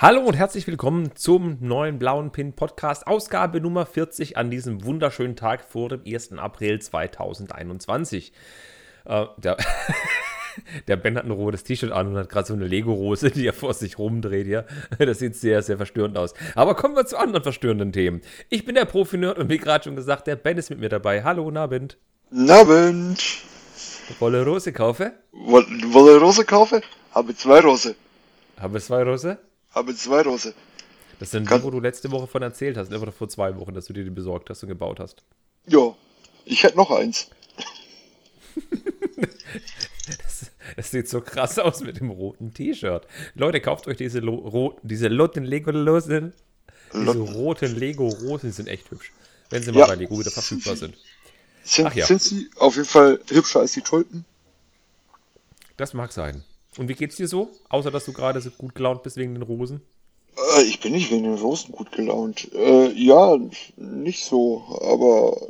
[0.00, 5.34] Hallo und herzlich willkommen zum neuen Blauen Pin Podcast, Ausgabe Nummer 40 an diesem wunderschönen
[5.34, 6.34] Tag vor dem 1.
[6.34, 8.32] April 2021.
[9.06, 9.56] Äh, der,
[10.86, 13.52] der Ben hat ein rotes T-Shirt an und hat gerade so eine Lego-Rose, die er
[13.52, 14.66] vor sich rumdreht hier.
[15.00, 16.32] Das sieht sehr, sehr verstörend aus.
[16.54, 18.22] Aber kommen wir zu anderen verstörenden Themen.
[18.50, 21.24] Ich bin der Profi-Nerd und wie gerade schon gesagt, der Ben ist mit mir dabei.
[21.24, 21.98] Hallo, guten Abend.
[22.30, 23.18] Abend.
[24.20, 25.14] Wolle Rose kaufe?
[25.32, 26.82] Wolle Rose kaufe?
[27.10, 27.96] Habe zwei Rose.
[28.60, 29.38] Habe zwei Rose?
[29.70, 30.54] Habe zwei Rose.
[31.18, 33.86] Das sind die, wo du letzte Woche von erzählt hast, oder vor zwei Wochen, dass
[33.86, 35.22] du dir die besorgt hast und gebaut hast.
[35.66, 35.94] Ja,
[36.44, 37.28] ich hätte noch eins.
[40.06, 43.06] das, das, sieht so krass aus mit dem roten T-Shirt.
[43.34, 46.32] Leute, kauft euch diese, Lo diese roten Lego-Losen.
[46.94, 49.12] Diese roten Lego-Rosen sind echt hübsch.
[49.50, 49.86] Wenn sie mal ja.
[49.86, 50.96] bei Lego wieder verfügbar sind.
[51.64, 52.06] Sind, ja.
[52.06, 54.24] sind sie auf jeden Fall hübscher als die Tulpen?
[55.76, 56.44] Das mag sein.
[56.78, 57.50] Und wie geht's dir so?
[57.68, 59.82] Außer, dass du gerade so gut gelaunt bist wegen den Rosen?
[60.36, 62.50] Äh, ich bin nicht wegen den Rosen gut gelaunt.
[62.54, 63.36] Äh, ja,
[63.76, 65.40] nicht so, aber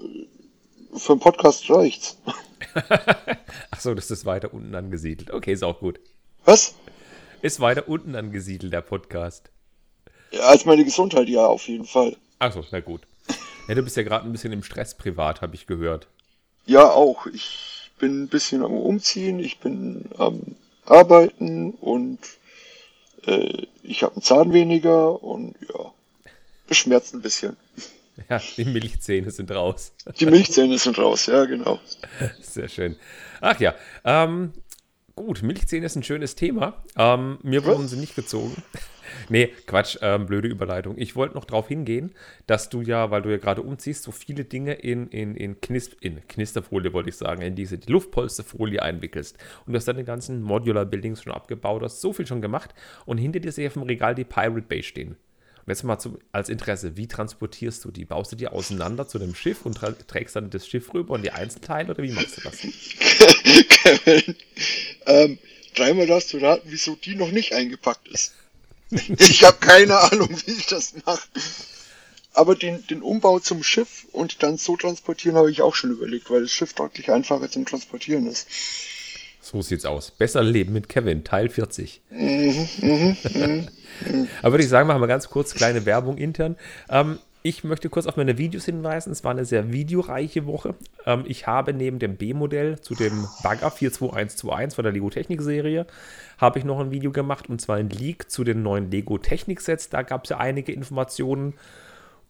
[0.96, 2.16] für einen Podcast reicht's.
[3.70, 5.30] Achso, das ist weiter unten angesiedelt.
[5.30, 6.00] Okay, ist auch gut.
[6.46, 6.74] Was?
[7.42, 9.50] Ist weiter unten angesiedelt, der Podcast.
[10.30, 12.16] Ja, als meine Gesundheit, ja, auf jeden Fall.
[12.38, 13.02] Achso, na gut.
[13.68, 16.08] Ja, du bist ja gerade ein bisschen im Stress privat, habe ich gehört.
[16.64, 17.26] Ja, auch.
[17.26, 20.56] Ich bin ein bisschen am Umziehen, ich bin am
[20.90, 22.18] Arbeiten und
[23.26, 25.92] äh, ich habe einen Zahn weniger und ja,
[26.66, 27.56] beschmerzt ein bisschen.
[28.28, 29.92] Ja, die Milchzähne sind raus.
[30.18, 31.78] Die Milchzähne sind raus, ja, genau.
[32.42, 32.96] Sehr schön.
[33.40, 34.52] Ach ja, ähm,
[35.14, 36.82] gut, Milchzähne ist ein schönes Thema.
[36.96, 38.60] Ähm, mir wurden sie nicht gezogen.
[39.28, 40.96] Nee, Quatsch, ähm, blöde Überleitung.
[40.98, 42.12] Ich wollte noch darauf hingehen,
[42.46, 45.90] dass du ja, weil du ja gerade umziehst, so viele Dinge in, in, in, Knis
[46.00, 49.36] in Knisterfolie, wollte ich sagen, in diese die Luftpolsterfolie einwickelst.
[49.66, 52.74] Und du hast dann den ganzen Modular Buildings schon abgebaut, hast so viel schon gemacht
[53.06, 55.16] und hinter dir sehe ich auf dem Regal die Pirate Bay stehen.
[55.68, 58.06] Und jetzt mal zum, als Interesse, wie transportierst du die?
[58.06, 61.30] Baust du die auseinander zu dem Schiff und trägst dann das Schiff rüber und die
[61.30, 62.56] Einzelteile oder wie machst du das?
[63.68, 64.34] Kevin,
[65.04, 65.38] ähm,
[65.74, 68.32] dreimal darfst du raten, wieso die noch nicht eingepackt ist.
[68.90, 71.28] Ich habe keine Ahnung, wie ich das mache.
[72.34, 76.30] Aber den, den Umbau zum Schiff und dann so transportieren habe ich auch schon überlegt,
[76.30, 78.46] weil das Schiff deutlich einfacher zum Transportieren ist.
[79.40, 80.10] So sieht's aus.
[80.10, 82.02] Besser leben mit Kevin, Teil 40.
[82.10, 83.68] Mhm, mh, mh,
[84.42, 86.56] Aber würde ich sagen, machen wir ganz kurz kleine Werbung intern.
[86.88, 89.12] Ähm, ich möchte kurz auf meine Videos hinweisen.
[89.12, 90.74] Es war eine sehr videoreiche Woche.
[91.06, 95.86] Ähm, ich habe neben dem B-Modell zu dem Bagger 42121 von der Lego Technik Serie
[96.38, 99.60] habe ich noch ein Video gemacht und zwar ein Leak zu den neuen Lego Technik
[99.60, 99.88] Sets.
[99.88, 101.54] Da gab es ja einige Informationen.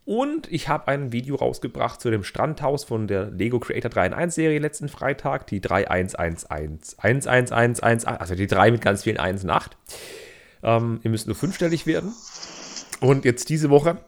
[0.05, 4.15] Und ich habe ein Video rausgebracht zu dem Strandhaus von der Lego Creator 3 in
[4.15, 9.77] 1 Serie letzten Freitag, die 3111111, also die 3 mit ganz vielen 1 und 8.
[10.63, 12.15] Ähm, ihr müsst nur fünfstellig werden.
[13.01, 13.99] Und jetzt diese Woche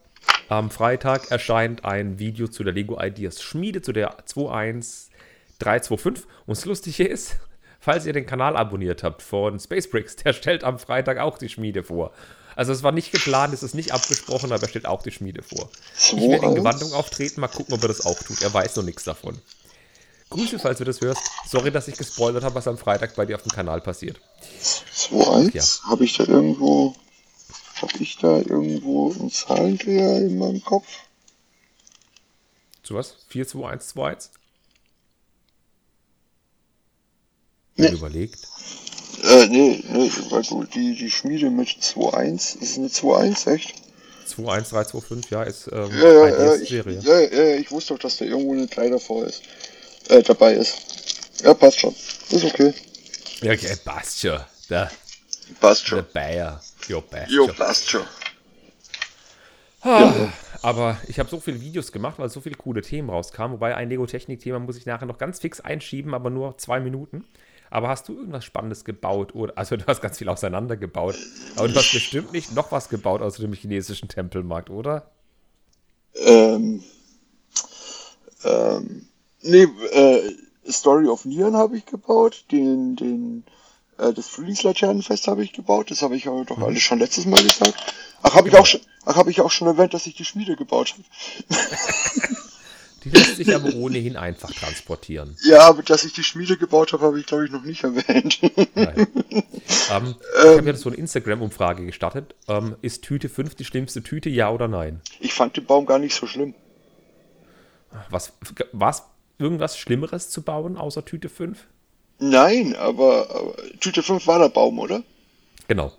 [0.51, 6.25] am Freitag erscheint ein Video zu der Lego Ideas Schmiede, zu der 21325.
[6.47, 7.37] Und das Lustige ist,
[7.79, 11.85] falls ihr den Kanal abonniert habt von Spacebricks, der stellt am Freitag auch die Schmiede
[11.85, 12.11] vor.
[12.57, 15.43] Also es war nicht geplant, es ist nicht abgesprochen, aber er stellt auch die Schmiede
[15.43, 15.71] vor.
[15.95, 18.43] Ich werde in Gewandung auftreten, mal gucken, ob er das auch tut.
[18.43, 19.39] Er weiß noch nichts davon.
[20.31, 21.23] Grüße, falls du das hörst.
[21.47, 24.21] Sorry, dass ich gespoilert habe, was am Freitag bei dir auf dem Kanal passiert.
[24.61, 25.55] 2-1?
[25.55, 25.63] Ja.
[25.91, 26.97] Habe ich da irgendwo
[27.83, 30.87] habe ich da irgendwo einen Zahlendreher in meinem Kopf?
[32.83, 33.17] Zu was?
[33.29, 34.31] 4, 2, 1, 2, 1?
[37.77, 37.89] Nee.
[37.89, 38.47] Überlegt.
[39.23, 43.75] Äh, nee, nee, weil du die, die Schmiede mit 2-1, ist eine 2-1, echt?
[44.29, 47.01] 2-1, 3, 2, 5, ja, ist ähm, ja, ja, ja, ich, Serie.
[47.01, 49.43] Ja, ja, ich wusste doch, dass da irgendwo eine 3 davor ist,
[50.09, 50.75] äh, dabei ist.
[51.43, 51.95] Ja, passt schon.
[52.31, 52.73] Ist okay.
[53.43, 54.41] Ja, okay, passt schon.
[54.69, 54.91] Da.
[55.61, 55.99] Passt schon.
[55.99, 56.63] Der Bayer.
[56.91, 58.03] Jo, passt jo, passt schon.
[59.83, 60.33] Ah, ja.
[60.63, 63.53] Aber ich habe so viele Videos gemacht, weil so viele coole Themen rauskamen.
[63.55, 67.25] Wobei ein Lego-Technik-Thema muss ich nachher noch ganz fix einschieben, aber nur zwei Minuten.
[67.71, 69.35] Aber hast du irgendwas Spannendes gebaut?
[69.37, 71.15] Oder, also du hast ganz viel auseinandergebaut.
[71.57, 75.11] Aber du hast bestimmt nicht noch was gebaut außer dem chinesischen Tempelmarkt, oder?
[76.17, 76.83] Ähm.
[78.45, 79.07] Ähm.
[79.43, 80.35] Nee, äh,
[80.69, 82.45] Story of Neon habe ich gebaut.
[82.51, 83.45] Den, den
[84.01, 86.65] äh, das Frühlingslaternenfest habe ich gebaut, das habe ich aber doch mhm.
[86.65, 87.75] alles schon letztes Mal gesagt.
[88.23, 90.57] Ach, habe ich auch schon, ach, habe ich auch schon erwähnt, dass ich die Schmiede
[90.57, 91.05] gebaut habe.
[93.05, 95.35] Die lässt sich aber ohnehin einfach transportieren.
[95.45, 98.41] Ja, aber dass ich die Schmiede gebaut habe, habe ich glaube ich noch nicht erwähnt.
[98.75, 99.07] Nein.
[99.91, 102.35] Ähm, ich ähm, habe jetzt so eine Instagram-Umfrage gestartet.
[102.47, 105.01] Ähm, ist Tüte 5 die schlimmste Tüte, ja oder nein?
[105.19, 106.55] Ich fand den Baum gar nicht so schlimm.
[108.09, 108.33] Was,
[108.73, 109.03] war es
[109.39, 111.67] irgendwas Schlimmeres zu bauen, außer Tüte 5?
[112.21, 115.03] Nein, aber, aber Tüte 5 war der Baum, oder?
[115.69, 115.93] Genau.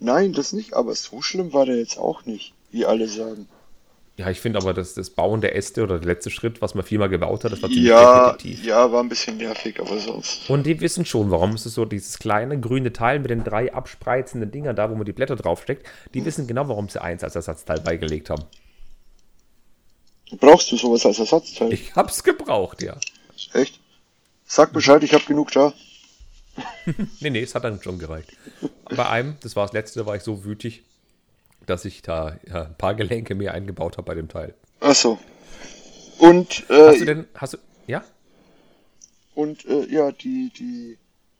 [0.00, 3.48] Nein, das nicht, aber so schlimm war der jetzt auch nicht, wie alle sagen.
[4.16, 6.84] Ja, ich finde aber, dass das Bauen der Äste oder der letzte Schritt, was man
[6.84, 8.64] viermal gebaut hat, das war ziemlich Ja, repetitiv.
[8.64, 10.48] ja, war ein bisschen nervig, aber sonst.
[10.48, 13.72] Und die wissen schon, warum es ist so dieses kleine grüne Teil mit den drei
[13.74, 15.86] abspreizenden Dingern da, wo man die Blätter draufsteckt.
[16.14, 18.44] Die wissen genau, warum sie eins als Ersatzteil beigelegt haben.
[20.38, 21.72] Brauchst du sowas als Ersatzteil?
[21.72, 22.96] Ich hab's gebraucht, ja.
[23.52, 23.80] Echt?
[24.54, 25.74] Sag Bescheid, ich habe genug da.
[27.18, 28.36] Nee, nee, es hat dann schon gereicht.
[28.84, 30.84] Bei einem, das war das letzte, da war ich so wütig,
[31.66, 34.54] dass ich da ja, ein paar Gelenke mehr eingebaut habe bei dem Teil.
[34.78, 35.18] Ach so.
[36.18, 37.58] Und, Hast du äh, denn, hast du,
[37.88, 38.04] ja?
[39.34, 40.98] und, äh, ja, die, die,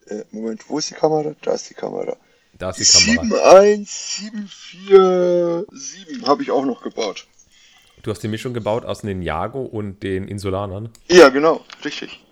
[0.08, 1.36] äh, Moment, wo ist die Kamera?
[1.40, 2.16] Da ist die Kamera.
[2.58, 3.60] Da ist die Kamera.
[3.60, 7.28] 71747 habe ich auch noch gebaut.
[8.02, 10.88] Du hast die Mischung gebaut aus den Ninjago und den Insulanern.
[11.08, 12.23] Ja, genau, richtig.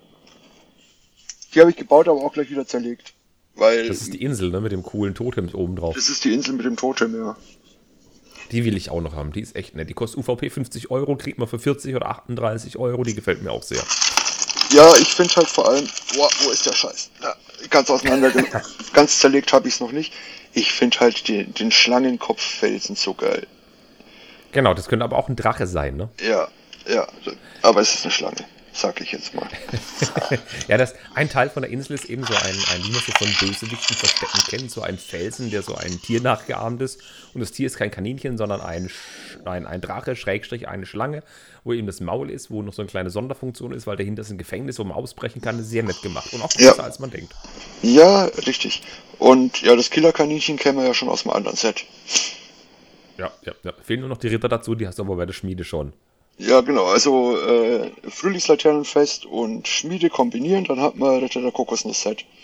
[1.54, 3.14] Die habe ich gebaut, aber auch gleich wieder zerlegt.
[3.54, 5.94] Weil Das ist die Insel, ne, mit dem coolen Totem oben drauf.
[5.94, 7.36] das ist die Insel mit dem Totem, ja.
[8.50, 9.32] Die will ich auch noch haben.
[9.32, 9.88] Die ist echt nett.
[9.88, 13.02] Die kostet UVP 50 Euro, kriegt man für 40 oder 38 Euro.
[13.02, 13.82] Die gefällt mir auch sehr.
[14.72, 17.10] Ja, ich finde halt vor allem, boah, wo ist der Scheiß?
[17.22, 17.34] Ja,
[17.70, 18.30] ganz auseinander,
[18.92, 20.12] ganz zerlegt habe ich es noch nicht.
[20.54, 23.46] Ich finde halt den, den Schlangenkopffelsen so geil.
[24.52, 26.10] Genau, das könnte aber auch ein Drache sein, ne?
[26.22, 26.48] Ja,
[26.86, 27.06] ja,
[27.62, 29.48] aber es ist eine Schlange, sag ich jetzt mal.
[30.68, 33.12] Ja, das, ein Teil von der Insel ist eben so ein, ein wie man so
[33.12, 37.00] von Bösewichten verstecken kennt, so ein Felsen, der so ein Tier nachgeahmt ist.
[37.34, 38.90] Und das Tier ist kein Kaninchen, sondern ein,
[39.44, 41.22] ein, ein Drache, Schrägstrich, eine Schlange,
[41.64, 44.30] wo eben das Maul ist, wo noch so eine kleine Sonderfunktion ist, weil dahinter ist
[44.30, 45.56] ein Gefängnis, wo man ausbrechen kann.
[45.56, 46.70] Das ist sehr nett gemacht und auch Ja.
[46.70, 47.34] besser, als man denkt.
[47.82, 48.82] Ja, richtig.
[49.18, 51.84] Und ja, das Killerkaninchen kennen wir ja schon aus dem anderen Set.
[53.18, 53.72] Ja, ja, ja.
[53.82, 55.92] Fehlen nur noch die Ritter dazu, die hast du aber bei der Schmiede schon.
[56.38, 62.24] Ja, genau, also äh, Frühlingslaternenfest und Schmiede kombinieren, dann hat man Ritter der Kokosnuss-Set.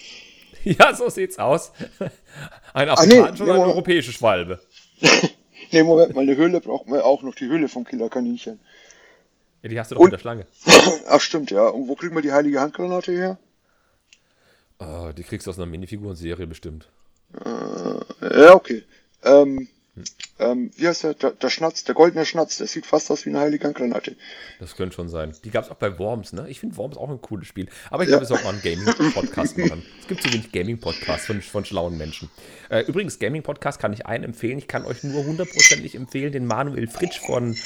[0.64, 1.72] Ja, so sieht's aus.
[2.74, 4.60] Ein nee, afrikanischer nee, und eine europäische Schwalbe.
[5.70, 8.58] Ne, Moment mal, eine Höhle braucht man auch noch die Höhle vom Killerkaninchen.
[9.62, 10.46] Ja, die hast du doch Und- in der Schlange.
[11.08, 11.68] Ach stimmt, ja.
[11.68, 13.38] Und wo kriegt man die heilige Handgranate her?
[14.78, 16.88] Ah, die kriegst du aus einer Minifiguren-Serie bestimmt.
[17.44, 18.82] Ja, okay.
[19.24, 19.68] Ähm,
[20.38, 21.14] ähm, wie heißt der?
[21.14, 21.30] der?
[21.32, 24.16] Der Schnatz, der goldene Schnatz, der sieht fast aus wie eine heilige Handgranate.
[24.60, 25.34] Das könnte schon sein.
[25.44, 26.46] Die gab es auch bei Worms, ne?
[26.48, 27.68] Ich finde Worms auch ein cooles Spiel.
[27.90, 28.16] Aber ich Ja.
[28.18, 29.82] glaube, wir sollten mal einen Gaming-Podcast machen.
[30.00, 32.30] Es gibt zu wenig Gaming-Podcasts von, von schlauen Menschen.
[32.70, 34.58] Äh, übrigens, Gaming-Podcast kann ich einen empfehlen.
[34.58, 37.56] Ich kann euch nur hundertprozentig empfehlen, den Manuel Fritsch von,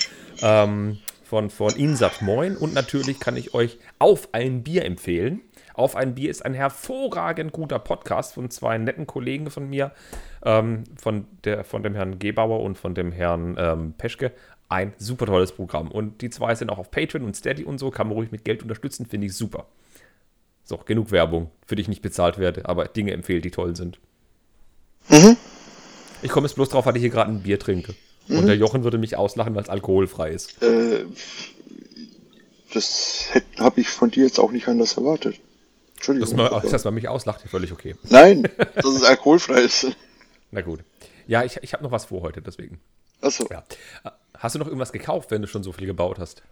[0.41, 2.57] ähm, von, von Insat Moin.
[2.57, 5.41] Und natürlich kann ich euch Auf ein Bier empfehlen.
[5.75, 9.93] Auf ein Bier ist ein hervorragend guter Podcast von zwei netten Kollegen von mir,
[10.45, 14.33] ähm, von, der, von dem Herrn Gebauer und von dem Herrn ähm, Peschke.
[14.69, 15.91] Ein super tolles Programm.
[15.91, 18.45] Und die zwei sind auch auf Patreon und Steady und so, kann man ruhig mit
[18.45, 19.67] Geld unterstützen, finde ich super.
[20.65, 23.99] So, genug Werbung, für die ich nicht bezahlt werde, aber Dinge empfehlt, die toll sind.
[26.23, 27.95] Ich komme jetzt bloß drauf, weil ich hier gerade ein Bier trinke.
[28.29, 30.63] Und der Jochen würde mich auslachen, weil es alkoholfrei ist.
[30.63, 31.05] Äh,
[32.73, 33.27] das
[33.59, 35.41] habe ich von dir jetzt auch nicht anders erwartet.
[36.03, 36.37] Entschuldigung.
[36.37, 37.95] Dass man, dass man mich auslacht, ist völlig okay.
[38.11, 38.43] Nein,
[38.75, 39.87] dass es alkoholfrei ist.
[40.51, 40.81] Na gut.
[41.29, 42.81] Ja, ich, ich habe noch was vor heute, deswegen.
[43.21, 43.47] Achso.
[43.51, 43.63] Ja.
[44.37, 46.43] Hast du noch irgendwas gekauft, wenn du schon so viel gebaut hast?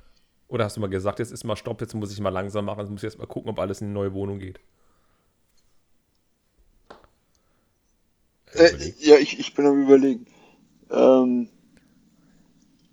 [0.46, 2.80] Oder hast du mal gesagt, jetzt ist mal Stopp, jetzt muss ich mal langsam machen,
[2.80, 4.60] jetzt muss ich erst mal gucken, ob alles in die neue Wohnung geht?
[8.54, 10.26] Äh, ja, ich, ich bin am überlegen.
[10.90, 11.48] Ähm,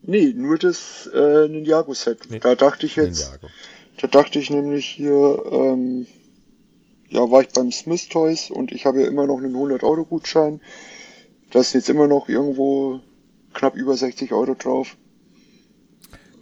[0.01, 2.29] nee, nur das äh, Ninjago-Set.
[2.29, 3.47] Nee, Da dachte ich jetzt, Ninjago.
[4.01, 6.05] da dachte ich nämlich hier, ähm,
[7.09, 10.61] ja, war ich beim Smith Toys und ich habe ja immer noch einen 100-Euro-Gutschein.
[11.51, 12.99] Da ist jetzt immer noch irgendwo
[13.53, 14.97] knapp über 60 Euro drauf.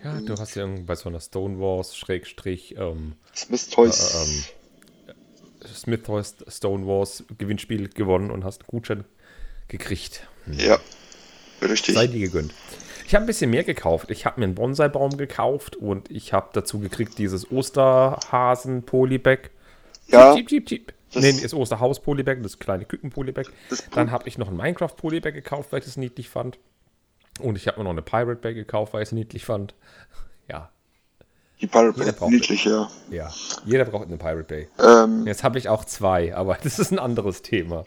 [0.03, 4.45] Ja, du hast ja bei so einer Stonewalls, Schrägstrich, ähm, Smith Toys.
[5.73, 9.03] Smith Toys Stonewalls Gewinnspiel gewonnen und hast einen Gutschein
[9.67, 10.27] gekriegt.
[10.51, 10.79] Ja,
[11.61, 11.95] richtig.
[11.95, 12.53] Sei dir gegönnt.
[13.07, 14.11] Ich habe ein bisschen mehr gekauft.
[14.11, 19.51] Ich habe mir einen Bonsai-Baum gekauft und ich habe dazu gekriegt dieses Osterhasen-Polybag.
[20.07, 20.35] Ja.
[20.35, 20.93] Jeep, jeep, jeep.
[21.13, 23.45] Das- Nee, das Osterhaus-Polybag, das kleine Küken-Polybag.
[23.93, 26.57] Dann habe ich noch ein Minecraft-Polybag gekauft, weil ich es niedlich fand.
[27.39, 29.73] Und ich habe mir noch eine Pirate-Bag gekauft, weil ich es niedlich fand.
[30.49, 30.69] Ja,
[31.59, 32.87] Die Pirate Jeder Bay, braucht niedlich, ja.
[33.09, 33.33] ja.
[33.65, 34.67] Jeder braucht eine Pirate Bay.
[34.77, 37.85] Ähm, Jetzt habe ich auch zwei, aber das ist ein anderes Thema.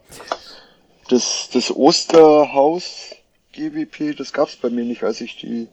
[1.08, 3.14] das, das Osterhaus
[3.52, 5.68] GWP, das gab's bei mir nicht, als ich die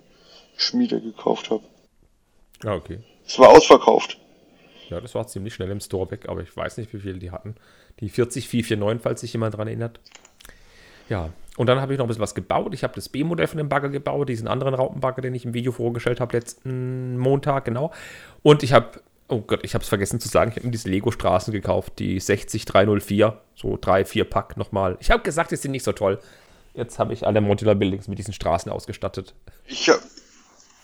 [0.58, 1.64] Schmiede gekauft habe.
[2.64, 3.00] Ja, okay.
[3.26, 4.18] Es war ausverkauft.
[4.90, 7.32] Ja, das war ziemlich schnell im Store weg, aber ich weiß nicht, wie viel die
[7.32, 7.56] hatten.
[8.00, 10.00] Die 40449, falls sich jemand dran erinnert.
[11.10, 12.74] Ja, und dann habe ich noch ein bisschen was gebaut.
[12.74, 15.72] Ich habe das B-Modell von dem Bagger gebaut, diesen anderen Raupenbagger, den ich im Video
[15.72, 17.92] vorgestellt habe letzten Montag, genau.
[18.44, 20.90] Und ich habe, oh Gott, ich habe es vergessen zu sagen, ich habe mir diese
[20.90, 24.98] Lego-Straßen gekauft, die 60304, so drei, vier Pack nochmal.
[25.00, 26.20] Ich habe gesagt, die sind nicht so toll.
[26.74, 29.34] Jetzt habe ich alle Modular Buildings mit diesen Straßen ausgestattet.
[29.66, 30.02] Ich habe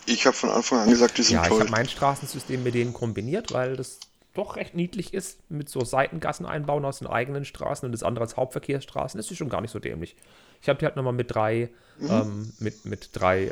[0.05, 1.57] ich hab von Anfang an gesagt, die sind ja, toll.
[1.57, 3.99] ich habe mein Straßensystem mit denen kombiniert, weil das
[4.33, 8.23] doch recht niedlich ist, mit so Seitengassen einbauen aus den eigenen Straßen und das andere
[8.23, 9.17] als Hauptverkehrsstraßen.
[9.17, 10.15] Das ist schon gar nicht so dämlich.
[10.61, 12.09] Ich habe die halt nochmal mit drei, mhm.
[12.09, 13.51] ähm, mit, mit drei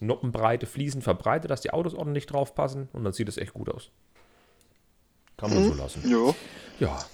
[0.00, 3.70] Noppenbreite Fliesen verbreitet, dass die Autos ordentlich drauf passen und dann sieht es echt gut
[3.70, 3.90] aus.
[5.36, 5.68] Kann man mhm.
[5.68, 6.10] so lassen.
[6.10, 6.34] Ja.
[6.78, 7.04] Ja.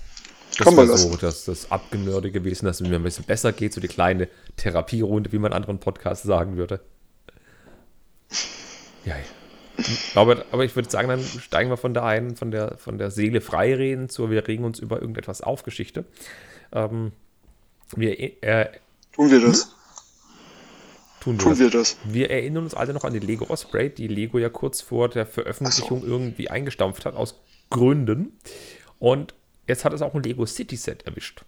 [0.59, 3.81] Das war so das, das Abgenörde gewesen, dass es mir ein bisschen besser geht, so
[3.81, 6.81] die kleine Therapierunde, wie man anderen Podcasts sagen würde.
[9.07, 9.15] Ja,
[10.15, 13.11] aber, aber ich würde sagen, dann steigen wir von der einen, von der, von der
[13.11, 16.05] Seele freireden zur wir regen uns über irgendetwas auf Geschichte.
[16.73, 17.13] Ähm,
[17.95, 18.71] wir, äh,
[19.13, 19.75] Tun wir das?
[21.21, 21.59] Tun, wir, Tun das.
[21.59, 21.97] wir, das.
[22.05, 25.27] Wir erinnern uns alle noch an die Lego Osprey, die Lego ja kurz vor der
[25.27, 26.07] Veröffentlichung so.
[26.07, 27.39] irgendwie eingestampft hat, aus
[27.71, 28.39] Gründen.
[28.99, 29.35] Und
[29.69, 31.45] jetzt hat es auch ein Lego City Set erwischt.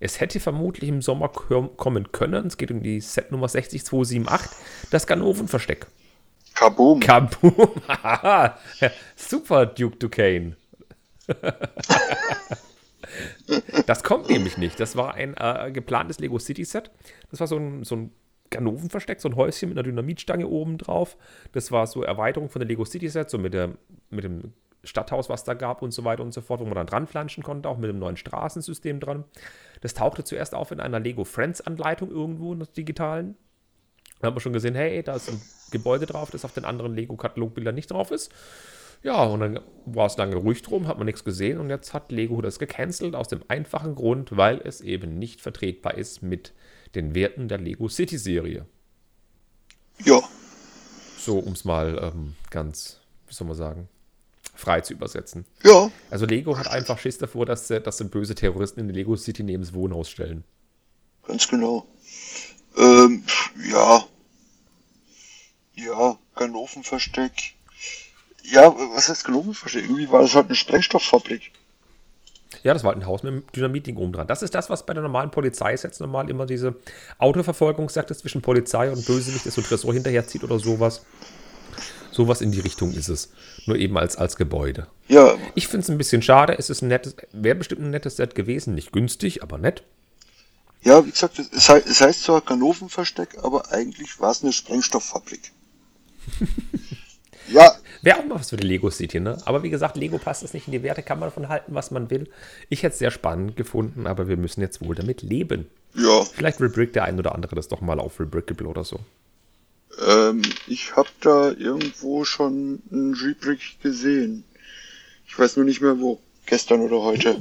[0.00, 2.46] Es hätte vermutlich im Sommer kommen können.
[2.46, 5.86] Es geht um die Set Nummer 60278, das Ganovenversteck.
[6.60, 7.00] Kaboom.
[7.00, 7.70] Kaboom.
[9.16, 10.56] Super, Duke Duquesne.
[13.86, 14.78] das kommt nämlich nicht.
[14.78, 16.90] Das war ein äh, geplantes Lego City Set.
[17.30, 18.12] Das war so ein, so ein
[18.50, 21.16] Ganovenversteck, so ein Häuschen mit einer Dynamitstange oben drauf.
[21.52, 23.70] Das war so Erweiterung von der Lego City Set, so mit, der,
[24.10, 24.52] mit dem
[24.84, 27.42] Stadthaus, was da gab und so weiter und so fort, wo man dann dran flanschen
[27.42, 29.24] konnte, auch mit dem neuen Straßensystem dran.
[29.80, 33.38] Das tauchte zuerst auf in einer Lego Friends Anleitung irgendwo in der digitalen.
[34.20, 36.94] Da haben wir schon gesehen, hey, da ist ein Gebäude drauf, das auf den anderen
[36.94, 38.30] Lego-Katalogbildern nicht drauf ist.
[39.02, 42.12] Ja, und dann war es lange ruhig drum, hat man nichts gesehen und jetzt hat
[42.12, 46.52] Lego das gecancelt aus dem einfachen Grund, weil es eben nicht vertretbar ist mit
[46.94, 48.66] den Werten der Lego City Serie.
[50.04, 50.20] Ja.
[51.18, 53.88] So, um es mal ähm, ganz, wie soll man sagen,
[54.54, 55.46] frei zu übersetzen.
[55.64, 55.90] Ja.
[56.10, 59.42] Also Lego hat einfach Schiss davor, dass, dass sie böse Terroristen in die Lego City
[59.42, 60.44] neben das Wohnhaus stellen.
[61.26, 61.86] Ganz genau.
[62.76, 63.24] Ähm,
[63.70, 64.04] ja.
[65.74, 67.32] Ja, Ganovenversteck.
[68.44, 69.84] Ja, was heißt Ganovenversteck?
[69.84, 71.52] Irgendwie war das halt eine Sprengstofffabrik.
[72.62, 74.26] Ja, das war halt ein Haus mit einem Dynamitding oben dran.
[74.26, 76.74] Das ist das, was bei der normalen Polizei jetzt normal immer diese
[77.18, 81.04] Autoverfolgung sagt, zwischen Polizei und Bösewicht ist so Tresor hinterherzieht oder sowas.
[82.10, 83.32] Sowas in die Richtung ist es.
[83.66, 84.88] Nur eben als, als Gebäude.
[85.08, 85.36] Ja.
[85.54, 86.58] Ich finde es ein bisschen schade.
[86.58, 88.74] Es ist ein nettes, wäre bestimmt ein nettes Set gewesen.
[88.74, 89.84] Nicht günstig, aber nett.
[90.82, 95.52] Ja, wie gesagt, es heißt, es heißt zwar Ganovenversteck, aber eigentlich war es eine Sprengstofffabrik.
[97.48, 97.74] ja.
[98.02, 99.36] Wäre auch mal was für die Lego City, ne?
[99.44, 101.90] Aber wie gesagt, Lego passt das nicht in die Werte, kann man davon halten, was
[101.90, 102.30] man will.
[102.70, 105.66] Ich hätte es sehr spannend gefunden, aber wir müssen jetzt wohl damit leben.
[105.94, 106.24] Ja.
[106.24, 109.00] Vielleicht rebrick der ein oder andere das doch mal auf Rebrickable oder so.
[110.06, 114.44] Ähm, ich habe da irgendwo schon einen Rebrick gesehen.
[115.26, 116.20] Ich weiß nur nicht mehr wo.
[116.46, 117.36] Gestern oder heute.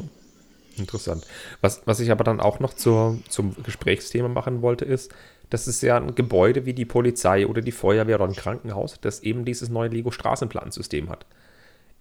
[0.79, 1.25] Interessant.
[1.61, 5.11] Was, was ich aber dann auch noch zur, zum Gesprächsthema machen wollte, ist,
[5.49, 9.21] das ist ja ein Gebäude wie die Polizei oder die Feuerwehr oder ein Krankenhaus, das
[9.21, 11.25] eben dieses neue Lego-Straßenplansystem hat.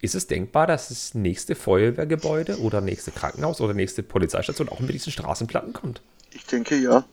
[0.00, 4.94] Ist es denkbar, dass das nächste Feuerwehrgebäude oder nächste Krankenhaus oder nächste Polizeistation auch mit
[4.94, 6.02] diesen Straßenplatten kommt?
[6.30, 7.04] Ich denke ja.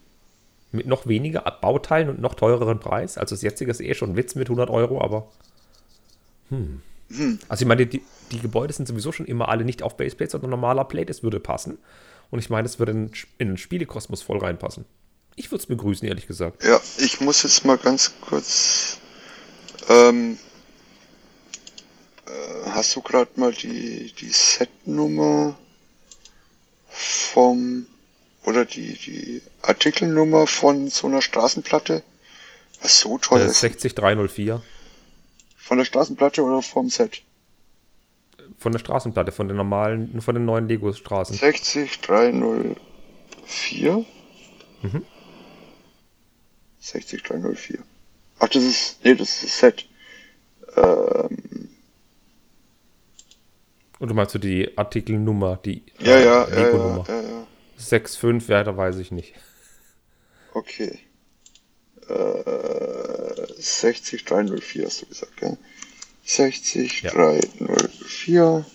[0.71, 3.17] Mit noch weniger Bauteilen und noch teureren Preis?
[3.17, 5.27] Also das jetzige ist eh schon ein Witz mit 100 Euro, aber...
[6.49, 6.81] Hm.
[7.09, 7.39] Hm.
[7.47, 10.49] Also ich meine, die, die Gebäude sind sowieso schon immer alle nicht auf Baseplate, sondern
[10.49, 11.11] normaler Plate.
[11.11, 11.77] Es würde passen.
[12.31, 14.85] Und ich meine, es würde in, in den Spielekosmos voll reinpassen.
[15.35, 16.63] Ich würde es begrüßen, ehrlich gesagt.
[16.63, 18.97] Ja, ich muss jetzt mal ganz kurz.
[19.89, 20.37] Ähm,
[22.25, 25.57] äh, hast du gerade mal die, die Setnummer
[26.87, 27.85] vom
[28.45, 32.03] oder die, die Artikelnummer von so einer Straßenplatte?
[32.81, 33.59] Was so toll äh, ist.
[33.59, 34.61] 60304.
[35.65, 37.23] Von der Straßenplatte oder vom Set?
[38.59, 41.35] Von der Straßenplatte, von den normalen, von den neuen Lego-Straßen.
[41.35, 44.05] 60304.
[44.83, 45.03] Mhm.
[46.77, 47.79] 60304.
[48.37, 49.87] Ach, das ist, nee, das ist das Set.
[50.77, 51.69] Ähm.
[53.97, 57.05] Und du meinst du die Artikelnummer, die ja, ja, äh, Lego-Nummer?
[57.07, 57.47] Ja, ja, ja.
[57.79, 59.33] 6,5, ja, da weiß ich nicht.
[60.53, 60.99] Okay.
[62.09, 65.57] Äh, 60304 hast du gesagt, gell?
[66.25, 68.33] 60304.
[68.33, 68.65] Ja.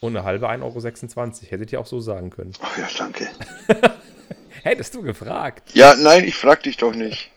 [0.00, 1.50] Und eine halbe 1,26 Euro.
[1.50, 2.52] Hättet ihr auch so sagen können.
[2.60, 3.28] Ach ja, danke.
[4.64, 5.70] Hättest du gefragt.
[5.74, 7.30] Ja, nein, ich frag dich doch nicht.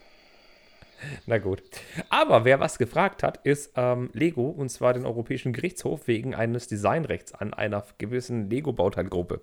[1.26, 1.62] Na gut.
[2.08, 6.66] Aber wer was gefragt hat, ist ähm, Lego und zwar den Europäischen Gerichtshof wegen eines
[6.66, 9.42] Designrechts an einer gewissen Lego-Bauteilgruppe.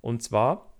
[0.00, 0.73] Und zwar,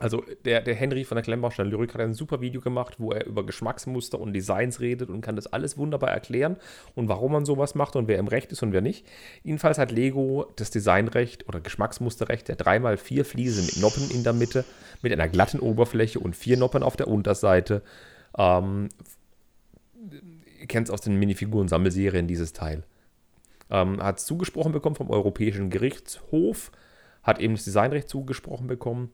[0.00, 3.26] also der, der Henry von der Klemmbaustein Lyrik hat ein super Video gemacht, wo er
[3.26, 6.56] über Geschmacksmuster und Designs redet und kann das alles wunderbar erklären
[6.94, 9.06] und warum man sowas macht und wer im Recht ist und wer nicht.
[9.42, 14.64] Jedenfalls hat Lego das Designrecht oder Geschmacksmusterrecht der 3x4 Fliese mit Noppen in der Mitte,
[15.02, 17.82] mit einer glatten Oberfläche und vier Noppen auf der Unterseite.
[18.38, 18.88] Ähm,
[20.60, 22.84] ihr kennt es aus den Minifiguren-Sammelserien, dieses Teil.
[23.68, 26.72] Ähm, hat es zugesprochen bekommen vom Europäischen Gerichtshof,
[27.22, 29.10] hat eben das Designrecht zugesprochen bekommen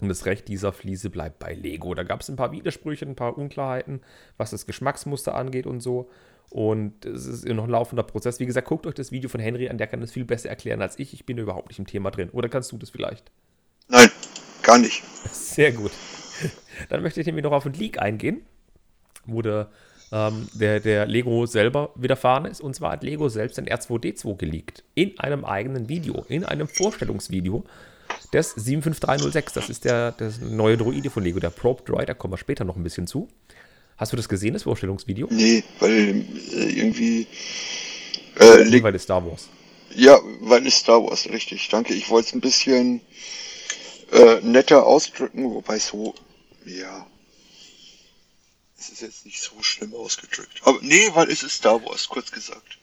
[0.00, 1.94] und das Recht dieser Fliese bleibt bei Lego.
[1.94, 4.00] Da gab es ein paar Widersprüche, ein paar Unklarheiten,
[4.36, 6.10] was das Geschmacksmuster angeht und so.
[6.50, 8.40] Und es ist noch ein laufender Prozess.
[8.40, 10.82] Wie gesagt, guckt euch das Video von Henry an, der kann das viel besser erklären
[10.82, 11.14] als ich.
[11.14, 12.28] Ich bin überhaupt nicht im Thema drin.
[12.30, 13.30] Oder kannst du das vielleicht?
[13.88, 14.10] Nein,
[14.62, 15.04] gar nicht.
[15.32, 15.92] Sehr gut.
[16.88, 18.42] Dann möchte ich nämlich noch auf den Leak eingehen,
[19.26, 19.68] wo der,
[20.10, 22.60] ähm, der, der Lego selber widerfahren ist.
[22.60, 24.82] Und zwar hat Lego selbst ein R2D2 geleakt.
[24.94, 27.64] In einem eigenen Video, in einem Vorstellungsvideo
[28.32, 29.52] des 75306.
[29.52, 32.08] Das ist der, das neue Droide von Lego, der Probe Droid.
[32.08, 33.28] Da kommen wir später noch ein bisschen zu.
[33.96, 35.28] Hast du das gesehen, das Vorstellungsvideo?
[35.30, 37.26] Nee, weil äh, irgendwie.
[38.38, 39.48] Äh, Nee, weil es Star Wars.
[39.94, 41.68] ja, weil es Star Wars, richtig.
[41.68, 41.92] Danke.
[41.94, 43.00] Ich wollte es ein bisschen
[44.12, 46.14] äh, netter ausdrücken, wobei so.
[46.64, 47.06] Ja.
[48.78, 50.62] Es ist jetzt nicht so schlimm ausgedrückt.
[50.64, 52.78] Aber nee, weil es ist Star Wars, kurz gesagt.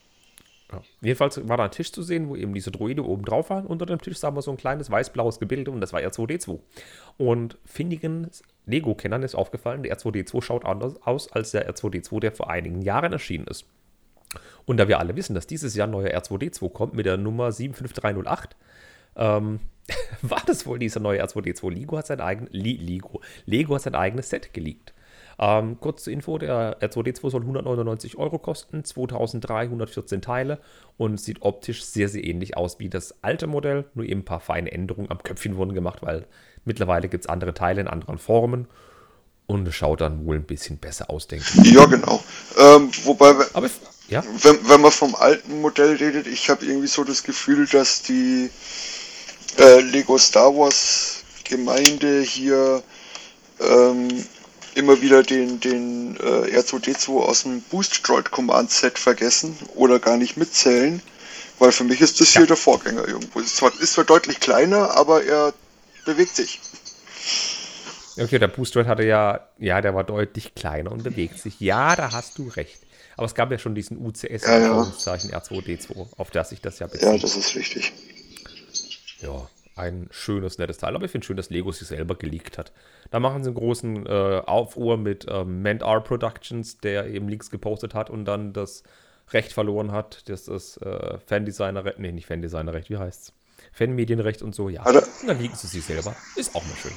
[0.70, 0.82] Ja.
[1.00, 3.66] Jedenfalls war da ein Tisch zu sehen, wo eben diese Droide oben drauf waren.
[3.66, 6.58] Unter dem Tisch sah man so ein kleines weiß-blaues Gebilde und das war R2D2.
[7.16, 8.28] Und findigen
[8.66, 13.12] Lego-Kennern ist aufgefallen, der R2D2 schaut anders aus als der R2D2, der vor einigen Jahren
[13.12, 13.64] erschienen ist.
[14.66, 17.50] Und da wir alle wissen, dass dieses Jahr ein neuer R2D2 kommt mit der Nummer
[17.50, 18.56] 75308,
[19.16, 19.60] ähm,
[20.22, 21.70] war das wohl dieser neue R2D2.
[21.72, 23.22] Lego hat sein eigenes Lego.
[23.46, 24.92] Lego hat sein eigenes Set geleakt.
[25.40, 30.58] Ähm, kurz zur Info, der R2D2 soll 199 Euro kosten, 2314 Teile
[30.96, 34.40] und sieht optisch sehr, sehr ähnlich aus wie das alte Modell, nur eben ein paar
[34.40, 36.26] feine Änderungen am Köpfchen wurden gemacht, weil
[36.64, 38.66] mittlerweile gibt es andere Teile in anderen Formen
[39.46, 41.72] und es schaut dann wohl ein bisschen besser aus, denke ich.
[41.72, 42.22] Ja, genau.
[42.58, 43.70] Ähm, wobei, Aber
[44.08, 48.02] ja, wenn, wenn man vom alten Modell redet, ich habe irgendwie so das Gefühl, dass
[48.02, 48.50] die
[49.58, 52.82] äh, Lego Star Wars Gemeinde hier
[53.60, 54.08] ähm,
[54.78, 60.16] immer wieder den, den äh, R2D2 aus dem Boost Droid Command Set vergessen oder gar
[60.16, 61.02] nicht mitzählen,
[61.58, 63.40] weil für mich ist das hier der Vorgänger irgendwo.
[63.40, 65.52] Ist zwar, ist zwar deutlich kleiner, aber er
[66.04, 66.60] bewegt sich.
[68.20, 71.60] Okay, der Boost Droid hatte ja, ja, der war deutlich kleiner und bewegt sich.
[71.60, 72.80] Ja, da hast du recht.
[73.16, 74.92] Aber es gab ja schon diesen UCS Ja, ja.
[74.96, 77.08] Zeichen R2D2, auf das sich das ja bezieht.
[77.08, 77.92] Ja, das ist richtig.
[79.20, 80.94] Ja, ein schönes, nettes Teil.
[80.94, 82.72] Aber ich finde schön, dass Lego sich selber geleakt hat.
[83.10, 87.94] Da machen sie einen großen äh, Aufruhr mit ähm, Mend-R Productions, der eben Leaks gepostet
[87.94, 88.82] hat und dann das
[89.30, 90.28] Recht verloren hat.
[90.28, 93.32] Das ist äh, Fandesigner-Recht, nee, nicht Fandesigner-Recht, wie heißt's?
[93.72, 94.82] Fanmedienrecht und so, ja.
[94.84, 96.14] Er- Und dann liegen sie sich selber.
[96.36, 96.92] Ist auch mal schön.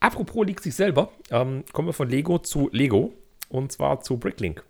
[0.00, 3.12] Apropos liegt sich selber, ähm, kommen wir von Lego zu Lego
[3.50, 4.64] und zwar zu Bricklink.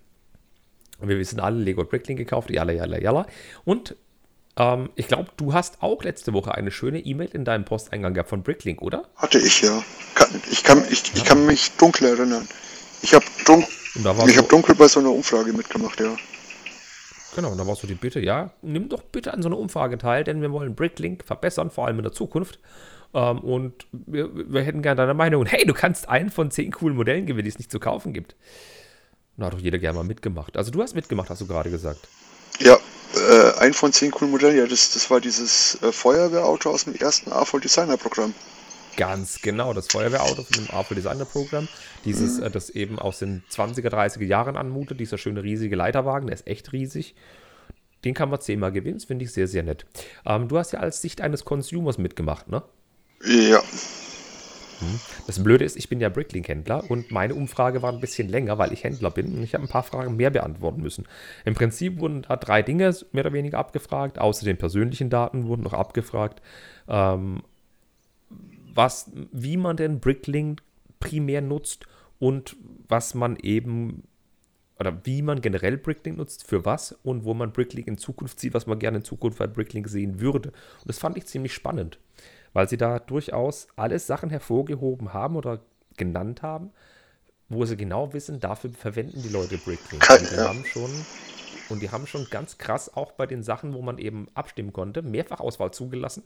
[1.00, 3.26] Wir wissen alle, Lego hat Bricklink gekauft, jalla, jalla, jalla.
[3.64, 3.94] Und
[4.61, 8.29] ähm, ich glaube, du hast auch letzte Woche eine schöne E-Mail in deinem Posteingang gehabt
[8.29, 9.05] von Bricklink, oder?
[9.16, 9.83] Hatte ich ja.
[10.14, 12.46] Kann, ich, kann, ich, ich kann mich dunkel erinnern.
[13.01, 16.14] Ich habe dun ich so, hab dunkel bei so einer Umfrage mitgemacht, ja.
[17.35, 19.96] genau, und da war so die Bitte, ja, nimm doch bitte an so einer Umfrage
[19.96, 22.61] teil, denn wir wollen Bricklink verbessern, vor allem in der Zukunft.
[23.14, 25.40] Ähm, und wir, wir hätten gerne deine Meinung.
[25.40, 28.12] Und hey, du kannst einen von zehn coolen Modellen gewinnen, die es nicht zu kaufen
[28.12, 28.37] gibt.
[29.38, 30.59] Da hat doch jeder gerne mal mitgemacht.
[30.59, 32.07] Also du hast mitgemacht, hast du gerade gesagt.
[32.58, 32.78] Ja,
[33.14, 36.94] äh, ein von zehn coolen Modellen, ja, das, das war dieses äh, Feuerwehrauto aus dem
[36.94, 38.34] ersten AVOL Designer Programm.
[38.96, 41.68] Ganz genau, das Feuerwehrauto von dem Apple Designer Programm.
[42.04, 46.34] Dieses, äh, das eben aus den 20er, 30er Jahren anmutet, dieser schöne riesige Leiterwagen, der
[46.34, 47.14] ist echt riesig.
[48.04, 49.86] Den kann man zehnmal gewinnen, das finde ich sehr, sehr nett.
[50.26, 52.62] Ähm, du hast ja als Sicht eines Consumers mitgemacht, ne?
[53.24, 53.62] Ja,
[55.27, 58.73] Das Blöde ist, ich bin ja Bricklink-Händler und meine Umfrage war ein bisschen länger, weil
[58.73, 61.07] ich Händler bin und ich habe ein paar Fragen mehr beantworten müssen.
[61.45, 65.62] Im Prinzip wurden da drei Dinge mehr oder weniger abgefragt, außer den persönlichen Daten wurden
[65.62, 66.43] noch abgefragt.
[66.88, 67.43] Ähm,
[68.75, 70.62] was, wie man denn Bricklink
[71.01, 71.87] primär nutzt
[72.19, 72.57] und
[72.88, 74.05] was man eben
[74.81, 78.55] oder wie man generell Bricklink nutzt, für was und wo man Bricklink in Zukunft sieht,
[78.55, 80.49] was man gerne in Zukunft bei Bricklink sehen würde.
[80.49, 81.99] Und das fand ich ziemlich spannend,
[82.52, 85.60] weil sie da durchaus alles Sachen hervorgehoben haben oder
[85.96, 86.70] genannt haben,
[87.48, 90.08] wo sie genau wissen, dafür verwenden die Leute Bricklink.
[90.08, 90.48] Und, die ja.
[90.48, 90.90] haben schon,
[91.68, 95.02] und die haben schon ganz krass auch bei den Sachen, wo man eben abstimmen konnte,
[95.02, 96.24] Mehrfachauswahl zugelassen.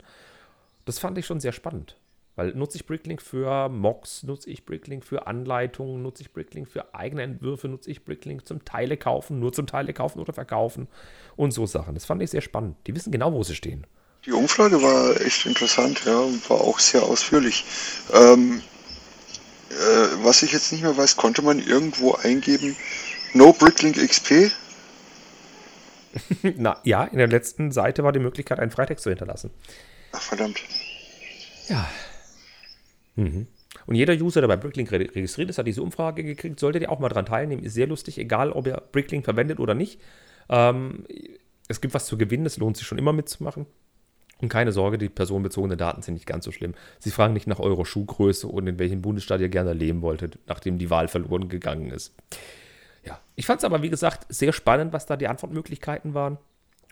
[0.85, 1.97] Das fand ich schon sehr spannend.
[2.37, 6.93] Weil nutze ich Bricklink für Mocks, nutze ich Bricklink für Anleitungen, nutze ich Bricklink für
[6.93, 10.89] eigene Entwürfe, nutze ich Bricklink zum Teile kaufen, nur zum Teile kaufen oder verkaufen
[11.37, 11.95] und so Sachen.
[11.95, 12.77] Das fand ich sehr spannend.
[12.87, 13.87] Die wissen genau, wo sie stehen.
[14.27, 16.13] Die Umfrage war echt interessant, ja,
[16.49, 17.65] war auch sehr ausführlich.
[18.13, 18.63] Ähm,
[19.71, 22.75] äh, was ich jetzt nicht mehr weiß, konnte man irgendwo eingeben,
[23.35, 24.51] No Bricklink XP?
[26.57, 29.51] Na ja, in der letzten Seite war die Möglichkeit, einen Freitext zu hinterlassen.
[30.13, 30.61] Ach, verdammt.
[31.69, 31.91] Ja.
[33.17, 33.47] Mhm.
[33.87, 36.61] Und jeder User, der bei Bricklink re- registriert ist, hat diese Umfrage gekriegt.
[36.61, 37.63] Solltet ihr auch mal dran teilnehmen.
[37.63, 40.01] Ist sehr lustig, egal ob ihr Bricklink verwendet oder nicht.
[40.49, 41.05] Ähm,
[41.69, 43.67] es gibt was zu gewinnen, es lohnt sich schon immer mitzumachen.
[44.41, 46.75] Und keine Sorge, die personenbezogenen Daten sind nicht ganz so schlimm.
[46.99, 50.79] Sie fragen nicht nach eurer Schuhgröße und in welchem Bundesstaat ihr gerne leben wolltet, nachdem
[50.79, 52.15] die Wahl verloren gegangen ist.
[53.05, 56.39] Ja, ich fand es aber, wie gesagt, sehr spannend, was da die Antwortmöglichkeiten waren.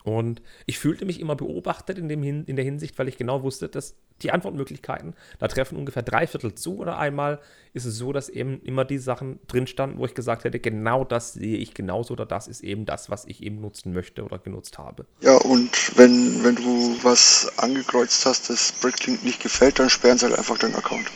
[0.04, 3.68] Und ich fühlte mich immer beobachtet in, dem in der Hinsicht, weil ich genau wusste,
[3.68, 7.40] dass die Antwortmöglichkeiten, da treffen ungefähr drei Viertel zu oder einmal
[7.74, 11.04] ist es so, dass eben immer die Sachen drin standen, wo ich gesagt hätte, genau
[11.04, 14.38] das sehe ich genauso oder das ist eben das, was ich eben nutzen möchte oder
[14.38, 15.06] genutzt habe.
[15.20, 20.26] Ja, und wenn, wenn du was angekreuzt hast, das Bricklink nicht gefällt, dann sperren sie
[20.26, 21.06] halt einfach deinen Account.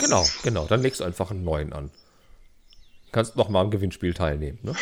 [0.00, 1.90] Genau, genau, dann legst du einfach einen neuen an.
[3.10, 4.58] Kannst nochmal am Gewinnspiel teilnehmen.
[4.62, 4.74] Ne?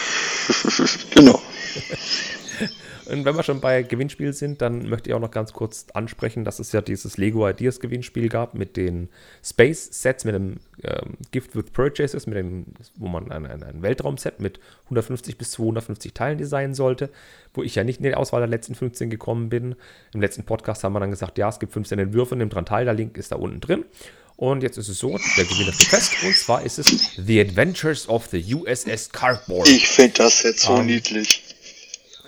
[1.14, 1.40] genau.
[3.06, 6.44] Und wenn wir schon bei Gewinnspiel sind, dann möchte ich auch noch ganz kurz ansprechen,
[6.44, 9.08] dass es ja dieses Lego Ideas Gewinnspiel gab mit den
[9.44, 13.82] Space Sets, mit dem ähm, Gift with Purchases, mit dem, wo man ein, ein, ein
[13.82, 17.10] Weltraumset mit 150 bis 250 Teilen designen sollte,
[17.54, 19.74] wo ich ja nicht in die Auswahl der letzten 15 gekommen bin.
[20.14, 22.84] Im letzten Podcast haben wir dann gesagt, ja, es gibt 15 Entwürfe, nimm dran teil,
[22.84, 23.84] der Link ist da unten drin.
[24.36, 26.86] Und jetzt ist es so, der Gewinner steht fest, und zwar ist es
[27.16, 29.68] The Adventures of the USS Cardboard.
[29.68, 31.41] Ich finde das jetzt so Ähm, niedlich.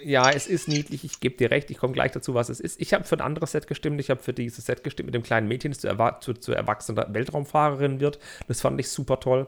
[0.04, 1.02] Ja, es ist niedlich.
[1.04, 1.70] Ich gebe dir recht.
[1.70, 2.80] Ich komme gleich dazu, was es ist.
[2.80, 3.98] Ich habe für ein anderes Set gestimmt.
[4.00, 6.52] Ich habe für dieses Set gestimmt mit dem kleinen Mädchen, das zu, erwa zu, zu
[6.52, 8.18] erwachsener Weltraumfahrerin wird.
[8.46, 9.46] Das fand ich super toll.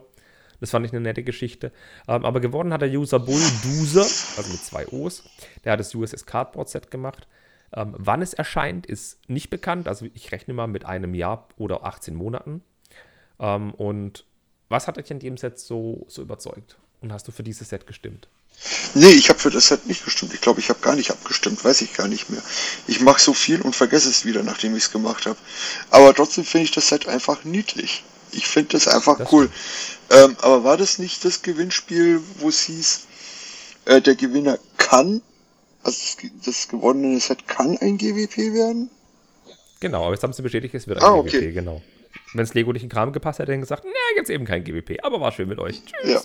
[0.59, 1.71] Das fand ich eine nette Geschichte.
[2.07, 5.23] Ähm, aber gewonnen hat der User Bull Duser, also mit zwei O's.
[5.63, 7.27] Der hat das USS Cardboard Set gemacht.
[7.73, 9.87] Ähm, wann es erscheint, ist nicht bekannt.
[9.87, 12.63] Also ich rechne mal mit einem Jahr oder 18 Monaten.
[13.39, 14.25] Ähm, und
[14.69, 16.77] was hat dich an dem Set so, so überzeugt?
[17.01, 18.27] Und hast du für dieses Set gestimmt?
[18.95, 20.33] Nee, ich habe für das Set nicht gestimmt.
[20.33, 21.63] Ich glaube, ich habe gar nicht abgestimmt.
[21.63, 22.41] Weiß ich gar nicht mehr.
[22.87, 25.37] Ich mache so viel und vergesse es wieder, nachdem ich es gemacht habe.
[25.91, 28.03] Aber trotzdem finde ich das Set einfach niedlich.
[28.31, 29.49] Ich finde das einfach Das cool.
[30.09, 33.01] Ähm, aber war das nicht das Gewinnspiel, wo es hieß,
[33.85, 35.21] äh, der Gewinner kann,
[35.83, 38.89] also das, das gewonnene Set kann ein GWP werden?
[39.79, 41.51] Genau, aber jetzt haben sie bestätigt, es wird ein Ah, GWP, okay.
[41.51, 41.81] genau.
[42.33, 45.03] Wenn es Lego nicht in Kram gepasst hätte, hätten gesagt, na, gibt's eben kein GWP,
[45.03, 45.81] aber war schön mit euch.
[45.85, 46.11] Tschüss.
[46.13, 46.21] Ja.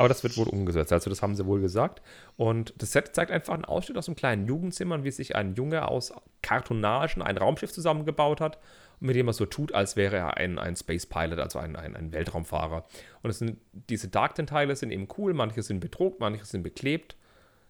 [0.00, 2.00] Aber das wird wohl umgesetzt, also das haben sie wohl gesagt.
[2.38, 5.86] Und das Set zeigt einfach einen Ausschnitt aus einem kleinen Jugendzimmer, wie sich ein Junge
[5.86, 8.58] aus Kartonagen ein Raumschiff zusammengebaut hat,
[9.00, 11.94] mit dem er so tut, als wäre er ein, ein Space Pilot, also ein, ein,
[11.96, 12.86] ein Weltraumfahrer.
[13.22, 13.58] Und sind,
[13.90, 17.16] diese Darkten-Teile sind eben cool, manche sind bedruckt, manche sind beklebt.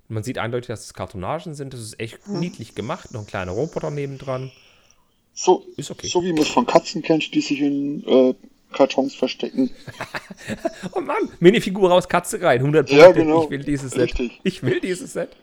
[0.06, 3.50] Man sieht eindeutig, dass es Kartonagen sind, das ist echt niedlich gemacht, noch ein kleiner
[3.50, 4.52] Roboter nebendran.
[5.32, 6.06] So, Ist okay.
[6.06, 8.34] so wie man es von Katzen kennt, die sich in äh,
[8.72, 9.70] Kartons verstecken.
[10.92, 13.04] Oh Mann, Minifigur raus, Katze rein, 100 Punkte.
[13.04, 13.44] Ja, genau.
[13.44, 14.02] Ich will dieses Set.
[14.18, 14.40] Richtig.
[14.42, 15.36] Ich will dieses Set.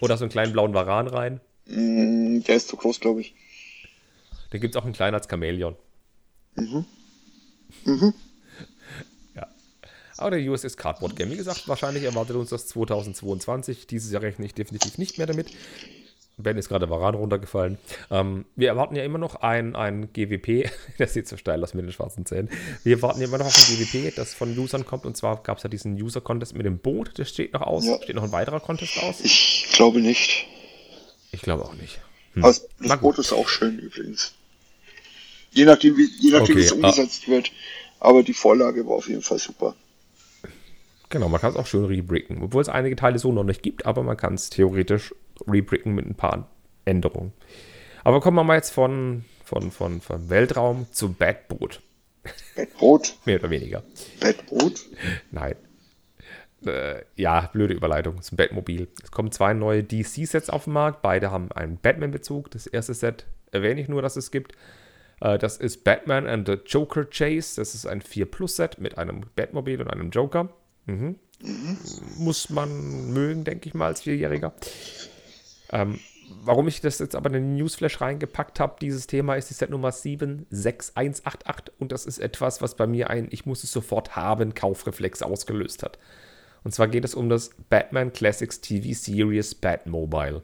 [0.00, 1.40] Oder so einen kleinen blauen Varan rein.
[1.66, 3.34] Mm, der ist zu groß, glaube ich.
[4.52, 5.76] Den gibt es auch einen kleinen als Chamäleon.
[7.84, 8.14] Mhm.
[9.34, 9.48] Ja.
[10.16, 13.86] Aber der USS Cardboard Game, wie gesagt, wahrscheinlich erwartet uns das 2022.
[13.86, 15.48] Dieses Jahr rechne ich definitiv nicht mehr damit.
[16.38, 17.78] Ben ist gerade Varan runtergefallen.
[18.10, 20.70] Ähm, wir erwarten ja immer noch ein, ein GWP.
[20.98, 22.50] Das sieht so steil aus mit den schwarzen Zähnen.
[22.84, 25.06] Wir warten immer noch auf ein GWP, das von Usern kommt.
[25.06, 27.18] Und zwar gab es ja diesen User-Contest mit dem Boot.
[27.18, 27.86] Das steht noch aus.
[27.86, 28.02] Ja.
[28.02, 29.20] Steht noch ein weiterer Contest aus?
[29.22, 30.46] Ich glaube nicht.
[31.32, 32.00] Ich glaube auch nicht.
[32.36, 34.34] Aber das Na Boot ist auch schön übrigens.
[35.52, 36.74] Je nachdem, wie, je nachdem, Okay, wie es ah.
[36.74, 37.50] umgesetzt wird.
[37.98, 39.74] Aber die Vorlage war auf jeden Fall super.
[41.08, 42.42] Genau, man kann es auch schön rebricken.
[42.42, 45.14] Obwohl es einige Teile so noch nicht gibt, aber man kann es theoretisch
[45.46, 46.48] rebricken mit ein paar
[46.84, 47.32] Änderungen.
[48.04, 51.82] Aber kommen wir mal jetzt von, von, von, von Weltraum zu Batboot.
[52.54, 53.82] Bettbrot, Mehr oder weniger.
[54.20, 54.80] Bettbrot.
[55.30, 55.56] Nein.
[56.64, 58.88] Äh, ja, blöde Überleitung zum Batmobil.
[59.02, 61.02] Es kommen zwei neue DC-Sets auf den Markt.
[61.02, 62.50] Beide haben einen Batman-Bezug.
[62.50, 64.52] Das erste Set erwähne ich nur, dass es gibt.
[65.20, 67.56] Äh, das ist Batman and the Joker Chase.
[67.56, 70.48] Das ist ein 4-Plus-Set mit einem Batmobil und einem Joker.
[70.86, 71.16] Mhm.
[71.42, 71.78] Mhm.
[72.18, 74.54] Muss man mögen, denke ich mal, als Vierjähriger.
[75.70, 75.98] Ähm,
[76.42, 79.70] warum ich das jetzt aber in den Newsflash reingepackt habe, dieses Thema ist die Set
[79.70, 84.54] Nummer 76188 und das ist etwas, was bei mir ein Ich muss es sofort haben
[84.54, 85.98] Kaufreflex ausgelöst hat.
[86.64, 90.42] Und zwar geht es um das Batman Classics TV Series Batmobile.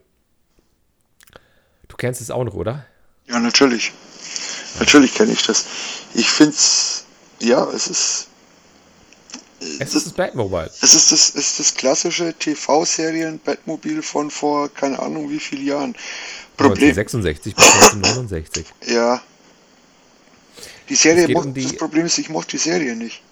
[1.89, 2.87] Du kennst es auch noch, oder?
[3.27, 3.93] Ja, natürlich.
[4.79, 5.67] Natürlich kenne ich das.
[6.15, 7.07] Ich finde es,
[7.41, 8.29] ja, es ist
[9.79, 10.70] es ist das Batmobile.
[10.81, 15.96] Es ist das, ist das klassische TV-Serien-Batmobil von vor keine Ahnung wie vielen Jahren.
[16.57, 18.66] Problem 1966 bis 1969.
[18.87, 19.22] Ja.
[20.88, 23.22] Die Serie, um die, das Problem ist, ich mochte die Serie nicht.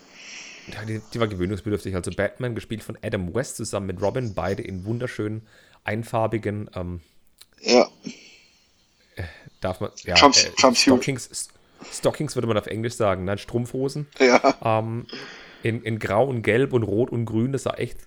[0.86, 1.94] Die, die, war gewöhnungsbedürftig.
[1.94, 5.42] Also Batman, gespielt von Adam West zusammen mit Robin, beide in wunderschönen,
[5.84, 7.00] einfarbigen ähm,
[7.60, 7.88] ja.
[9.16, 9.24] Äh,
[9.60, 11.48] darf man, ja, Trumps, äh, Trumps Stockings,
[11.92, 14.06] Stockings würde man auf Englisch sagen, nein, Strumpfhosen.
[14.18, 14.56] Ja.
[14.62, 15.06] Ähm,
[15.62, 17.52] in, in Grau und Gelb und Rot und Grün.
[17.52, 17.98] Das sah echt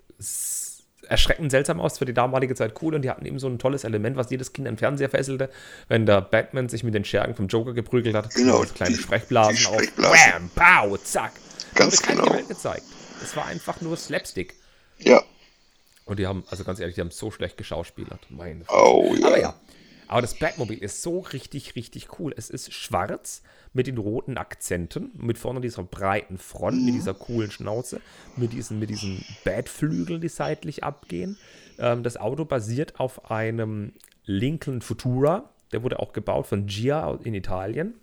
[1.08, 3.84] erschreckend seltsam aus, für die damalige Zeit cool und die hatten eben so ein tolles
[3.84, 5.50] Element, was jedes Kind am Fernseher fesselte,
[5.88, 8.34] wenn der Batman sich mit den Schergen vom Joker geprügelt hat.
[8.34, 8.62] Genau.
[8.62, 10.54] Kleine die, Sprechblasen, die Sprechblasen auf.
[10.56, 11.34] Bam, pow, zack.
[11.76, 12.32] Ganz genau.
[12.32, 12.84] Welt gezeigt.
[13.22, 14.56] Es war einfach nur Slapstick.
[15.00, 15.22] Ja.
[16.06, 18.20] Und die haben, also ganz ehrlich, die haben so schlecht geschauspielert.
[18.30, 19.28] Meine oh, ja.
[19.28, 19.56] Aber ja.
[20.14, 22.36] Aber das Batmobil ist so richtig, richtig cool.
[22.38, 23.42] Es ist schwarz
[23.74, 28.00] mit den roten Akzenten, mit vorne dieser breiten Front, mit dieser coolen Schnauze,
[28.38, 31.40] mit diesen, mit diesen Batflügeln, die seitlich abgehen.
[31.80, 35.50] Ähm, das Auto basiert auf einem Lincoln Futura.
[35.72, 37.96] Der wurde auch gebaut von Gia in Italien.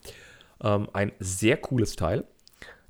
[0.65, 2.25] Ähm, ein sehr cooles Teil.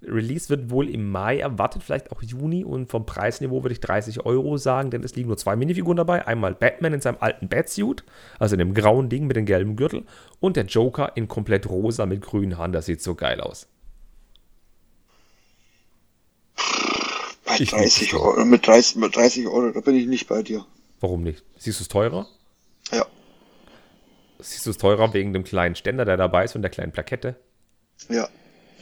[0.02, 2.64] Release wird wohl im Mai erwartet, vielleicht auch Juni.
[2.64, 6.26] Und vom Preisniveau würde ich 30 Euro sagen, denn es liegen nur zwei Minifiguren dabei.
[6.26, 8.04] Einmal Batman in seinem alten Batsuit,
[8.38, 10.04] also in dem grauen Ding mit dem gelben Gürtel.
[10.40, 12.72] Und der Joker in komplett rosa mit grünen Haaren.
[12.72, 13.68] Das sieht so geil aus.
[17.44, 20.64] Bei 30 Euro, mit 30, mit 30 Euro, da bin ich nicht bei dir.
[21.00, 21.42] Warum nicht?
[21.58, 22.26] Siehst du es teurer?
[22.92, 23.04] Ja.
[24.38, 27.36] Siehst du es teurer wegen dem kleinen Ständer, der dabei ist und der kleinen Plakette?
[28.08, 28.28] Ja.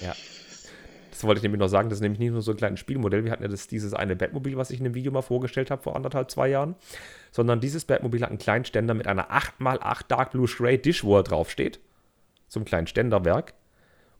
[0.01, 0.15] Ja.
[1.19, 3.25] Das wollte ich nämlich noch sagen, das ist nämlich nicht nur so ein kleines Spielmodell.
[3.25, 5.83] Wir hatten ja das, dieses eine Batmobil, was ich in einem Video mal vorgestellt habe
[5.83, 6.77] vor anderthalb, zwei Jahren.
[7.33, 11.17] Sondern dieses Batmobil hat einen kleinen Ständer mit einer 8x8 Dark Blue Stray Dish, wo
[11.17, 11.81] er draufsteht.
[12.47, 13.55] So einem kleinen Ständerwerk.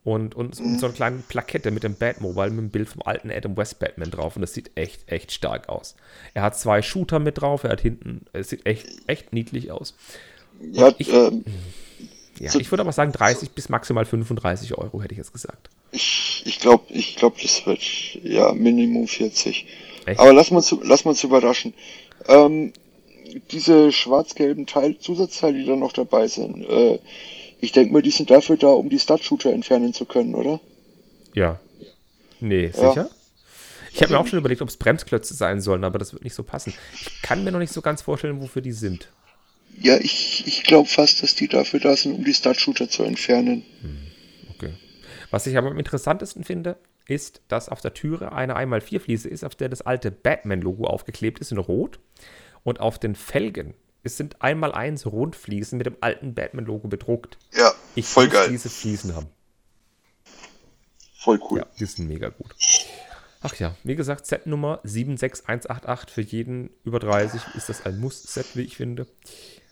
[0.03, 3.31] Und, und, und so eine kleine Plakette mit dem Batmobile mit dem Bild vom alten
[3.31, 4.35] Adam West Batman drauf.
[4.35, 5.95] Und das sieht echt, echt stark aus.
[6.35, 7.63] Er hat zwei Shooter mit drauf.
[7.63, 9.95] Er hat hinten, es sieht echt, echt niedlich aus.
[10.73, 11.45] Ja, ich, ähm,
[12.41, 15.71] ja, so, ich würde aber sagen 30 bis maximal 35 Euro, hätte ich jetzt gesagt.
[15.93, 17.83] Ich, ich glaube, ich glaub, das wird
[18.23, 19.67] ja Minimum 40.
[20.07, 20.21] Echt?
[20.21, 21.75] Aber lass uns, lass uns überraschen.
[22.27, 22.73] Ähm,
[23.51, 26.99] diese schwarz-gelben Teil, Zusatzteile, die da noch dabei sind, äh,
[27.61, 30.61] ich denke mal, die sind dafür da, um die Stud-Shooter entfernen zu können, oder?
[31.35, 31.59] Ja.
[32.41, 32.95] Nee, sicher?
[32.95, 33.11] Ja.
[33.93, 36.35] Ich habe mir auch schon überlegt, ob es Bremsklötze sein sollen, aber das wird nicht
[36.35, 36.73] so passen.
[36.95, 39.09] Ich kann mir noch nicht so ganz vorstellen, wofür die sind.
[39.81, 43.65] Ja, ich, ich glaube fast, dass die dafür da sind, um die Stud-Shooter zu entfernen.
[43.83, 44.09] Hm.
[45.31, 49.55] Was ich aber am interessantesten finde, ist, dass auf der Türe eine 1x4-Fliese ist, auf
[49.55, 52.01] der das alte Batman-Logo aufgeklebt ist in Rot.
[52.65, 57.39] Und auf den Felgen es sind 1x1 Rundfliesen mit dem alten Batman-Logo bedruckt.
[57.53, 58.49] Ja, ich voll geil.
[58.49, 59.27] diese Fliesen haben.
[61.19, 61.59] Voll cool.
[61.59, 62.55] Ja, die sind mega gut.
[63.41, 68.47] Ach ja, wie gesagt, Set Nummer 76188 für jeden über 30 ist das ein Muss-Set,
[68.55, 69.07] wie ich finde.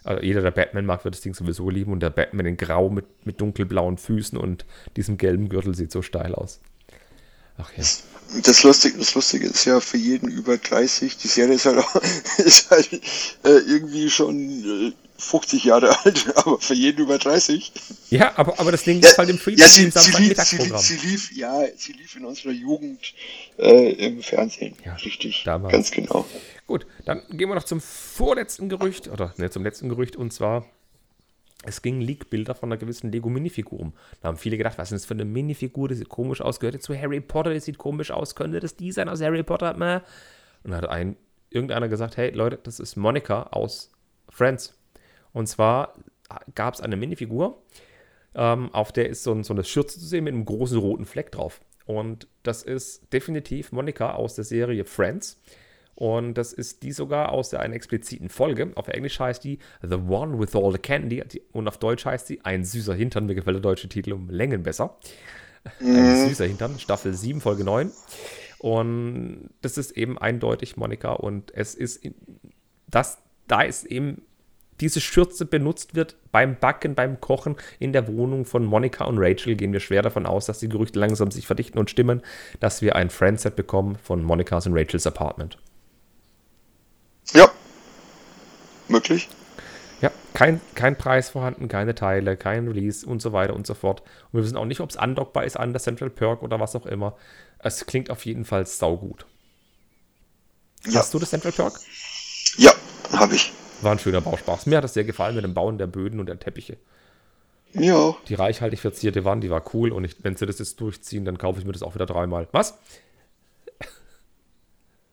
[0.06, 1.92] Also jeder, der Batman mag, wird das Ding sowieso lieben.
[1.92, 4.64] Und der Batman in Grau mit, mit dunkelblauen Füßen und
[4.96, 6.60] diesem gelben Gürtel sieht so steil aus.
[7.58, 7.84] Ach ja.
[8.42, 11.94] Das Lustige, das Lustige ist ja für jeden über 30, die Serie ist halt, auch,
[12.38, 17.72] ist halt äh, irgendwie schon äh, 50 Jahre alt, aber für jeden über 30.
[18.10, 20.56] Ja, aber, aber das Ding ja, ist halt im Free ja, sie, sie, lief, sie,
[20.56, 23.14] sie, lief, ja, sie lief in unserer Jugend
[23.58, 24.74] äh, im Fernsehen.
[24.84, 25.42] Ja, richtig.
[25.44, 25.72] Damals.
[25.72, 26.26] Ganz genau.
[26.66, 30.66] Gut, dann gehen wir noch zum vorletzten Gerücht, oder ne, zum letzten Gerücht, und zwar
[31.62, 33.92] es ging Leak-Bilder von einer gewissen Lego-Minifigur um.
[34.20, 36.80] Da haben viele gedacht, was ist das für eine Minifigur, die sieht komisch aus, gehört
[36.82, 39.74] zu Harry Potter, die sieht komisch aus, könnte das die sein aus Harry Potter?
[39.74, 39.80] Und
[40.70, 41.16] dann hat ein,
[41.50, 43.90] irgendeiner gesagt, hey Leute, das ist Monika aus
[44.28, 44.78] Friends.
[45.32, 45.94] Und zwar
[46.54, 47.62] gab es eine Minifigur,
[48.34, 51.06] ähm, auf der ist so, ein, so, eine Schürze zu sehen mit einem großen roten
[51.06, 51.60] Fleck drauf.
[51.86, 55.40] Und das ist definitiv Monika aus der Serie Friends.
[55.96, 58.70] Und das ist die sogar aus der, einer expliziten Folge.
[58.74, 61.24] Auf Englisch heißt die The One with All the Candy.
[61.52, 63.26] Und auf Deutsch heißt sie Ein süßer Hintern.
[63.26, 64.98] Mir gefällt der deutsche Titel um Längen besser.
[65.80, 65.96] Mhm.
[65.96, 67.90] Ein süßer Hintern, Staffel 7, Folge 9.
[68.58, 71.12] Und das ist eben eindeutig Monika.
[71.12, 72.06] Und es ist,
[72.88, 74.22] das, da ist eben
[74.80, 79.56] diese Schürze benutzt wird beim Backen, beim Kochen in der Wohnung von Monika und Rachel,
[79.56, 82.20] gehen wir schwer davon aus, dass die Gerüchte langsam sich verdichten und stimmen,
[82.60, 85.58] dass wir ein Friendset bekommen von Monikas und Rachels Apartment.
[87.32, 87.50] Ja.
[88.88, 89.28] Möglich.
[90.00, 94.02] Ja, kein, kein Preis vorhanden, keine Teile, kein Release und so weiter und so fort.
[94.30, 96.76] Und wir wissen auch nicht, ob es andockbar ist an der Central Perk oder was
[96.76, 97.16] auch immer.
[97.58, 99.26] Es klingt auf jeden Fall saugut.
[100.84, 101.00] Ja.
[101.00, 101.80] Hast du das Central Perk?
[102.58, 102.72] Ja,
[103.12, 103.52] habe ich.
[103.80, 104.66] War ein schöner Bauspaß.
[104.66, 106.76] Mir hat das sehr gefallen mit dem Bauen der Böden und der Teppiche.
[107.72, 108.14] Ja.
[108.28, 111.38] Die reichhaltig verzierte Wand, die war cool und ich, wenn sie das jetzt durchziehen, dann
[111.38, 112.48] kaufe ich mir das auch wieder dreimal.
[112.52, 112.78] Was?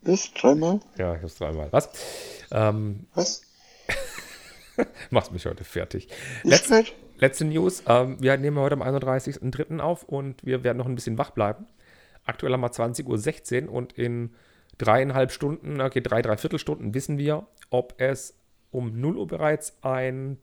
[0.03, 0.79] Ist dreimal?
[0.97, 1.67] Ja, ich hab's dreimal.
[1.71, 1.89] Was?
[2.51, 3.43] Ähm, Was?
[5.11, 6.09] Machst mich heute fertig.
[6.43, 6.85] Letzte,
[7.17, 7.83] letzte News.
[7.87, 9.79] Ähm, wir nehmen heute am 31.03.
[9.79, 11.67] auf und wir werden noch ein bisschen wach bleiben.
[12.25, 14.33] Aktuell haben wir 20.16 Uhr und in
[14.77, 18.35] dreieinhalb Stunden, okay, drei, dreiviertel Stunden wissen wir, ob es
[18.71, 20.37] um 0 Uhr bereits ein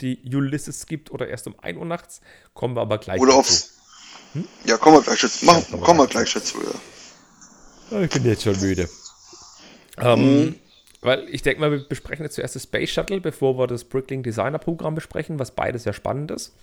[0.00, 2.20] die Ulysses gibt oder erst um 1 Uhr nachts.
[2.52, 3.74] Kommen wir aber gleich Oder aufs.
[4.32, 4.46] Hm?
[4.64, 5.44] Ja, kommen wir gleich dazu.
[5.44, 6.72] Machen, ja, kommen wir gleich dazu, ja.
[8.02, 8.88] Ich bin jetzt schon müde.
[9.98, 10.54] Ähm, mhm.
[11.00, 14.24] Weil ich denke mal, wir besprechen jetzt zuerst das Space Shuttle, bevor wir das Bricklink
[14.24, 16.56] Designer Programm besprechen, was beides sehr spannend ist.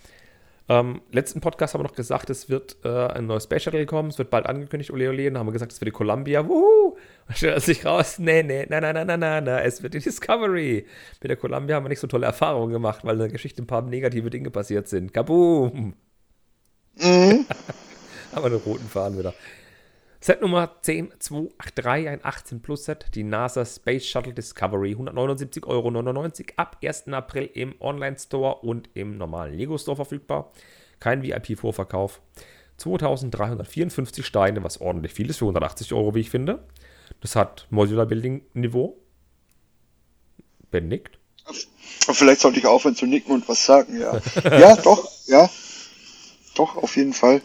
[0.68, 4.10] Ähm, letzten Podcast haben wir noch gesagt, es wird äh, ein neues Space Shuttle kommen,
[4.10, 6.96] es wird bald angekündigt, ole ole, dann haben wir gesagt, es wird die Columbia, wuhu!
[7.26, 9.98] Dann stellt sich raus, nee, nee, nein, nein, nein, nein, nein, nein, es wird die
[9.98, 10.86] Discovery.
[11.20, 13.66] Mit der Columbia haben wir nicht so tolle Erfahrungen gemacht, weil in der Geschichte ein
[13.66, 15.12] paar negative Dinge passiert sind.
[15.12, 15.94] Kaboom!
[16.96, 17.46] Mhm.
[18.32, 19.34] haben wir einen roten Faden wieder.
[20.24, 25.90] Set Nummer 10283, ein 18 Plus Set, die NASA Space Shuttle Discovery, 179,99 Euro
[26.54, 27.08] ab 1.
[27.08, 30.52] April im Online Store und im normalen Lego Store verfügbar.
[31.00, 32.20] Kein VIP-Vorverkauf.
[32.76, 36.68] 2354 Steine, was ordentlich viel ist für 180 Euro, wie ich finde.
[37.20, 39.02] Das hat Modular Building Niveau.
[40.70, 41.18] Ben nickt.
[42.12, 44.20] Vielleicht sollte ich aufhören zu nicken und was sagen, ja.
[44.56, 45.50] ja, doch, ja.
[46.54, 47.42] Doch, auf jeden Fall.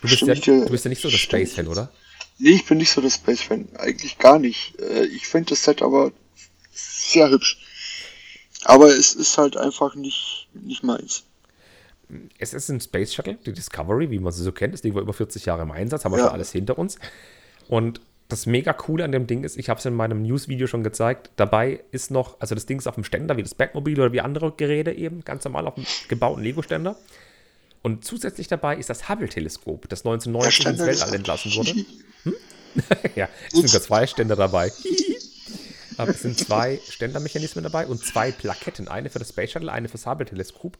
[0.00, 1.90] Du bist, ja, du bist ja nicht so der Space-Fan, oder?
[2.38, 3.68] Nee, ich bin nicht so der Space-Fan.
[3.76, 4.78] Eigentlich gar nicht.
[4.80, 6.12] Äh, ich finde das Set aber
[6.70, 7.58] sehr hübsch.
[8.64, 11.24] Aber es ist halt einfach nicht, nicht meins.
[12.38, 14.74] Es ist ein Space Shuttle, die Discovery, wie man sie so kennt.
[14.74, 16.24] Das Ding war über 40 Jahre im Einsatz, haben wir ja.
[16.24, 16.98] schon alles hinter uns.
[17.68, 20.84] Und das mega coole an dem Ding ist, ich habe es in meinem News-Video schon
[20.84, 24.12] gezeigt, dabei ist noch, also das Ding ist auf dem Ständer, wie das Backmobil oder
[24.12, 26.96] wie andere Geräte eben, ganz normal auf dem gebauten Lego-Ständer.
[27.88, 31.74] Und zusätzlich dabei ist das Hubble-Teleskop, das 1990 ins Weltall entlassen wurde.
[32.24, 32.34] Hm?
[33.14, 34.70] ja, es sind sogar zwei Ständer dabei.
[35.96, 38.88] Aber es sind zwei Ständermechanismen dabei und zwei Plaketten.
[38.88, 40.76] Eine für das Space Shuttle, eine für das Hubble-Teleskop.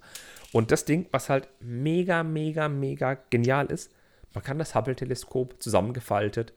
[0.52, 3.90] Und das Ding, was halt mega, mega, mega genial ist,
[4.34, 6.52] man kann das Hubble-Teleskop zusammengefaltet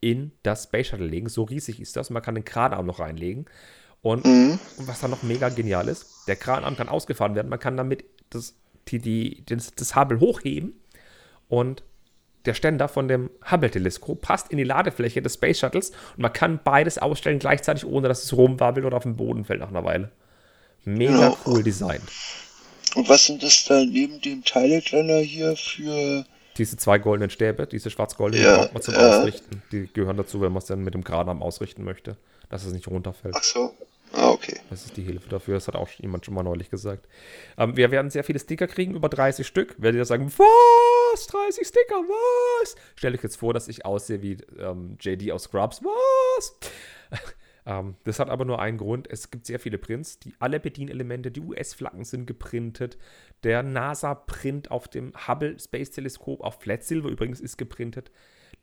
[0.00, 1.28] in das Space Shuttle legen.
[1.28, 2.10] So riesig ist das.
[2.10, 3.46] Man kann den Kranarm noch reinlegen.
[4.02, 4.58] Und mhm.
[4.78, 7.50] was dann noch mega genial ist, der Kranarm kann ausgefahren werden.
[7.50, 8.54] Man kann damit das
[8.88, 10.74] die, die, das, das Hubble hochheben
[11.48, 11.82] und
[12.46, 16.60] der Ständer von dem Hubble-Teleskop passt in die Ladefläche des Space Shuttles und man kann
[16.62, 20.12] beides ausstellen gleichzeitig, ohne dass es rumwabbelt oder auf den Boden fällt nach einer Weile.
[20.84, 21.36] Mega ja.
[21.44, 22.04] cool designt.
[22.94, 26.24] Und was sind das da neben dem Teiletrenner hier für.
[26.56, 29.18] Diese zwei goldenen Stäbe, diese schwarz-goldenen, ja, braucht man zum ja.
[29.18, 29.62] Ausrichten.
[29.72, 32.16] Die gehören dazu, wenn man es dann mit dem Kranarm ausrichten möchte,
[32.48, 33.34] dass es nicht runterfällt.
[33.36, 33.74] Ach so.
[34.16, 34.58] Ah, okay.
[34.70, 35.54] Das ist die Hilfe dafür.
[35.54, 37.06] Das hat auch jemand schon mal neulich gesagt.
[37.58, 39.74] Ähm, wir werden sehr viele Sticker kriegen, über 30 Stück.
[39.78, 41.26] Werdet ihr sagen, was?
[41.26, 42.76] 30 Sticker, was?
[42.96, 45.82] Stell euch jetzt vor, dass ich aussehe wie ähm, JD aus Scrubs.
[45.84, 46.58] Was?
[47.66, 49.06] ähm, das hat aber nur einen Grund.
[49.10, 50.18] Es gibt sehr viele Prints.
[50.18, 52.96] Die, alle Bedienelemente, die US-Flaggen sind geprintet.
[53.42, 58.10] Der NASA-Print auf dem Hubble Space Teleskop auf Flat Silver übrigens ist geprintet.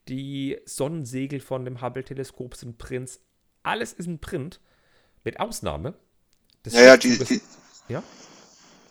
[0.07, 3.23] Die Sonnensegel von dem Hubble-Teleskop sind Prints.
[3.61, 4.59] Alles ist ein Print.
[5.23, 5.93] Mit Ausnahme
[6.65, 7.41] des naja, die, die,
[7.89, 8.03] ja?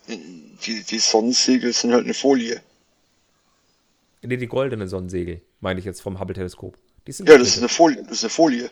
[0.07, 2.61] Die, die Sonnensegel sind halt eine Folie.
[4.21, 6.77] Nee, die goldenen Sonnensegel, meine ich jetzt vom Hubble-Teleskop.
[7.07, 8.03] Ja, das ist eine Folie.
[8.03, 8.69] Das ist eine Folie.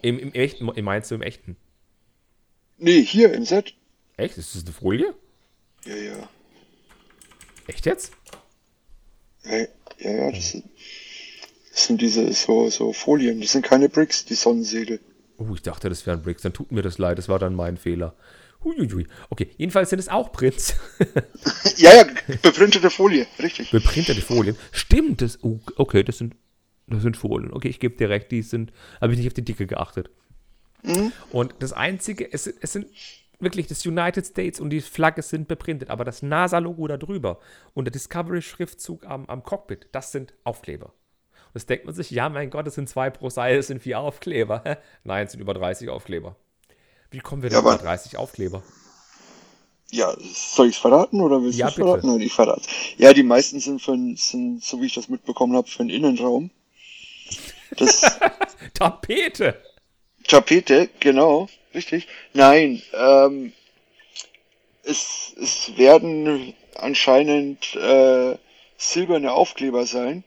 [0.00, 1.56] Im, im echten, meinst du im echten?
[2.78, 3.74] Nee, hier im Set.
[4.16, 4.38] Echt?
[4.38, 5.14] Ist das eine Folie?
[5.84, 6.28] Ja, ja.
[7.66, 8.12] Echt jetzt?
[9.44, 9.58] Ja,
[9.98, 10.64] ja, ja das, sind,
[11.70, 13.40] das sind diese so, so Folien.
[13.40, 15.00] Das sind keine Bricks, die Sonnensegel.
[15.36, 16.42] Oh, ich dachte, das wären Bricks.
[16.42, 17.18] Dann tut mir das leid.
[17.18, 18.14] Das war dann mein Fehler.
[18.64, 19.06] Huiuiui.
[19.30, 20.76] Okay, jedenfalls sind es auch Prints.
[21.76, 22.06] ja, ja,
[22.42, 23.70] beprintete Folie, richtig.
[23.70, 24.56] Beprintete Folien.
[24.72, 25.42] Stimmt, das.
[25.42, 26.34] Oh, okay, das sind,
[26.86, 27.52] das sind Folien.
[27.52, 28.72] Okay, ich gebe dir recht, die sind.
[29.00, 30.10] Habe ich nicht auf die Dicke geachtet.
[30.82, 31.12] Mhm.
[31.30, 32.86] Und das Einzige, es, es sind
[33.40, 37.40] wirklich das United States und die Flagge sind beprintet, aber das NASA-Logo da drüber
[37.74, 40.92] und der Discovery-Schriftzug am, am Cockpit, das sind Aufkleber.
[41.54, 44.00] Das denkt man sich, ja, mein Gott, es sind zwei pro Seite, es sind vier
[44.00, 44.64] Aufkleber.
[45.04, 46.36] Nein, es sind über 30 Aufkleber.
[47.12, 48.62] Wie kommen wir denn ja, über 30 Aufkleber?
[49.92, 52.08] Ja, soll ich es verraten oder willst ja, du es verraten?
[52.08, 55.68] Nein, ich verrate Ja, die meisten sind, für, sind, so wie ich das mitbekommen habe,
[55.68, 56.50] für den Innenraum.
[57.76, 58.18] Das
[58.74, 59.62] Tapete!
[60.26, 62.08] Tapete, genau, richtig.
[62.32, 63.52] Nein, ähm,
[64.82, 68.36] es, es werden anscheinend äh,
[68.76, 70.24] silberne Aufkleber sein.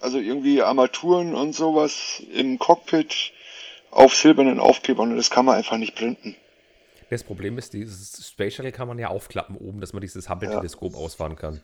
[0.00, 3.32] Also irgendwie Armaturen und sowas im Cockpit
[3.90, 6.36] auf silbernen Aufklebern und das kann man einfach nicht printen.
[7.10, 10.92] Das Problem ist, dieses Space Shuttle kann man ja aufklappen oben, dass man dieses Hubble-Teleskop
[10.92, 10.98] ja.
[10.98, 11.62] ausfahren kann.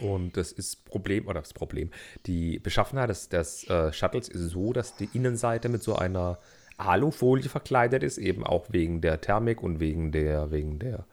[0.00, 1.90] Und das ist Problem, oder das Problem,
[2.26, 6.38] die Beschaffenheit des, des äh, Shuttles ist so, dass die Innenseite mit so einer
[6.78, 11.04] Alufolie verkleidet ist, eben auch wegen der Thermik und wegen der, wegen der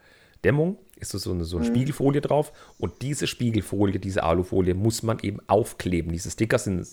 [0.43, 0.77] Dämmung.
[0.99, 1.73] Ist so eine, so eine mhm.
[1.75, 2.51] Spiegelfolie drauf.
[2.79, 6.11] Und diese Spiegelfolie, diese Alufolie, muss man eben aufkleben.
[6.11, 6.87] Diese Sticker sind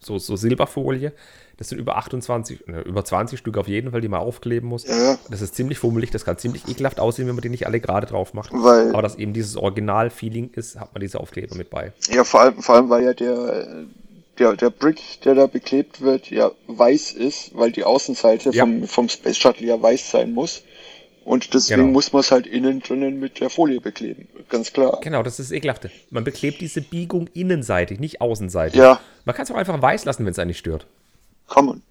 [0.00, 1.12] so, so Silberfolie.
[1.58, 4.86] Das sind über 28, ne, über 20 Stück auf jeden Fall, die man aufkleben muss.
[4.86, 5.18] Ja.
[5.28, 8.06] Das ist ziemlich fummelig, das kann ziemlich ekelhaft aussehen, wenn man die nicht alle gerade
[8.06, 8.50] drauf macht.
[8.54, 11.92] Weil, Aber dass eben dieses Original-Feeling ist, hat man diese Aufkleber mit bei.
[12.10, 13.84] Ja, vor allem, vor allem weil ja der,
[14.38, 18.64] der, der Brick, der da beklebt wird, ja weiß ist, weil die Außenseite ja.
[18.64, 20.62] vom, vom Space Shuttle ja weiß sein muss.
[21.30, 21.92] Und deswegen genau.
[21.92, 24.26] muss man es halt innen drinnen mit der Folie bekleben.
[24.48, 24.98] Ganz klar.
[25.00, 25.88] Genau, das ist das Ekelhafte.
[26.10, 28.80] Man beklebt diese Biegung innenseitig, nicht außenseitig.
[28.80, 28.98] Ja.
[29.24, 30.88] Man kann es auch einfach weiß lassen, wenn es einen nicht stört.
[31.48, 31.82] Kann man.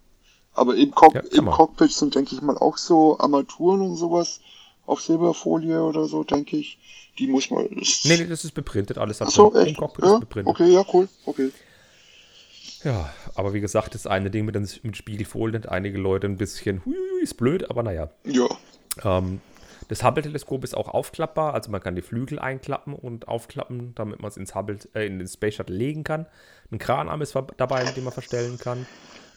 [0.52, 4.42] Aber im, Cock ja, im Cockpit sind, denke ich mal, auch so Armaturen und sowas
[4.84, 6.78] auf Silberfolie oder so, denke ich.
[7.18, 7.66] Die muss man.
[7.70, 9.68] Nee, nee, das ist beprintet, alles hat so, echt?
[9.68, 10.14] Im Cockpit ja?
[10.16, 10.50] ist beprintet.
[10.50, 11.08] Okay, ja, cool.
[11.24, 11.50] Okay.
[12.84, 16.94] Ja, aber wie gesagt, das eine Ding mit, mit Spiegelfolien, einige Leute ein bisschen, hui,
[17.22, 18.10] ist blöd, aber naja.
[18.26, 18.46] Ja.
[19.04, 19.40] Ähm,
[19.88, 24.28] das Hubble-Teleskop ist auch aufklappbar, also man kann die Flügel einklappen und aufklappen, damit man
[24.28, 26.26] es ins Hubble, äh, in den Space Shuttle legen kann.
[26.70, 28.86] Ein Kranarm ist dabei, mit dem man verstellen kann.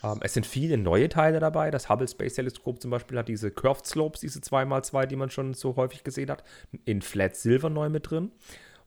[0.03, 1.71] Ähm, es sind viele neue Teile dabei.
[1.71, 5.53] Das Hubble Space Teleskop zum Beispiel hat diese Curved Slopes, diese 2x2, die man schon
[5.53, 6.43] so häufig gesehen hat,
[6.85, 8.31] in Flat Silver neu mit drin.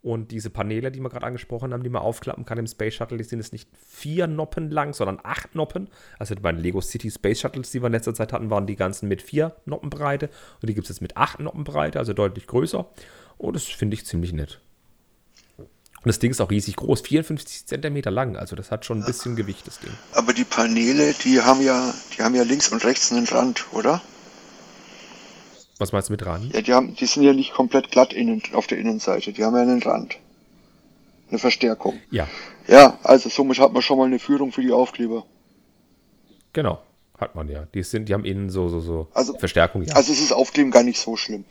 [0.03, 3.19] Und diese Paneele, die wir gerade angesprochen haben, die man aufklappen kann im Space Shuttle,
[3.19, 5.89] die sind jetzt nicht vier Noppen lang, sondern acht Noppen.
[6.19, 8.77] Also bei den Lego City Space Shuttles, die wir in letzter Zeit hatten, waren die
[8.77, 10.31] ganzen mit vier Noppen Breite.
[10.61, 12.89] Und die gibt es jetzt mit acht Noppen Breite, also deutlich größer.
[13.39, 14.61] Und das finde ich ziemlich nett.
[16.07, 18.37] Und das Ding ist auch riesig groß, 54 Zentimeter lang.
[18.37, 19.91] Also das hat schon ein bisschen Gewicht, das Ding.
[20.13, 24.01] Aber die Paneele, die haben ja, die haben ja links und rechts einen Rand, oder?
[25.79, 26.55] Was meinst du mit Rand?
[26.55, 29.33] Ja, die, haben, die sind ja nicht komplett glatt innen, auf der Innenseite.
[29.33, 30.17] Die haben ja einen Rand.
[31.29, 32.01] Eine Verstärkung.
[32.11, 32.27] Ja.
[32.67, 35.27] Ja, also somit hat man schon mal eine Führung für die Aufkleber.
[36.53, 36.83] Genau,
[37.19, 37.67] hat man ja.
[37.75, 39.95] Die sind, die haben innen so, so, so also, Verstärkung, ja.
[39.95, 41.45] Also es ist Aufkleben gar nicht so schlimm.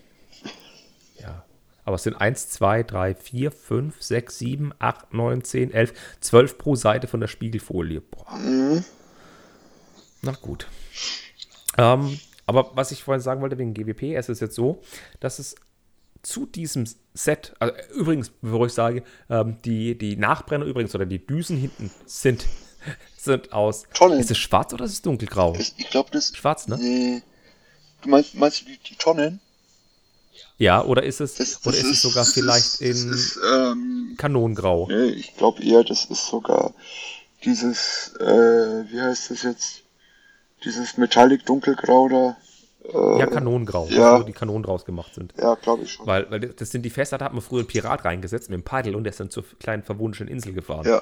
[1.21, 1.45] Ja.
[1.86, 6.57] Aber es sind 1, 2, 3, 4, 5, 6, 7, 8, 9, 10, 11, 12
[6.57, 8.01] pro Seite von der Spiegelfolie.
[8.01, 8.36] Boah.
[8.36, 8.84] Mhm.
[10.21, 10.67] Na gut.
[11.78, 14.82] Ähm, aber was ich vorhin sagen wollte wegen GWP, es ist jetzt so,
[15.20, 15.56] dass es
[16.22, 21.26] zu diesem Set, also übrigens, bevor ich sage, ähm, die, die Nachbrenner übrigens oder die
[21.26, 22.46] Düsen hinten sind,
[23.18, 23.84] sind aus.
[23.93, 24.20] Tonnen.
[24.20, 25.56] Ist es schwarz oder ist es dunkelgrau?
[25.56, 26.38] Ich glaube, das ist.
[26.38, 26.76] Schwarz, ne?
[26.76, 27.22] Äh,
[28.02, 29.39] du meinst, meinst du die, die Tonnen?
[30.58, 34.16] Ja, oder ist es, das, das oder ist, ist, es sogar vielleicht in ist, ähm,
[34.18, 34.88] Kanonengrau?
[34.88, 36.74] Nee, ich glaube eher, das ist sogar
[37.43, 38.26] dieses, äh,
[38.89, 39.84] wie heißt das jetzt?
[40.66, 42.38] Dieses Metallic Dunkelgrau da.
[42.84, 44.20] Äh, ja, Kanonengrau, ja.
[44.20, 45.34] wo die Kanonen draus gemacht sind.
[45.38, 46.05] Ja, glaube ich schon.
[46.05, 48.63] Weil, weil das sind die Fässer, da hat man früher einen Pirat reingesetzt mit dem
[48.63, 50.86] Paddel und der ist dann zur kleinen verwunschenen Insel gefahren.
[50.88, 51.01] Ja,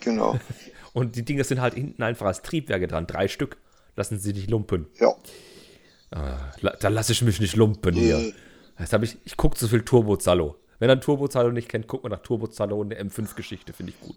[0.00, 0.38] genau.
[0.92, 3.56] und die Dinger sind halt hinten einfach als Triebwerke dran, drei Stück.
[3.94, 4.86] Lassen sie nicht lumpen.
[4.98, 5.14] Ja.
[6.10, 8.32] Ah, da lasse ich mich nicht lumpen hier.
[8.78, 10.56] Jetzt habe ich, ich gucke zu viel Turbo Zallo.
[10.78, 13.92] Wenn er Turbo Zallo nicht kennt, guckt man nach Turbo Zallo und der M5-Geschichte, finde
[13.92, 14.16] ich gut.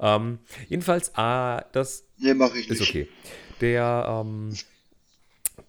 [0.00, 0.38] Ähm,
[0.68, 2.82] jedenfalls, ah, das nee, ist nicht.
[2.82, 3.08] okay.
[3.60, 4.54] Der, ähm,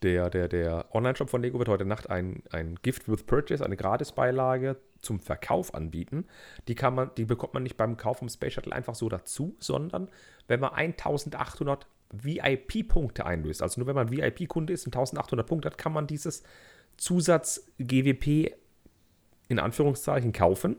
[0.02, 3.78] der, der, der Online-Shop von Lego wird heute Nacht ein, ein Gift with Purchase, eine
[3.78, 6.26] Gratisbeilage zum Verkauf anbieten.
[6.68, 9.56] Die, kann man, die bekommt man nicht beim Kauf vom Space Shuttle einfach so dazu,
[9.60, 10.10] sondern
[10.48, 15.78] wenn man 1800 VIP-Punkte einlöst, also nur wenn man VIP-Kunde ist und 1800 Punkte hat,
[15.78, 16.44] kann man dieses
[16.98, 18.54] Zusatz-GWP
[19.50, 20.78] in Anführungszeichen kaufen.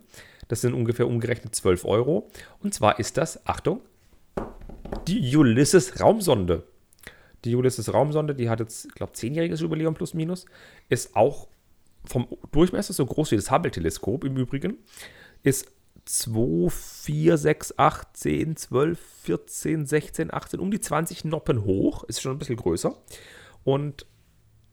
[0.48, 2.30] Das sind ungefähr umgerechnet 12 Euro.
[2.60, 3.82] Und zwar ist das, Achtung,
[5.06, 6.64] die Ulysses Raumsonde.
[7.44, 10.46] Die Ulysses Raumsonde, die hat jetzt, ich glaube, zehnjähriges Jubiläum plus minus,
[10.88, 11.48] ist auch
[12.04, 14.78] vom Durchmesser so groß wie das Hubble-Teleskop im Übrigen,
[15.42, 15.70] ist
[16.04, 22.22] 2, 4, 6, 8, 10, 12, 14, 16, 18, um die 20 Noppen hoch, ist
[22.22, 22.96] schon ein bisschen größer.
[23.64, 24.06] Und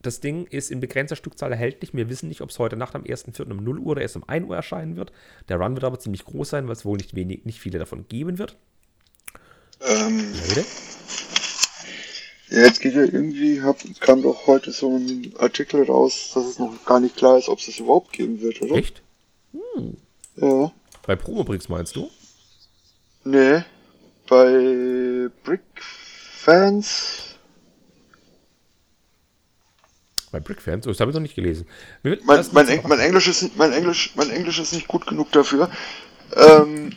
[0.02, 1.94] das Ding ist in begrenzter Stückzahl erhältlich.
[1.94, 3.52] Wir wissen nicht, ob es heute Nacht am 1.4.
[3.52, 5.12] um 0 Uhr oder erst um 1 Uhr erscheinen wird.
[5.50, 8.08] Der Run wird aber ziemlich groß sein, weil es wohl nicht, wenig, nicht viele davon
[8.08, 8.56] geben wird.
[9.82, 10.64] Ähm, ja,
[12.56, 16.58] Ja, jetzt geht ja irgendwie, hab, kam doch heute so ein Artikel raus, dass es
[16.58, 18.76] noch gar nicht klar ist, ob es es überhaupt geben wird, oder?
[18.76, 19.02] Echt?
[19.52, 19.98] Hm.
[20.38, 20.72] Ja.
[21.06, 22.10] Bei Promobricks meinst du?
[23.26, 23.62] Nee,
[24.30, 27.36] bei Brick Fans.
[30.32, 30.88] Bei Brick Fans?
[30.88, 31.68] Oh, das habe ich noch nicht gelesen.
[32.04, 35.70] Mein, mein, Eng mein, Englisch ist, mein, Englisch, mein Englisch ist nicht gut genug dafür.
[36.34, 36.94] Ähm,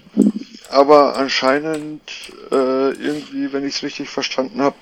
[0.71, 2.03] aber anscheinend
[2.51, 4.77] äh, irgendwie, wenn ich es richtig verstanden habe,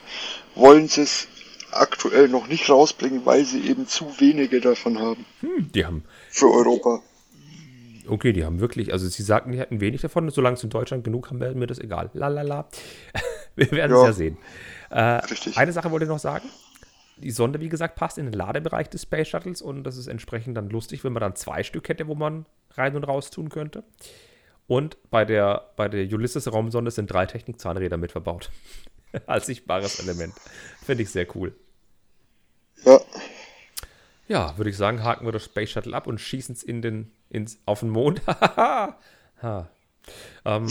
[0.57, 1.29] wollen sie es
[1.71, 5.25] aktuell noch nicht rausbringen, weil sie eben zu wenige davon haben.
[5.41, 6.05] Hm, die haben.
[6.31, 7.03] Für Europa.
[8.09, 11.05] Okay, die haben wirklich, also sie sagten, die hätten wenig davon, solange es in Deutschland
[11.05, 12.11] genug haben, wäre mir das egal.
[12.15, 12.69] Lalala.
[13.57, 14.07] Wir werden es ja.
[14.07, 14.39] ja sehen.
[14.91, 15.57] Äh, Richtig.
[15.57, 16.49] Eine Sache wollte ich noch sagen.
[17.17, 20.57] Die Sonde, wie gesagt, passt in den Ladebereich des Space Shuttles und das ist entsprechend
[20.57, 22.45] dann lustig, wenn man dann zwei Stück hätte, wo man
[22.75, 23.85] rein und raus tun könnte.
[24.67, 28.51] Und bei der, bei der Ulysses-Raumsonde sind drei Technikzahnräder mit verbaut.
[29.27, 30.35] Als sichtbares Element.
[30.85, 31.55] Finde ich sehr cool.
[32.85, 33.01] Ja.
[34.29, 37.13] Ja, würde ich sagen, haken wir das Space Shuttle ab und schießen es in den,
[37.31, 38.27] ins, auf den Mond.
[38.27, 38.99] ha.
[40.45, 40.67] ähm,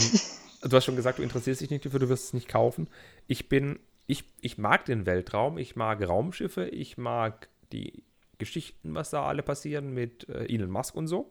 [0.62, 2.88] du hast schon gesagt, du interessierst dich nicht dafür, du wirst es nicht kaufen.
[3.26, 8.04] Ich bin, ich, ich mag den Weltraum, ich mag Raumschiffe, ich mag die
[8.36, 11.30] Geschichten, was da alle passieren mit äh, Elon Musk und so.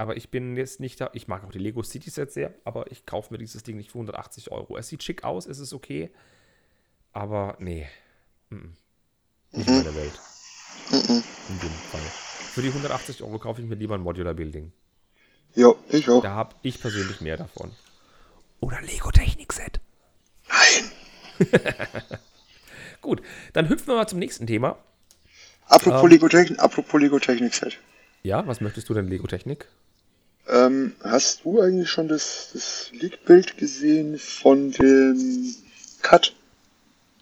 [0.00, 2.90] Aber ich bin jetzt nicht da, ich mag auch die Lego City Sets sehr, aber
[2.90, 4.78] ich kaufe mir dieses Ding nicht für 180 Euro.
[4.78, 6.08] Es sieht schick aus, es ist okay,
[7.12, 7.86] aber nee.
[8.48, 8.70] Mm
[9.52, 9.76] Nicht mhm.
[9.76, 10.18] meine Welt.
[10.90, 11.22] Mhm.
[11.50, 12.00] In dem Fall.
[12.00, 14.72] Für die 180 Euro kaufe ich mir lieber ein Modular Building.
[15.54, 16.22] Ja, ich auch.
[16.22, 17.70] Da habe ich persönlich mehr davon.
[18.60, 19.80] Oder Lego Technik Set.
[20.48, 21.46] Nein.
[23.02, 23.20] Gut,
[23.52, 24.78] dann hüpfen wir mal zum nächsten Thema.
[25.66, 27.78] Apropos, ähm, Lego, Technik, apropos Lego Technik Set.
[28.22, 29.68] Ja, was möchtest du denn Lego Technik?
[30.50, 35.54] Ähm, hast du eigentlich schon das, das Leak-Bild gesehen von dem
[36.02, 36.34] Cut?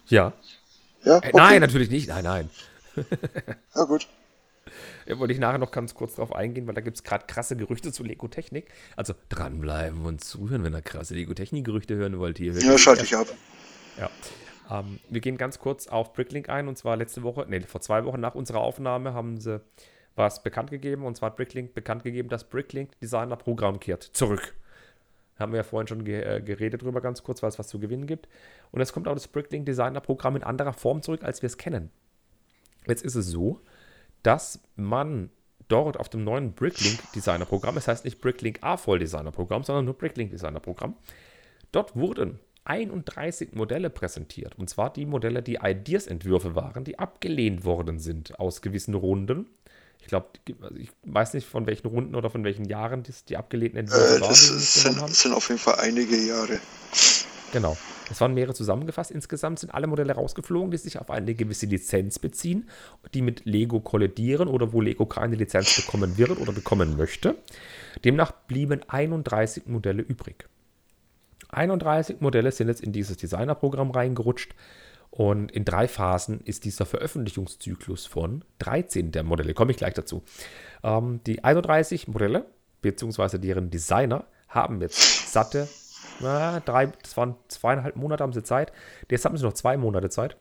[0.07, 0.33] Ja.
[1.05, 1.18] Ja?
[1.18, 1.29] Okay.
[1.29, 2.09] Äh, nein, natürlich nicht.
[2.09, 2.51] Nein, nein.
[3.74, 4.07] ja, gut.
[5.07, 7.57] Ja, wollte ich nachher noch ganz kurz drauf eingehen, weil da gibt es gerade krasse
[7.57, 8.66] Gerüchte zu Lego Technik.
[8.97, 12.39] Also dranbleiben und zuhören, wenn ihr krasse Lego Technik-Gerüchte hören wollt.
[12.39, 13.26] Hier ja, schalte ich ab.
[13.99, 14.11] Ja.
[14.70, 18.05] Ähm, wir gehen ganz kurz auf Bricklink ein und zwar letzte Woche, nee, vor zwei
[18.05, 19.61] Wochen nach unserer Aufnahme haben sie
[20.18, 21.04] was bekannt gegeben.
[21.04, 24.02] Und zwar hat Bricklink bekannt gegeben, dass Bricklink Designer Programm kehrt.
[24.02, 24.54] Zurück.
[25.38, 27.78] Haben wir ja vorhin schon ge äh, geredet drüber ganz kurz, weil es was zu
[27.78, 28.28] gewinnen gibt.
[28.72, 31.56] Und es kommt auch das Bricklink Designer Programm in anderer Form zurück, als wir es
[31.56, 31.90] kennen.
[32.86, 33.60] Jetzt ist es so,
[34.22, 35.30] dass man
[35.68, 39.84] dort auf dem neuen Bricklink Designer Programm, das heißt nicht Bricklink A-Voll Designer Programm, sondern
[39.84, 40.96] nur Bricklink Designer Programm,
[41.70, 44.58] dort wurden 31 Modelle präsentiert.
[44.58, 49.46] Und zwar die Modelle, die Ideas-Entwürfe waren, die abgelehnt worden sind aus gewissen Runden.
[50.01, 50.28] Ich glaube,
[50.62, 54.16] also ich weiß nicht von welchen Runden oder von welchen Jahren die, die abgelehnten Entwürfe
[54.16, 54.28] äh, waren.
[54.28, 55.12] Das sind, haben.
[55.12, 56.59] sind auf jeden Fall einige Jahre.
[57.53, 57.76] Genau.
[58.11, 59.11] Es waren mehrere zusammengefasst.
[59.11, 62.68] Insgesamt sind alle Modelle rausgeflogen, die sich auf eine gewisse Lizenz beziehen,
[63.12, 67.36] die mit Lego kollidieren oder wo Lego keine Lizenz bekommen wird oder bekommen möchte.
[68.05, 70.49] Demnach blieben 31 Modelle übrig.
[71.51, 74.55] 31 Modelle sind jetzt in dieses Designerprogramm reingerutscht.
[75.11, 79.54] Und in drei Phasen ist dieser Veröffentlichungszyklus von 13 der Modelle.
[79.54, 80.22] Komme ich gleich dazu.
[80.82, 82.46] Ähm, die 31 Modelle,
[82.82, 85.68] beziehungsweise deren Designer, haben jetzt satte,
[86.20, 88.72] na, drei, das waren zweieinhalb Monate haben sie Zeit.
[89.11, 90.36] Jetzt haben sie noch zwei Monate Zeit.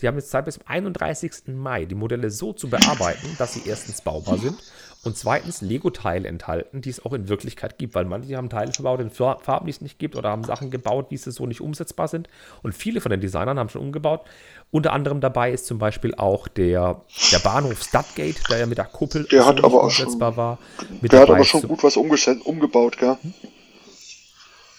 [0.00, 1.48] Die haben jetzt Zeit bis zum 31.
[1.48, 4.62] Mai, die Modelle so zu bearbeiten, dass sie erstens baubar sind
[5.04, 9.00] und zweitens Lego-Teile enthalten, die es auch in Wirklichkeit gibt, weil manche haben Teile verbaut
[9.00, 12.28] in Farben, die es nicht gibt oder haben Sachen gebaut, die so nicht umsetzbar sind.
[12.62, 14.22] Und viele von den Designern haben schon umgebaut.
[14.70, 18.86] Unter anderem dabei ist zum Beispiel auch der, der Bahnhof Studgate, der ja mit der
[18.86, 20.58] Kuppel der so hat aber auch schon, war.
[21.12, 23.16] der hat aber schon gut was umgebaut, gell?
[23.22, 23.34] Hm?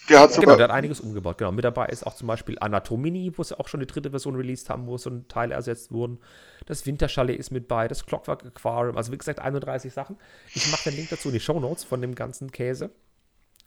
[0.10, 1.38] Der hat genau, der hat einiges umgebaut.
[1.38, 4.36] Genau, mit dabei ist auch zum Beispiel Anatomini, wo sie auch schon die dritte Version
[4.36, 6.20] released haben, wo so ein Teil ersetzt wurden.
[6.66, 10.18] Das Winterchalet ist mit bei, das Clockwork Aquarium, also wie gesagt 31 Sachen.
[10.54, 12.92] Ich mache den Link dazu in die Show Notes von dem ganzen Käse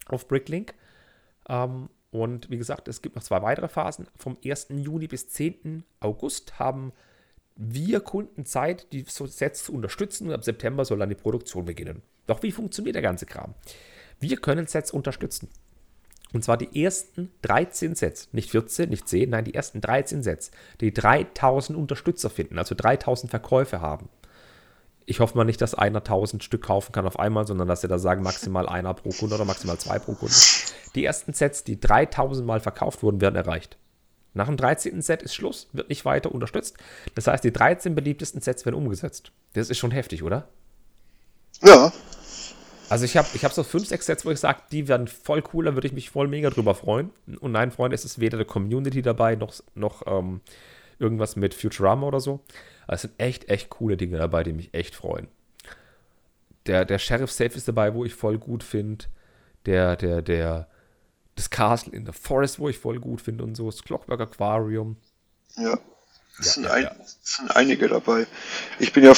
[0.06, 0.74] auf Bricklink.
[1.48, 4.08] Ähm, und wie gesagt, es gibt noch zwei weitere Phasen.
[4.16, 4.68] Vom 1.
[4.70, 5.84] Juni bis 10.
[6.00, 6.92] August haben
[7.56, 12.02] wir Kunden Zeit, die Sets zu unterstützen und ab September soll dann die Produktion beginnen.
[12.26, 13.54] Doch wie funktioniert der ganze Kram?
[14.18, 15.48] Wir können Sets unterstützen.
[16.32, 20.50] Und zwar die ersten 13 Sets, nicht 14, nicht 10, nein, die ersten 13 Sets,
[20.80, 24.08] die 3000 Unterstützer finden, also 3000 Verkäufe haben.
[25.06, 27.88] Ich hoffe mal nicht, dass einer 1000 Stück kaufen kann auf einmal, sondern dass sie
[27.88, 30.34] da sagen, maximal einer pro Kunde oder maximal zwei pro Kunde.
[30.94, 33.76] Die ersten Sets, die 3000 Mal verkauft wurden, werden erreicht.
[34.32, 35.02] Nach dem 13.
[35.02, 36.76] Set ist Schluss, wird nicht weiter unterstützt.
[37.16, 39.32] Das heißt, die 13 beliebtesten Sets werden umgesetzt.
[39.54, 40.48] Das ist schon heftig, oder?
[41.62, 41.92] Ja,
[42.90, 45.42] also ich habe ich hab so fünf, sechs Sets, wo ich sage, die werden voll
[45.54, 47.10] cool, da würde ich mich voll mega drüber freuen.
[47.40, 50.40] Und nein, Freunde, es ist weder der Community dabei, noch, noch ähm,
[50.98, 52.40] irgendwas mit Futurama oder so.
[52.86, 55.28] Aber es sind echt, echt coole Dinge dabei, die mich echt freuen.
[56.66, 59.06] Der, der Sheriff Safe ist dabei, wo ich voll gut finde.
[59.66, 60.68] Der, der, der,
[61.36, 63.66] das Castle in the Forest, wo ich voll gut finde und so.
[63.66, 64.96] Das Clockwork Aquarium.
[65.56, 65.78] Ja.
[66.38, 66.94] Es ja, sind, ja, ein, ja.
[67.22, 68.26] sind einige dabei.
[68.78, 69.12] Ich bin ja.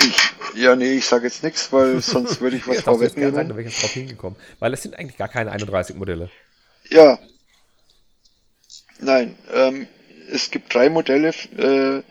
[0.00, 3.34] Ich, ja, nee, ich sage jetzt nichts, weil sonst würde ich was ja, vorwegnehmen.
[3.34, 4.38] Sagen, da wäre ich jetzt drauf hingekommen.
[4.58, 6.30] Weil es sind eigentlich gar keine 31 Modelle.
[6.90, 7.18] Ja.
[9.00, 9.86] Nein, ähm,
[10.30, 12.02] es gibt drei Modelle, äh,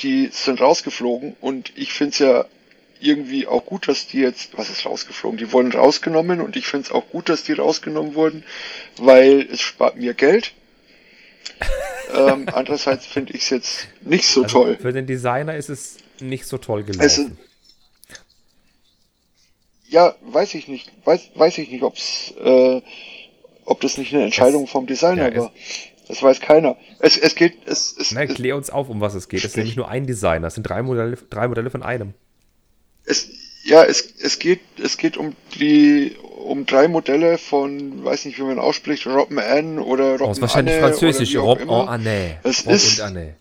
[0.00, 2.44] die sind rausgeflogen und ich finde es ja
[3.00, 5.38] irgendwie auch gut, dass die jetzt, was ist rausgeflogen?
[5.38, 8.44] Die wurden rausgenommen und ich finde es auch gut, dass die rausgenommen wurden,
[8.96, 10.52] weil es spart mir Geld.
[12.14, 14.78] ähm, andererseits finde ich es jetzt nicht so also toll.
[14.80, 17.04] Für den Designer ist es nicht so toll gelaufen.
[17.04, 17.20] Es,
[19.88, 20.90] ja, weiß ich nicht.
[21.04, 22.82] Weiß, weiß ich nicht, ob's, äh,
[23.64, 25.52] ob das nicht eine Entscheidung es, vom Designer ja, war.
[26.08, 26.76] Das weiß keiner.
[27.00, 27.66] Es, es geht.
[27.66, 29.40] Es, es, Nein, klär uns auf, um was es geht.
[29.40, 30.48] Es ist nämlich nur ein Designer.
[30.48, 32.14] Es sind drei Modelle, drei Modelle von einem.
[33.04, 33.28] Es,
[33.64, 38.42] ja, es, es geht, es geht um die, um drei Modelle von, weiß nicht, wie
[38.42, 42.38] man ausspricht, Robin Anne oder Robin oh, ist wahrscheinlich Anne französisch, Robin Anne.
[42.44, 43.36] Es Rob ist Anne.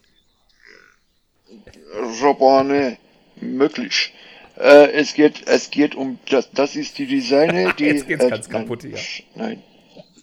[2.22, 2.98] Robin Anne,
[3.38, 4.14] möglich.
[4.58, 7.86] Äh, es geht, es geht um, das, das ist die Designer, die.
[7.86, 8.98] Jetzt geht's äh, ganz kaputt hier.
[9.36, 9.62] Nein.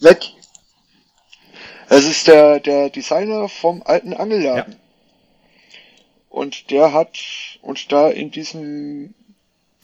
[0.00, 0.32] Weg!
[1.88, 4.72] Es ist der, der Designer vom alten Angelladen.
[4.72, 4.78] Ja.
[6.30, 7.18] Und der hat,
[7.60, 9.14] und da in diesem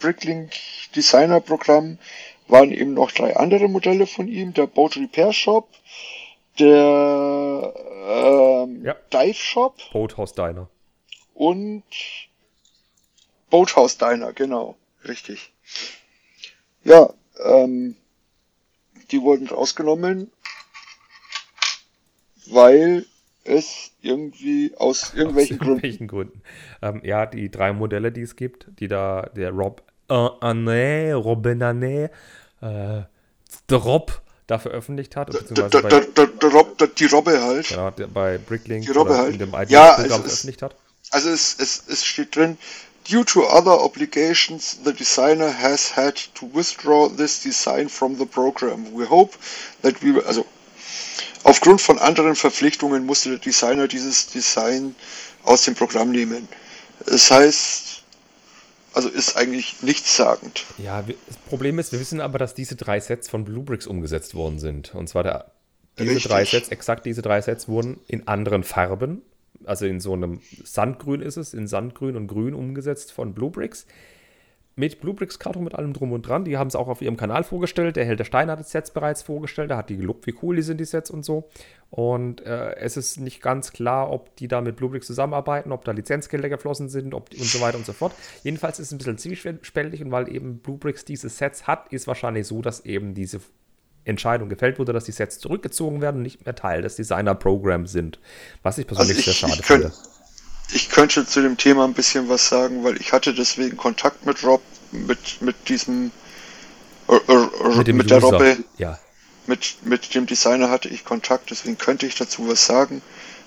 [0.01, 0.53] Bricklink
[0.97, 1.99] Designer Programm
[2.47, 5.68] waren eben noch drei andere Modelle von ihm, der Boat Repair Shop,
[6.59, 7.74] der
[8.09, 8.97] ähm, ja.
[9.12, 9.76] Dive Shop.
[9.93, 10.70] Boathouse Diner.
[11.39, 11.84] Und
[13.49, 14.76] Boathouse Diner, genau,
[15.07, 15.53] richtig.
[16.82, 17.12] Ja,
[17.45, 17.97] ähm,
[19.11, 20.32] die wurden rausgenommen
[22.51, 23.07] weil
[23.45, 26.09] es irgendwie aus irgendwelchen, aus irgendwelchen Gründen.
[26.09, 26.43] Gründen.
[26.82, 32.11] Ähm, ja, die drei Modelle, die es gibt, die da der Rob Ané, Robin Ané,
[32.61, 33.03] äh,
[33.70, 35.32] der Rob da veröffentlicht hat.
[35.51, 35.82] Der, der,
[36.26, 37.68] der Rob, der, die Robbe halt.
[37.68, 39.34] Genau, der bei Bricklink die Robbe halt.
[39.34, 40.76] in dem ja, Programm veröffentlicht hat.
[41.11, 42.59] Also es, es, es steht drin,
[43.04, 48.92] Due to other obligations, the designer has had to withdraw this design from the program.
[48.92, 49.34] We hope
[49.80, 50.44] that we, also
[51.44, 54.94] Aufgrund von anderen Verpflichtungen musste der Designer dieses Design
[55.44, 56.48] aus dem Programm nehmen.
[57.06, 58.02] Das heißt,
[58.92, 60.64] also ist eigentlich nichtssagend.
[60.78, 64.59] Ja, das Problem ist, wir wissen aber, dass diese drei Sets von Bluebricks umgesetzt worden
[64.59, 64.94] sind.
[64.94, 65.52] Und zwar der,
[65.98, 66.30] diese Richtig.
[66.30, 69.22] drei Sets, exakt diese drei Sets wurden in anderen Farben,
[69.68, 73.86] also in so einem Sandgrün ist es, in Sandgrün und Grün umgesetzt von Bluebricks
[74.78, 76.44] mit Bluebricks-Karton, mit allem drum und dran.
[76.44, 77.96] Die haben es auch auf ihrem Kanal vorgestellt.
[77.96, 79.72] Der Held der Stein hat die Sets bereits vorgestellt.
[79.72, 81.48] Da hat die gelobt, wie cool die sind, die Sets und so.
[81.90, 85.90] Und äh, es ist nicht ganz klar, ob die da mit Bluebricks zusammenarbeiten, ob da
[85.90, 88.14] Lizenzgelder geflossen sind ob, und so weiter und so fort.
[88.44, 92.46] Jedenfalls ist es ein bisschen zwiespältig und weil eben Bluebricks diese Sets hat, ist wahrscheinlich
[92.46, 93.40] so, dass eben diese
[94.05, 98.18] Entscheidung gefällt wurde, dass die Sets zurückgezogen werden und nicht mehr Teil des Designer-Programs sind.
[98.62, 99.92] Was ich persönlich also ich, sehr schade finde
[100.72, 104.44] ich könnte zu dem Thema ein bisschen was sagen, weil ich hatte deswegen Kontakt mit
[104.44, 106.11] Rob, mit, mit diesem,
[107.09, 108.99] äh, äh, mit, mit der Robbe, ja.
[109.46, 113.03] mit, mit dem Designer hatte ich Kontakt, deswegen könnte ich dazu was sagen.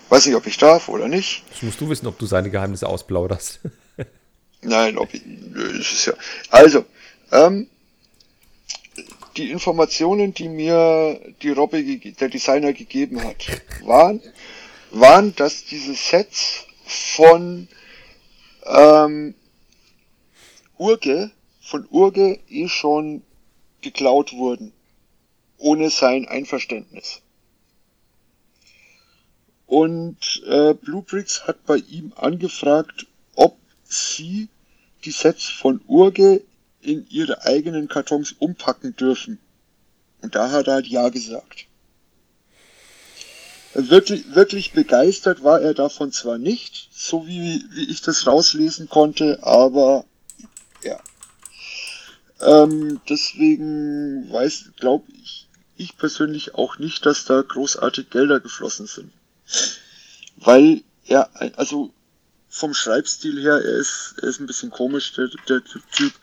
[0.10, 1.44] Weiß nicht, ob ich darf oder nicht.
[1.52, 3.62] Das musst du wissen, ob du seine Geheimnisse ausplauderst.
[4.62, 5.26] Nein, ob ich,
[5.80, 6.14] ist ja.
[6.50, 6.86] Also,
[7.32, 7.68] ähm,
[9.38, 13.46] die Informationen, die mir die Robbe, der Designer gegeben hat,
[13.84, 14.22] waren,
[14.92, 17.68] waren, dass diese Sets von
[18.66, 19.34] ähm,
[20.78, 23.22] Urge, von Urge eh schon
[23.82, 24.74] geklaut wurden,
[25.58, 27.22] ohne sein Einverständnis.
[29.68, 34.50] Und äh, Bluebricks hat bei ihm angefragt, ob sie
[35.06, 36.44] die Sets von Urge
[36.82, 39.40] in ihre eigenen Kartons umpacken dürfen.
[40.22, 41.66] Und da hat er halt Ja gesagt.
[43.74, 49.40] Wirklich, wirklich begeistert war er davon zwar nicht, so wie, wie ich das rauslesen konnte,
[49.44, 50.06] aber
[50.84, 51.00] ja.
[52.42, 59.12] Ähm, deswegen weiß, glaube ich, ich persönlich auch nicht, dass da großartig Gelder geflossen sind.
[60.36, 61.94] Weil er, also
[62.50, 66.14] vom Schreibstil her, er ist, er ist ein bisschen komisch, der, der Typ.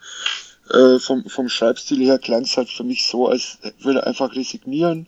[0.71, 4.35] Äh, vom, vom Schreibstil her klang es halt für mich so, als würde er einfach
[4.35, 5.07] resignieren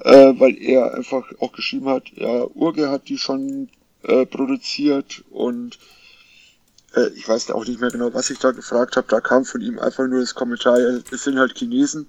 [0.00, 3.68] äh, weil er einfach auch geschrieben hat, ja, Urge hat die schon
[4.02, 5.78] äh, produziert und
[6.94, 9.06] äh, ich weiß auch nicht mehr genau, was ich da gefragt habe.
[9.08, 12.08] Da kam von ihm einfach nur das Kommentar, es sind halt Chinesen.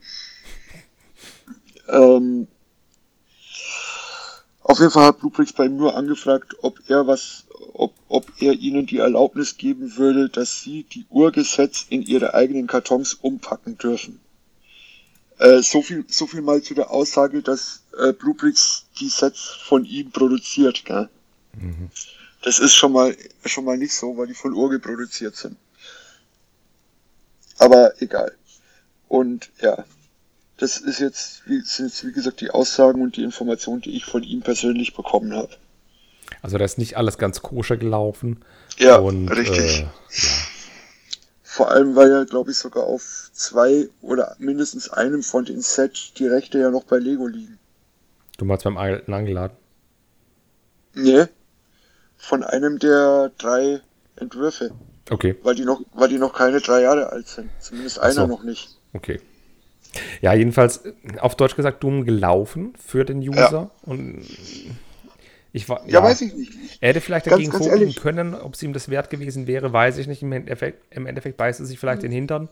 [1.89, 2.47] Ähm,
[4.63, 8.85] Auf jeden Fall hat Blueprix bei nur angefragt, ob er was, ob, ob er ihnen
[8.85, 14.19] die Erlaubnis geben würde, dass sie die Urgesetz in ihre eigenen Kartons umpacken dürfen.
[15.39, 19.85] Äh, so viel, so viel mal zu der Aussage, dass äh, Blueprix die Sets von
[19.85, 20.85] ihm produziert.
[20.85, 21.09] Gell?
[21.53, 21.89] Mhm.
[22.43, 25.57] Das ist schon mal, schon mal nicht so, weil die von Urge produziert sind.
[27.57, 28.35] Aber egal.
[29.07, 29.83] Und ja,
[30.61, 34.05] das ist jetzt, wie, sind jetzt, wie gesagt, die Aussagen und die Informationen, die ich
[34.05, 35.49] von ihm persönlich bekommen habe.
[36.43, 38.45] Also da ist nicht alles ganz koscher gelaufen.
[38.77, 39.79] Ja, und, richtig.
[39.79, 39.91] Äh, ja.
[41.41, 46.13] Vor allem, weil ja, glaube ich, sogar auf zwei oder mindestens einem von den Sets
[46.13, 47.57] die Rechte ja noch bei Lego liegen.
[48.37, 49.57] Du meinst beim alten angeladen?
[50.93, 51.25] Nee.
[52.17, 53.81] Von einem der drei
[54.15, 54.71] Entwürfe.
[55.09, 55.35] Okay.
[55.41, 57.49] Weil die noch, weil die noch keine drei Jahre alt sind.
[57.59, 58.27] Zumindest einer so.
[58.27, 58.77] noch nicht.
[58.93, 59.19] Okay.
[60.21, 60.83] Ja, jedenfalls
[61.19, 63.51] auf Deutsch gesagt dumm gelaufen für den User.
[63.51, 63.71] Ja.
[63.83, 64.23] Und
[65.53, 66.51] ich war, ja, ja, weiß ich nicht.
[66.79, 69.97] Er hätte vielleicht dagegen ganz, ganz können, ob es ihm das wert gewesen wäre, weiß
[69.97, 70.21] ich nicht.
[70.21, 72.49] Im Endeffekt, im Endeffekt beißt er sich vielleicht den Hintern.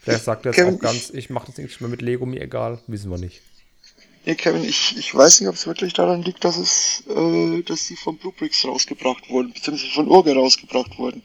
[0.00, 2.80] Vielleicht sagt er jetzt auch ganz, ich mache das nicht mehr mit Lego, mir egal.
[2.88, 3.40] Wissen wir nicht.
[4.24, 7.86] Nee, Kevin, ich, ich weiß nicht, ob es wirklich daran liegt, dass es, äh, dass
[7.86, 11.22] sie von Bluebricks rausgebracht wurden, beziehungsweise von Urge rausgebracht wurden.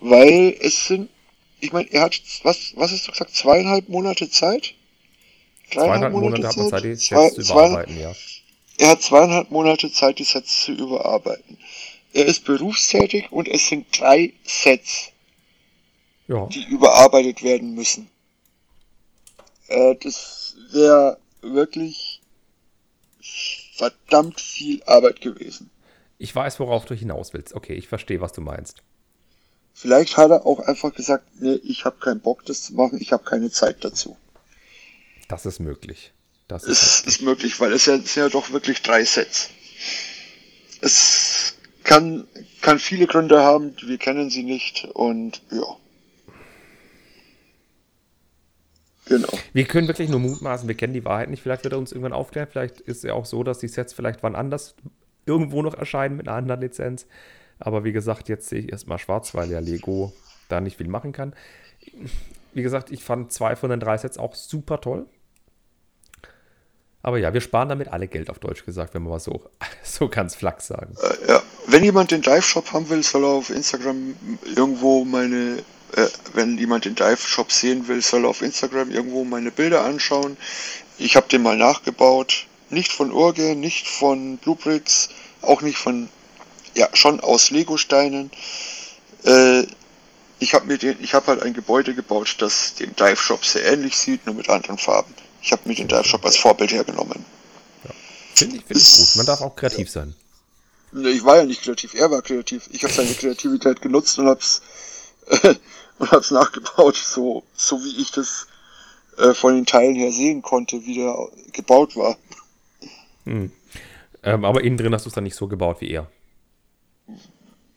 [0.00, 1.10] Weil es sind,
[1.60, 4.74] ich meine, er hat, was, was hast du gesagt, zweieinhalb Monate Zeit?
[5.70, 8.12] Zweieinhalb Monate, Monate hat man Zeit, die Sets zu überarbeiten, ja.
[8.78, 11.58] Er hat zweieinhalb Monate Zeit, die Sets zu überarbeiten.
[12.12, 15.10] Er ist berufstätig und es sind drei Sets,
[16.28, 16.46] ja.
[16.46, 18.08] die überarbeitet werden müssen.
[19.68, 22.20] Äh, das wäre wirklich
[23.74, 25.70] verdammt viel Arbeit gewesen.
[26.18, 27.54] Ich weiß, worauf du hinaus willst.
[27.54, 28.82] Okay, ich verstehe, was du meinst.
[29.72, 33.12] Vielleicht hat er auch einfach gesagt, nee, ich habe keinen Bock, das zu machen, ich
[33.12, 34.16] habe keine Zeit dazu.
[35.30, 36.12] Das ist möglich.
[36.48, 39.50] Das ist, ist, ist möglich, weil es ja, sind ja doch wirklich drei Sets.
[40.80, 41.54] Es
[41.84, 42.26] kann,
[42.60, 45.76] kann viele Gründe haben, wir kennen sie nicht und ja.
[49.06, 49.28] Genau.
[49.52, 51.42] Wir können wirklich nur mutmaßen, wir kennen die Wahrheit nicht.
[51.42, 52.48] Vielleicht wird er uns irgendwann aufklären.
[52.50, 54.74] Vielleicht ist es ja auch so, dass die Sets vielleicht wann anders
[55.26, 57.06] irgendwo noch erscheinen mit einer anderen Lizenz.
[57.60, 60.12] Aber wie gesagt, jetzt sehe ich erstmal schwarz, weil ja Lego
[60.48, 61.34] da nicht viel machen kann.
[62.52, 65.06] Wie gesagt, ich fand zwei von den drei Sets auch super toll.
[67.02, 69.42] Aber ja, wir sparen damit alle Geld auf Deutsch gesagt, wenn man mal so,
[69.82, 70.94] so ganz flach sagen.
[71.02, 74.14] Äh, ja, wenn jemand den Dive-Shop haben will, soll er auf Instagram
[74.54, 75.62] irgendwo meine,
[75.96, 80.36] äh, wenn jemand den Dive-Shop sehen will, soll er auf Instagram irgendwo meine Bilder anschauen.
[80.98, 82.46] Ich habe den mal nachgebaut.
[82.68, 85.08] Nicht von Urge, nicht von Bluebricks,
[85.42, 86.08] auch nicht von,
[86.76, 88.30] ja, schon aus Lego-Steinen.
[89.24, 89.64] Äh,
[90.38, 94.48] ich habe habe halt ein Gebäude gebaut, das dem Dive-Shop sehr ähnlich sieht, nur mit
[94.48, 95.12] anderen Farben.
[95.42, 97.24] Ich habe mir den Dive Shop als Vorbild hergenommen.
[97.84, 97.90] Ja.
[98.34, 99.16] Finde ich, find ich gut.
[99.16, 99.92] Man darf auch kreativ ja.
[99.92, 100.14] sein.
[100.92, 102.68] Ich war ja nicht kreativ, er war kreativ.
[102.72, 104.60] Ich habe seine Kreativität genutzt und hab's,
[105.26, 105.54] äh,
[105.98, 108.48] und hab's nachgebaut, so, so wie ich das
[109.18, 111.16] äh, von den Teilen her sehen konnte, wie der
[111.52, 112.16] gebaut war.
[113.24, 113.52] Hm.
[114.22, 116.10] Ähm, aber innen drin hast du es dann nicht so gebaut wie er.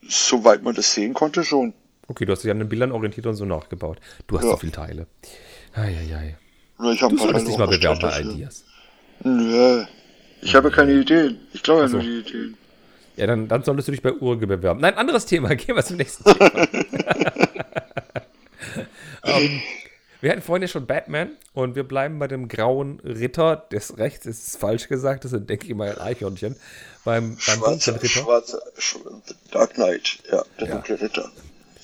[0.07, 1.73] Soweit man das sehen konnte, schon.
[2.07, 3.99] Okay, du hast dich an den Bildern orientiert und so nachgebaut.
[4.27, 4.51] Du hast ja.
[4.51, 5.07] so viele Teile.
[5.73, 6.37] Eieiei.
[6.79, 8.63] Ich du solltest dich mal bewerben bei Ideas.
[9.23, 9.85] Nö,
[10.41, 11.39] ich habe keine Ideen.
[11.53, 12.57] Ich glaube ja nur die Ideen.
[13.15, 14.81] Ja, dann, dann solltest du dich bei Urge bewerben.
[14.81, 15.55] Nein, anderes Thema.
[15.55, 16.67] Gehen wir zum nächsten Thema.
[19.21, 19.61] um, ähm,
[20.19, 24.25] wir hatten vorhin ja schon Batman und wir bleiben bei dem grauen Ritter des Rechts.
[24.25, 26.55] Das ist falsch gesagt, das ist, denke ich mal, ein Eichhörnchen.
[27.03, 28.07] Beim, beim dunklen Ritter.
[28.07, 28.61] Schwarze,
[29.51, 30.73] Dark Knight, ja, der ja.
[30.75, 31.31] dunkle Ritter.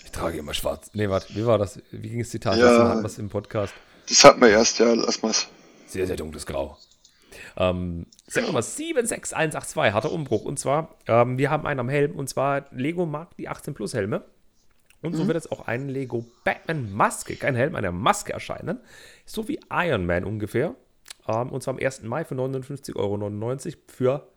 [0.04, 0.90] Ich trage immer schwarz.
[0.94, 1.80] Nee, warte, wie war das?
[1.92, 2.58] Wie ging es Zitat?
[2.58, 2.66] Ja.
[2.66, 3.74] Das hatten wir es im Podcast.
[4.10, 5.48] Das hatten wir erst, ja, lass mal's.
[5.86, 6.78] Sehr, sehr dunkles Grau.
[7.58, 8.06] Ähm,
[8.36, 10.46] Nummer 76182, harter Umbruch.
[10.46, 13.94] Und zwar, ähm, wir haben einen am Helm, und zwar Lego mag die 18 Plus
[13.94, 14.24] Helme.
[15.02, 15.28] Und so mhm.
[15.28, 18.80] wird jetzt auch ein Lego Batman Maske, kein Helm, eine Maske erscheinen.
[19.26, 20.76] So wie Iron Man ungefähr.
[21.28, 22.04] Ähm, und zwar am 1.
[22.04, 23.18] Mai für 59,99 Euro
[23.88, 24.28] für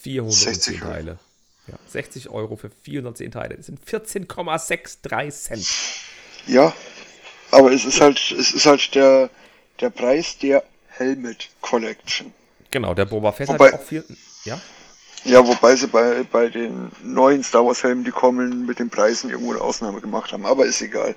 [0.00, 1.18] 410 Teile.
[1.66, 3.56] Ja, 60 Euro für 410 Teile.
[3.56, 5.66] Das sind 14,63 Cent.
[6.46, 6.72] Ja,
[7.50, 9.30] aber es ist halt, es ist halt der,
[9.80, 12.32] der Preis der Helmet Collection.
[12.70, 14.04] Genau, der Boba Fett wobei, hat auch viel.
[14.44, 14.60] Ja?
[15.24, 19.30] Ja, wobei sie bei, bei den neuen Star Wars Helmen, die kommen, mit den Preisen
[19.30, 20.46] irgendwo eine Ausnahme gemacht haben.
[20.46, 21.14] Aber ist egal.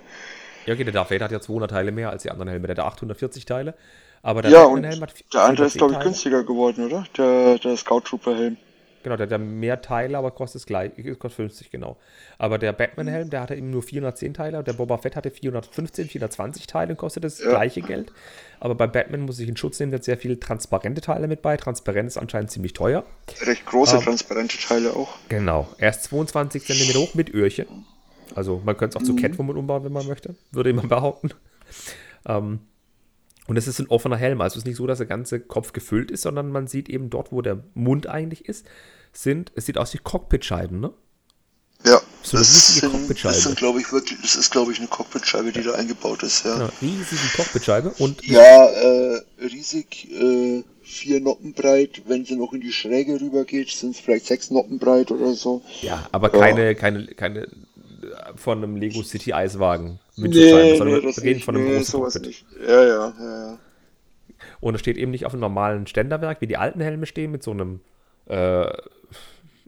[0.65, 2.67] Ja, okay, der Darth Vader hat ja 200 Teile mehr als die anderen Helme.
[2.67, 3.75] Der hat 840 Teile.
[4.21, 7.05] Aber der ja, und Helm hat der andere ist, glaube ich, günstiger geworden, oder?
[7.17, 8.57] Der, der Scout Trooper Helm.
[9.03, 10.91] Genau, der hat ja mehr Teile, aber kostet es gleich.
[11.19, 11.97] Kostet 50, genau.
[12.37, 14.63] Aber der Batman-Helm, der hatte eben nur 410 Teile.
[14.63, 17.49] Der Boba Fett hatte 415, 420 Teile und kostet das ja.
[17.49, 18.11] gleiche Geld.
[18.59, 21.41] Aber bei Batman muss ich in Schutz nehmen, der hat sehr viele transparente Teile mit
[21.41, 21.55] bei.
[21.55, 23.05] Transparent ist anscheinend ziemlich teuer.
[23.41, 25.17] Recht große ähm, transparente Teile auch.
[25.29, 25.67] Genau.
[25.77, 27.85] Er ist 22 cm hoch mit Öhrchen.
[28.35, 29.17] Also man könnte es auch mhm.
[29.17, 30.35] zu Catwoman umbauen, wenn man möchte.
[30.51, 31.31] Würde jemand behaupten.
[32.27, 32.59] Ähm,
[33.49, 34.41] und es ist ein offener Helm.
[34.41, 37.09] Also es ist nicht so, dass der ganze Kopf gefüllt ist, sondern man sieht eben
[37.09, 38.65] dort, wo der Mund eigentlich ist,
[39.11, 40.93] sind, es sieht aus wie Cockpitscheiben, ne?
[41.83, 45.51] Ja, so das, sind, das sind, glaube ich, wirklich, das ist, glaube ich, eine Cockpitscheibe,
[45.51, 46.53] die da eingebaut ist, ja.
[46.53, 48.23] Genau, riesige Cockpitscheibe und.
[48.27, 52.03] Ja, äh, riesig, äh, vier Noppen breit.
[52.05, 55.33] Wenn sie noch in die Schräge rüber geht, sind es vielleicht sechs Noppen breit oder
[55.33, 55.63] so.
[55.81, 56.39] Ja, aber ja.
[56.39, 57.47] keine, keine, keine
[58.35, 62.25] von einem Lego City Eiswagen nee, sondern nee, wir reden von einem nee, großen Cockpit.
[62.25, 62.45] Nicht.
[62.67, 63.59] Ja, ja, ja, ja.
[64.59, 67.43] Und es steht eben nicht auf einem normalen Ständerwerk, wie die alten Helme stehen, mit
[67.43, 67.81] so einem,
[68.27, 68.67] äh,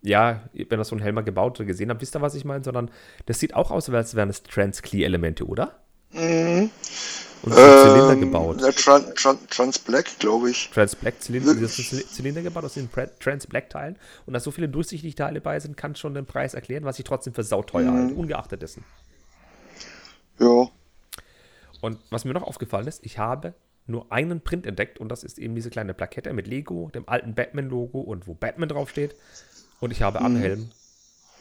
[0.01, 2.63] ja, wenn das so ein Helmer gebaut oder gesehen habt, wisst ihr, was ich meine,
[2.63, 2.89] sondern
[3.25, 5.75] das sieht auch aus, als wären es Trans-Clear-Elemente, oder?
[6.11, 6.69] Mhm.
[7.43, 8.61] Und so ähm, Zylinder gebaut.
[8.61, 10.69] Ja, Trans, Trans, Trans Black, glaube ich.
[10.71, 12.89] Trans Black Zylinder, Zylinder gebaut aus den
[13.19, 13.97] Trans Black Teilen.
[14.25, 17.05] Und da so viele durchsichtige Teile bei sind, kann schon den Preis erklären, was ich
[17.05, 17.97] trotzdem für sauteuer mhm.
[17.97, 18.83] halte, ungeachtet dessen.
[20.41, 20.69] Ja.
[21.81, 23.53] Und was mir noch aufgefallen ist, ich habe
[23.87, 27.33] nur einen Print entdeckt und das ist eben diese kleine Plakette mit Lego, dem alten
[27.35, 29.15] Batman-Logo und wo Batman draufsteht.
[29.79, 30.25] Und ich habe mhm.
[30.25, 30.69] am Helm,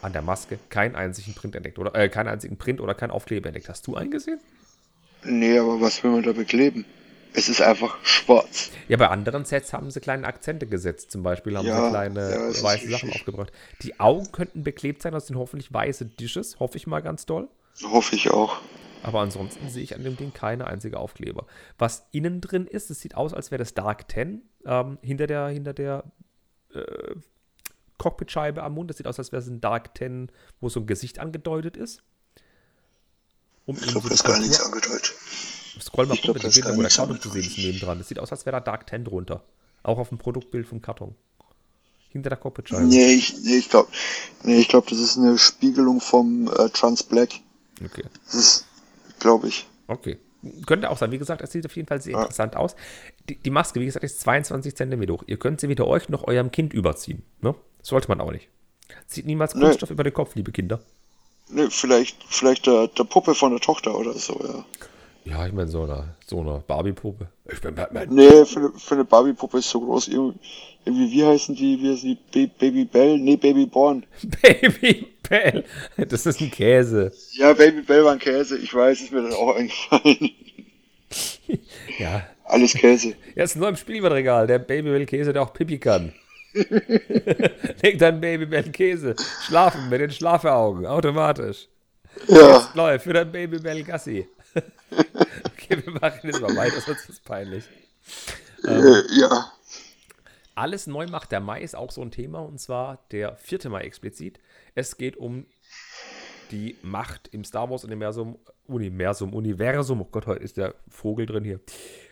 [0.02, 3.48] an der Maske, keinen einzigen Print entdeckt oder äh, keinen einzigen Print oder keinen Aufkleber
[3.48, 3.68] entdeckt.
[3.68, 4.40] Hast du einen gesehen?
[5.24, 6.86] Nee, aber was will man da bekleben?
[7.32, 8.70] Es ist einfach schwarz.
[8.88, 11.12] Ja, bei anderen Sets haben sie kleine Akzente gesetzt.
[11.12, 13.52] Zum Beispiel haben ja, sie kleine ja, weiße Sachen aufgebracht.
[13.82, 17.48] Die Augen könnten beklebt sein, das sind hoffentlich weiße Dishes, hoffe ich mal ganz doll.
[17.84, 18.60] Hoffe ich auch.
[19.02, 21.46] Aber ansonsten sehe ich an dem Ding keine einzige Aufkleber.
[21.78, 25.48] Was innen drin ist, es sieht aus, als wäre das Dark 10 ähm, hinter der,
[25.48, 26.04] hinter der
[26.74, 27.14] äh,
[27.98, 28.90] Cockpitscheibe am Mund.
[28.90, 30.30] Das sieht aus, als wäre es ein Dark 10,
[30.60, 32.02] wo so ein Gesicht angedeutet ist.
[33.66, 35.14] Um ich glaube, das ist gar nichts angedeutet.
[35.80, 37.98] Scroll mal runter, die Bilder, wo der Karton zu sehen ist nebendran.
[37.98, 39.44] Das sieht aus, als wäre da Dark 10 drunter.
[39.82, 41.14] Auch auf dem Produktbild vom Karton.
[42.10, 42.84] Hinter der Cockpitscheibe.
[42.84, 43.88] Nee, ich, nee, ich glaube,
[44.42, 47.30] nee, glaub, das ist eine Spiegelung vom äh, Trans Black.
[47.82, 48.02] Okay.
[48.26, 48.66] Das ist
[49.20, 49.66] glaube ich.
[49.86, 50.18] Okay.
[50.66, 51.12] Könnte auch sein.
[51.12, 52.20] Wie gesagt, es sieht auf jeden Fall sehr ja.
[52.20, 52.74] interessant aus.
[53.28, 55.22] Die, die, Maske, wie gesagt, ist 22 cm hoch.
[55.26, 57.22] Ihr könnt sie weder euch noch eurem Kind überziehen.
[57.42, 57.54] Ne?
[57.82, 58.48] Sollte man auch nicht.
[59.06, 59.94] Zieht niemals Kunststoff nee.
[59.94, 60.80] über den Kopf, liebe Kinder.
[61.48, 64.64] Nee, vielleicht, vielleicht der, der Puppe von der Tochter oder so, ja.
[65.24, 67.28] Ja, ich meine, so eine, so eine Barbie-Puppe.
[67.52, 68.08] Ich bin Batman.
[68.10, 70.08] Nee, für, für eine Barbie-Puppe ist so groß.
[70.08, 70.38] Irgendwie,
[70.84, 71.80] wie heißen die?
[71.80, 72.46] Wie heißen die?
[72.46, 73.18] Baby Bell?
[73.18, 74.04] Nee, Baby Born.
[74.42, 75.64] Baby Bell.
[75.96, 77.12] Das ist ein Käse.
[77.32, 78.58] Ja, Baby Bell war ein Käse.
[78.58, 80.30] Ich weiß, ist mir dann auch eingefallen.
[81.98, 82.26] ja.
[82.44, 83.14] Alles Käse.
[83.36, 84.46] Ja, ist nur im Spielwarenregal.
[84.46, 86.12] Der Baby Bell Käse, der auch Pipi kann.
[87.82, 89.14] Leg dann Baby Bell Käse.
[89.46, 90.84] Schlafen mit den Schlafeaugen.
[90.84, 91.68] Automatisch.
[92.26, 92.56] Ja.
[92.56, 94.26] Jetzt läuft für dein Baby Bell Gassi.
[94.54, 97.64] okay, wir machen jetzt mal weiter, sonst ist es peinlich.
[98.66, 99.52] Ähm, ja.
[100.54, 103.68] Alles neu macht der Mai ist auch so ein Thema und zwar der 4.
[103.68, 104.40] Mai explizit.
[104.74, 105.46] Es geht um
[106.50, 110.00] die Macht im Star Wars Universum, Universum, Universum.
[110.00, 111.60] Oh Gott, heute ist der Vogel drin hier.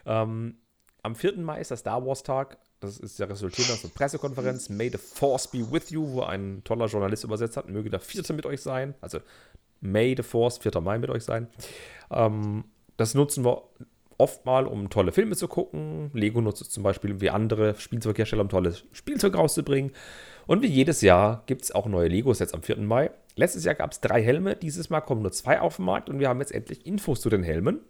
[0.07, 0.59] Ähm,
[1.03, 1.39] am 4.
[1.39, 2.59] Mai ist der Star Wars Tag.
[2.80, 4.68] Das ist ja resultiert aus einer Pressekonferenz.
[4.68, 7.68] May the Force be with you, wo ein toller Journalist übersetzt hat.
[7.68, 8.22] Möge der 4.
[8.34, 8.95] mit euch sein.
[9.01, 9.18] Also
[9.80, 10.80] May the Force, 4.
[10.80, 11.49] Mai mit euch sein.
[12.11, 12.64] Ähm,
[12.97, 13.62] das nutzen wir
[14.18, 16.10] oft mal, um tolle Filme zu gucken.
[16.12, 19.92] Lego nutzt es zum Beispiel wie andere Spielzeughersteller, um tolles Spielzeug rauszubringen.
[20.49, 22.78] Und wie jedes Jahr gibt es auch neue Lego-Sets am 4.
[22.78, 23.11] Mai.
[23.36, 26.20] Letztes Jahr gab es drei Helme, dieses Mal kommen nur zwei auf den Markt und
[26.20, 27.80] wir haben jetzt endlich Infos zu den Helmen.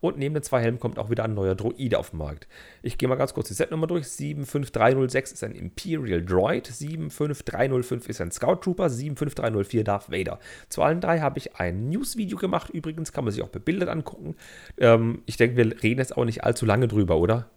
[0.00, 2.48] Und neben den zwei Helmen kommt auch wieder ein neuer Droide auf den Markt.
[2.82, 4.08] Ich gehe mal ganz kurz die Setnummer durch.
[4.08, 10.40] 75306 ist ein Imperial Droid, 75305 ist ein Scout Trooper, 75304 Darth Vader.
[10.68, 12.70] Zu allen drei habe ich ein News-Video gemacht.
[12.70, 14.34] Übrigens kann man sich auch bebildert angucken.
[14.78, 17.48] Ähm, ich denke, wir reden jetzt auch nicht allzu lange drüber, oder?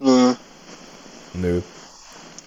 [0.00, 0.34] Nö.
[1.32, 1.62] Nö.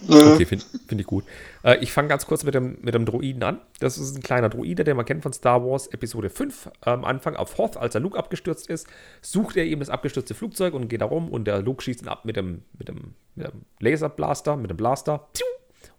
[0.07, 1.25] Okay, finde find ich gut.
[1.63, 3.59] Äh, ich fange ganz kurz mit dem, mit dem Droiden an.
[3.79, 6.69] Das ist ein kleiner Droide, den man kennt von Star Wars Episode 5.
[6.81, 8.87] Am Anfang auf Hoth, als der Luke abgestürzt ist,
[9.21, 12.07] sucht er eben das abgestürzte Flugzeug und geht da rum und der Luke schießt ihn
[12.07, 15.27] ab mit dem, mit dem, mit dem Laserblaster, mit dem Blaster.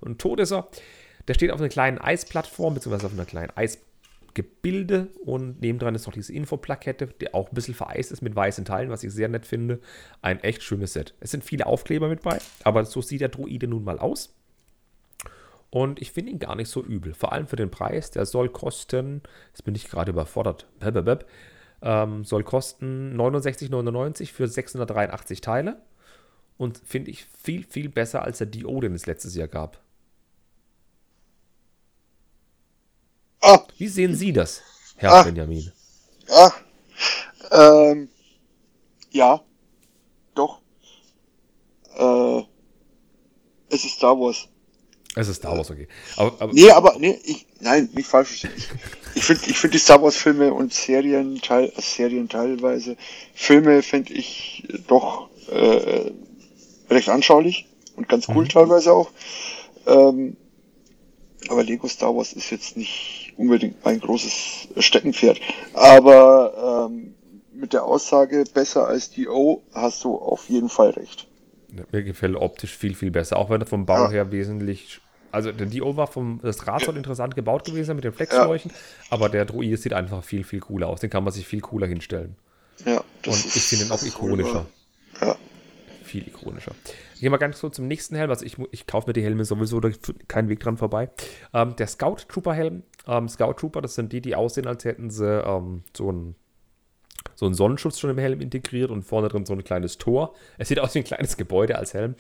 [0.01, 0.69] Und tot ist er.
[1.29, 3.90] Der steht auf einer kleinen Eisplattform, beziehungsweise auf einer kleinen Eisplattform.
[4.35, 8.65] Gebilde und nebendran ist noch diese Infoplakette, die auch ein bisschen vereist ist mit weißen
[8.65, 9.81] Teilen, was ich sehr nett finde.
[10.23, 11.15] Ein echt schönes Set.
[11.21, 14.35] Es sind viele Aufkleber mit bei, aber so sieht der Druide nun mal aus.
[15.71, 17.15] Und ich finde ihn gar nicht so übel.
[17.15, 18.11] Vor allem für den Preis.
[18.11, 20.67] Der soll kosten, jetzt bin ich gerade überfordert,
[21.83, 25.81] ähm, soll kosten 69,99 für 683 Teile.
[26.59, 29.81] Und finde ich viel, viel besser als der Dio, den es letztes Jahr gab.
[33.41, 33.61] Ah.
[33.79, 34.63] Wie sehen Sie das,
[34.97, 35.23] Herr ah.
[35.23, 35.73] Benjamin?
[36.29, 36.53] Ja,
[37.51, 38.09] ähm,
[39.11, 39.43] ja,
[40.35, 40.61] doch.
[41.97, 42.43] Äh,
[43.71, 44.49] es ist Star Wars.
[45.17, 45.89] Es ist Star Wars, okay.
[46.17, 48.53] Aber, aber nee, aber, nee, ich, nein, nicht falsch verstehen.
[49.17, 52.97] Ich finde ich find die Star Wars Filme und Serien, teil, Serien teilweise,
[53.35, 56.13] Filme finde ich doch äh,
[56.89, 57.67] recht anschaulich
[57.97, 58.51] und ganz cool mhm.
[58.51, 59.11] teilweise auch.
[59.87, 60.37] Ähm,
[61.49, 65.41] aber Lego Star Wars ist jetzt nicht unbedingt mein großes Steckenpferd.
[65.75, 67.15] Aber ähm,
[67.53, 71.27] mit der Aussage besser als die O hast du auf jeden Fall recht.
[71.93, 73.37] Mir gefällt optisch viel, viel besser.
[73.37, 74.11] Auch wenn er vom Bau ja.
[74.11, 75.01] her wesentlich.
[75.33, 78.77] Also der Dio war vom das Rad soll interessant gebaut gewesen mit den Flexschläuchen, ja.
[79.11, 80.99] aber der Druide sieht einfach viel, viel cooler aus.
[80.99, 82.35] Den kann man sich viel cooler hinstellen.
[82.85, 83.05] Ja.
[83.27, 84.67] Und ich finde ihn auch ikonischer.
[85.21, 85.37] Ja.
[86.03, 86.73] Viel ikonischer.
[87.15, 88.31] Ich gehe mal ganz kurz zum nächsten Helm.
[88.31, 89.91] Also ich, ich kaufe mir die Helme sowieso, da
[90.27, 91.11] kein Weg dran vorbei.
[91.55, 92.83] Ähm, der Scout Trooper Helm.
[93.07, 96.35] Ähm, Scout Trooper, das sind die, die aussehen, als hätten sie ähm, so ein
[97.35, 100.35] so einen Sonnenschutz schon im Helm integriert und vorne drin so ein kleines Tor.
[100.59, 102.15] Es sieht aus wie ein kleines Gebäude als Helm.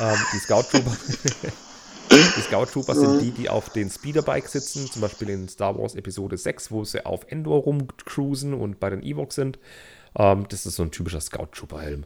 [0.00, 0.96] Ähm, die Scout Trooper.
[2.10, 5.94] die Scout Trooper sind die, die auf den Speederbikes sitzen, zum Beispiel in Star Wars
[5.94, 9.58] Episode 6, wo sie auf Endor rumcruisen und bei den Evox sind.
[10.16, 12.04] Ähm, das ist so ein typischer Scout Trooper Helm.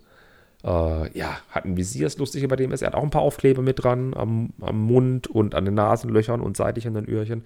[0.65, 2.81] Äh, ja, hat ein Visier, ist lustig bei dem ist.
[2.81, 6.41] Er hat auch ein paar Aufkleber mit dran am, am Mund und an den Nasenlöchern
[6.41, 7.45] und seitlich an den Öhrchen.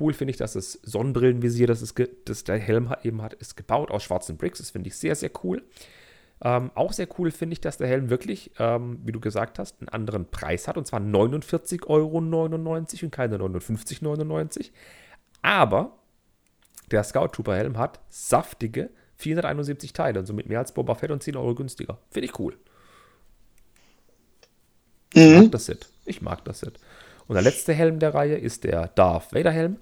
[0.00, 3.90] Cool finde ich, dass das Sonnenbrillenvisier, das, es das der Helm eben hat, ist gebaut
[3.90, 4.58] aus schwarzen Bricks.
[4.58, 5.62] Das finde ich sehr, sehr cool.
[6.44, 9.80] Ähm, auch sehr cool finde ich, dass der Helm wirklich, ähm, wie du gesagt hast,
[9.80, 10.76] einen anderen Preis hat.
[10.76, 14.06] Und zwar 49,99 Euro und keine 59,99.
[14.06, 14.70] Euro.
[15.42, 15.98] Aber
[16.90, 21.22] der Scout Trooper Helm hat saftige 471 Teile und somit mehr als Boba Fett und
[21.22, 21.98] 10 Euro günstiger.
[22.10, 22.56] Finde ich cool.
[25.14, 25.42] Ich mhm.
[25.42, 25.86] mag das Set.
[26.04, 26.78] Ich mag das Set.
[27.26, 29.78] Und der letzte Helm der Reihe ist der Darth Vader Helm.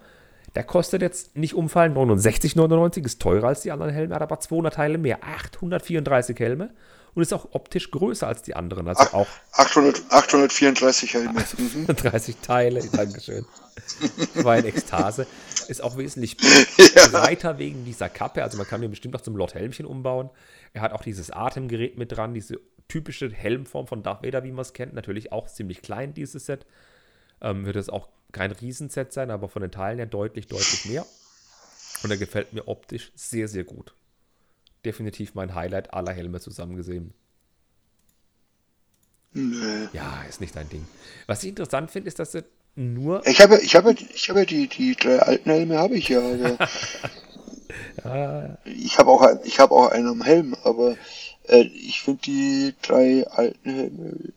[0.54, 4.74] Der kostet jetzt nicht umfallen 69,99, ist teurer als die anderen Helme, hat aber 200
[4.74, 6.70] Teile mehr, 834 Helme
[7.14, 8.88] und ist auch optisch größer als die anderen.
[8.88, 11.44] Also Ach, auch 800, 834 Helme.
[11.86, 13.44] 30 Teile, Dankeschön.
[14.34, 15.26] War in Ekstase.
[15.68, 16.36] Ist auch wesentlich
[16.94, 17.08] ja.
[17.08, 18.42] breiter wegen dieser Kappe.
[18.42, 20.30] Also man kann ihn bestimmt noch zum Lord Helmchen umbauen.
[20.72, 24.62] Er hat auch dieses Atemgerät mit dran, diese typische Helmform von Darth Vader, wie man
[24.62, 24.94] es kennt.
[24.94, 26.66] Natürlich auch ziemlich klein, dieses Set.
[27.42, 31.06] Ähm, wird es auch kein Riesenset sein, aber von den Teilen her deutlich, deutlich mehr.
[32.02, 33.94] Und er gefällt mir optisch sehr, sehr gut.
[34.84, 37.12] Definitiv mein Highlight aller Helme zusammen gesehen.
[39.32, 39.88] Nee.
[39.92, 40.86] Ja, ist nicht dein Ding.
[41.26, 43.24] Was ich interessant finde, ist, dass er nur.
[43.26, 46.20] Ich habe, ich habe, ich habe die, die drei alten Helme habe ich ja.
[48.04, 48.58] ja.
[48.64, 50.96] Ich habe auch, ich habe auch einen am Helm, aber
[51.48, 54.32] äh, ich finde die drei alten Helme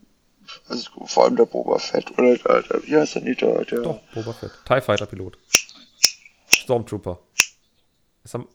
[0.68, 3.80] also vor allem der Boba Fett oder der, der wie heißt der nicht, der, der
[3.80, 4.50] Doch, Boba Fett.
[4.66, 5.38] TIE Fighter Pilot.
[6.48, 7.18] Stormtrooper.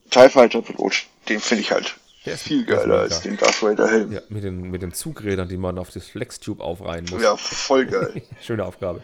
[0.10, 1.96] TIE Fighter Pilot, den finde ich halt
[2.26, 4.12] der ist viel geiler als den Darth Vader Helm.
[4.12, 7.22] Ja, mit den, mit den Zugrädern, die man auf das Flex-Tube aufreihen muss.
[7.22, 8.22] Ja, voll geil.
[8.42, 9.02] Schöne Aufgabe.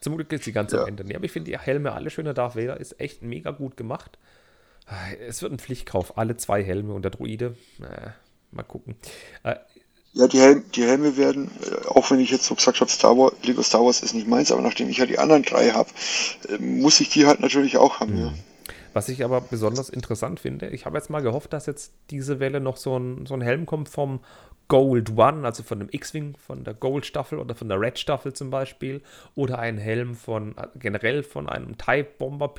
[0.00, 0.82] Zum Glück ist die ganze ja.
[0.82, 1.04] am Ende.
[1.04, 4.18] Nee, aber ich finde die Helme, alle schöne Darth Vader, ist echt mega gut gemacht.
[5.26, 7.56] Es wird ein Pflichtkauf, alle zwei Helme und der Druide.
[7.80, 8.10] Äh,
[8.50, 8.96] mal gucken.
[9.42, 9.56] Äh,
[10.14, 13.18] ja, die, Helm, die Helme werden, äh, auch wenn ich jetzt so gesagt habe, Star
[13.18, 15.90] Wars, Lego Star Wars ist nicht meins, aber nachdem ich ja die anderen drei habe,
[16.48, 18.14] äh, muss ich die halt natürlich auch haben.
[18.14, 18.26] Mhm.
[18.26, 18.32] Ja.
[18.92, 22.60] Was ich aber besonders interessant finde, ich habe jetzt mal gehofft, dass jetzt diese Welle
[22.60, 24.20] noch so ein, so ein Helm kommt vom
[24.68, 29.02] Gold One, also von dem X-Wing, von der Gold-Staffel oder von der Red-Staffel zum Beispiel,
[29.34, 32.54] oder ein Helm von generell von einem TIE Bomber,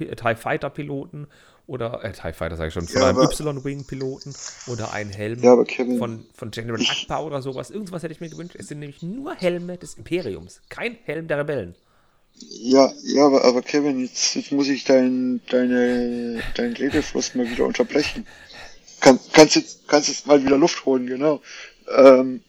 [1.67, 4.35] oder äh, TIE Fighter sage ich schon, von ja, einem Y-Wing-Piloten
[4.67, 5.55] oder ein Helm ja,
[5.97, 7.71] von, von General Akbar oder sowas.
[7.71, 8.55] Irgendwas hätte ich mir gewünscht.
[8.57, 11.75] Es sind nämlich nur Helme des Imperiums, kein Helm der Rebellen.
[12.37, 17.65] Ja, ja, aber, aber Kevin, jetzt, jetzt muss ich dein, deine, dein Redefluss mal wieder
[17.65, 18.27] unterbrechen.
[18.99, 21.41] Kann, kannst jetzt, kannst jetzt mal wieder Luft holen, genau.
[21.95, 22.43] Ähm,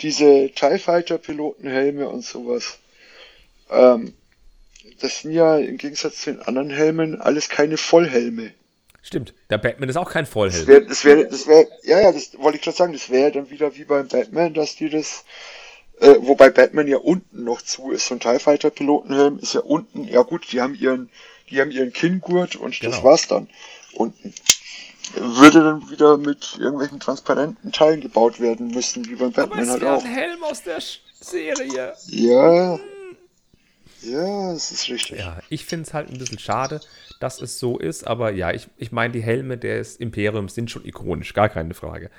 [0.00, 2.78] diese TIE Fighter Pilotenhelme und sowas.
[3.70, 4.14] Ähm,
[5.00, 8.52] das sind ja im Gegensatz zu den anderen Helmen alles keine Vollhelme.
[9.06, 10.66] Stimmt, der Batman ist auch kein Vollhelm.
[10.66, 13.30] Das wäre, das wäre, das wär, ja, ja, das wollte ich gerade sagen, das wäre
[13.30, 15.24] dann wieder wie beim Batman, dass die das,
[16.00, 18.08] äh, wobei Batman ja unten noch zu ist.
[18.08, 21.08] So ein TIE Fighter Pilotenhelm ist ja unten, ja gut, die haben ihren,
[21.50, 22.90] die haben ihren Kinngurt und genau.
[22.90, 23.48] das war's dann.
[23.92, 24.34] Unten.
[25.14, 29.84] Würde dann wieder mit irgendwelchen transparenten Teilen gebaut werden müssen, wie beim Batman Aber halt
[29.84, 30.04] auch.
[30.04, 30.80] ein Helm aus der
[31.20, 31.94] Serie.
[32.08, 32.80] Ja.
[34.06, 35.18] Ja, es ist richtig.
[35.18, 36.80] Ja, ich finde es halt ein bisschen schade,
[37.20, 40.84] dass es so ist, aber ja, ich, ich meine, die Helme des Imperiums sind schon
[40.84, 42.10] ikonisch, gar keine Frage.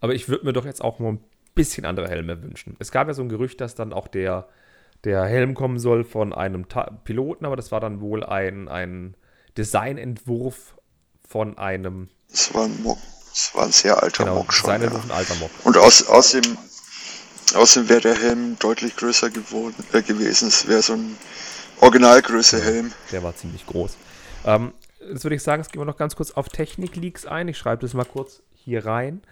[0.00, 1.20] Aber ich würde mir doch jetzt auch mal ein
[1.54, 2.76] bisschen andere Helme wünschen.
[2.78, 4.48] Es gab ja so ein Gerücht, dass dann auch der,
[5.04, 9.16] der Helm kommen soll von einem Ta Piloten, aber das war dann wohl ein, ein
[9.56, 10.76] Designentwurf
[11.26, 12.08] von einem.
[12.32, 12.98] Es war ein Mock.
[13.32, 14.70] Es war ein sehr alter genau, Mock schon.
[14.70, 15.14] Designentwurf Ja.
[15.14, 15.50] ein alter Mock.
[15.64, 16.56] Und aus, außerdem,
[17.54, 20.48] außerdem wäre der Helm deutlich größer geworden, äh, gewesen.
[20.48, 21.16] Es wäre so ein
[21.80, 22.92] Originalgröße Helm.
[23.12, 23.96] Der war ziemlich groß.
[24.44, 24.72] Ähm,
[25.08, 27.48] jetzt würde ich sagen, jetzt gehen wir noch ganz kurz auf Technik-Leaks ein.
[27.48, 29.22] Ich schreibe das mal kurz hier rein.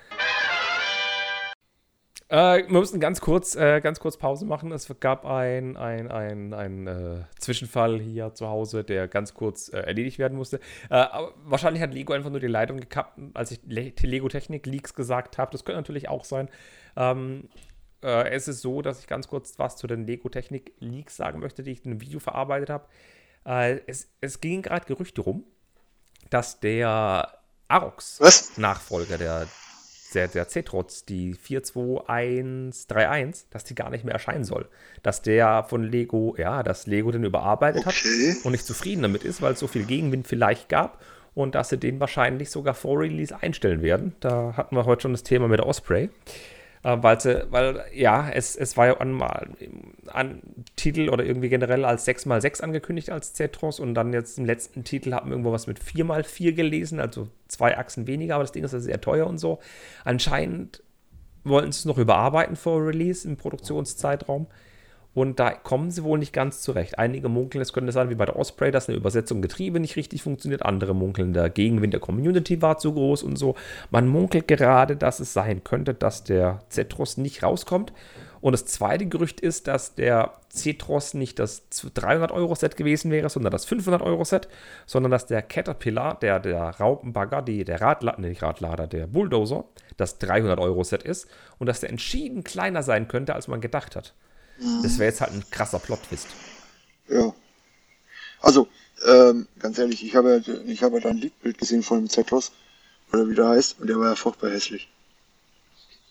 [2.29, 4.73] Äh, wir müssen ganz kurz, äh, ganz kurz Pause machen.
[4.73, 6.11] Es gab ein, ein,
[6.53, 10.59] ein, äh, Zwischenfall hier zu Hause, der ganz kurz äh, erledigt werden musste.
[10.91, 11.07] Äh,
[11.45, 15.39] wahrscheinlich hat Lego einfach nur die Leitung gekappt, als ich Le Lego Technik Leaks gesagt
[15.39, 15.53] habe.
[15.53, 16.49] Das könnte natürlich auch sein.
[16.97, 17.49] Ähm,
[18.07, 21.41] äh, es ist so, dass ich ganz kurz was zu den Lego Technik Leaks sagen
[21.41, 22.87] möchte, die ich in einem Video verarbeitet habe.
[23.45, 25.45] Äh, es, es gingen gerade Gerüchte rum,
[26.31, 27.39] dass der
[27.69, 28.57] Arox Was?
[28.59, 29.47] Nachfolger der,
[30.15, 34.69] der, der Cetrots, die 42131, dass die gar nicht mehr erscheinen soll.
[35.03, 38.35] Dass der von Lego, ja, dass Lego den überarbeitet Okay.
[38.37, 41.03] hat und nicht zufrieden damit ist, weil es so viel Gegenwind vielleicht gab
[41.35, 44.15] und dass sie den wahrscheinlich sogar vor Release einstellen werden.
[44.21, 46.09] Da hatten wir heute schon das Thema mit der Osprey.
[46.87, 49.21] Äh, weil, sie, weil, ja, es, es war ja an,
[50.07, 50.41] an
[50.77, 55.13] Titel oder irgendwie generell als 6x6 angekündigt als Zetros und dann jetzt im letzten Titel
[55.13, 58.73] haben wir irgendwo was mit 4x4 gelesen, also zwei Achsen weniger, aber das Ding ist
[58.73, 59.59] ja sehr teuer und so.
[60.05, 60.85] Anscheinend
[61.43, 64.47] wollten sie es noch überarbeiten vor Release im Produktionszeitraum.
[65.17, 66.99] Und da kommen sie wohl nicht ganz zurecht.
[66.99, 70.23] Einige munkeln, es könnte sein, wie bei der Osprey, dass eine Übersetzung Getriebe nicht richtig
[70.23, 70.63] funktioniert.
[70.63, 73.55] Andere munkeln, der Gegenwind der Community war zu groß und so.
[73.91, 77.95] Man munkelt gerade, dass es sein könnte, dass der Zetros nicht rauskommt.
[78.43, 83.67] Und das zweite Gerücht ist, dass der Cetros nicht das 300-Euro-Set gewesen wäre, sondern das
[83.67, 84.49] 500-Euro-Set,
[84.85, 89.65] sondern dass der Caterpillar, der, der Raupenbagger, die, der Radlader, nee, Radlader, der Bulldozer,
[89.97, 94.13] das 300-Euro-Set ist und dass der entschieden kleiner sein könnte, als man gedacht hat.
[94.83, 96.29] Das wäre jetzt halt ein krasser Plot-Twist.
[97.09, 97.35] Ja.
[98.41, 98.69] Also,
[99.07, 102.09] ähm, ganz ehrlich, ich habe, ja- ich habe ja da ein Liedbild gesehen von dem
[102.11, 102.53] Zetros,
[103.13, 104.89] oder wie der heißt, und der war ja furchtbar hässlich.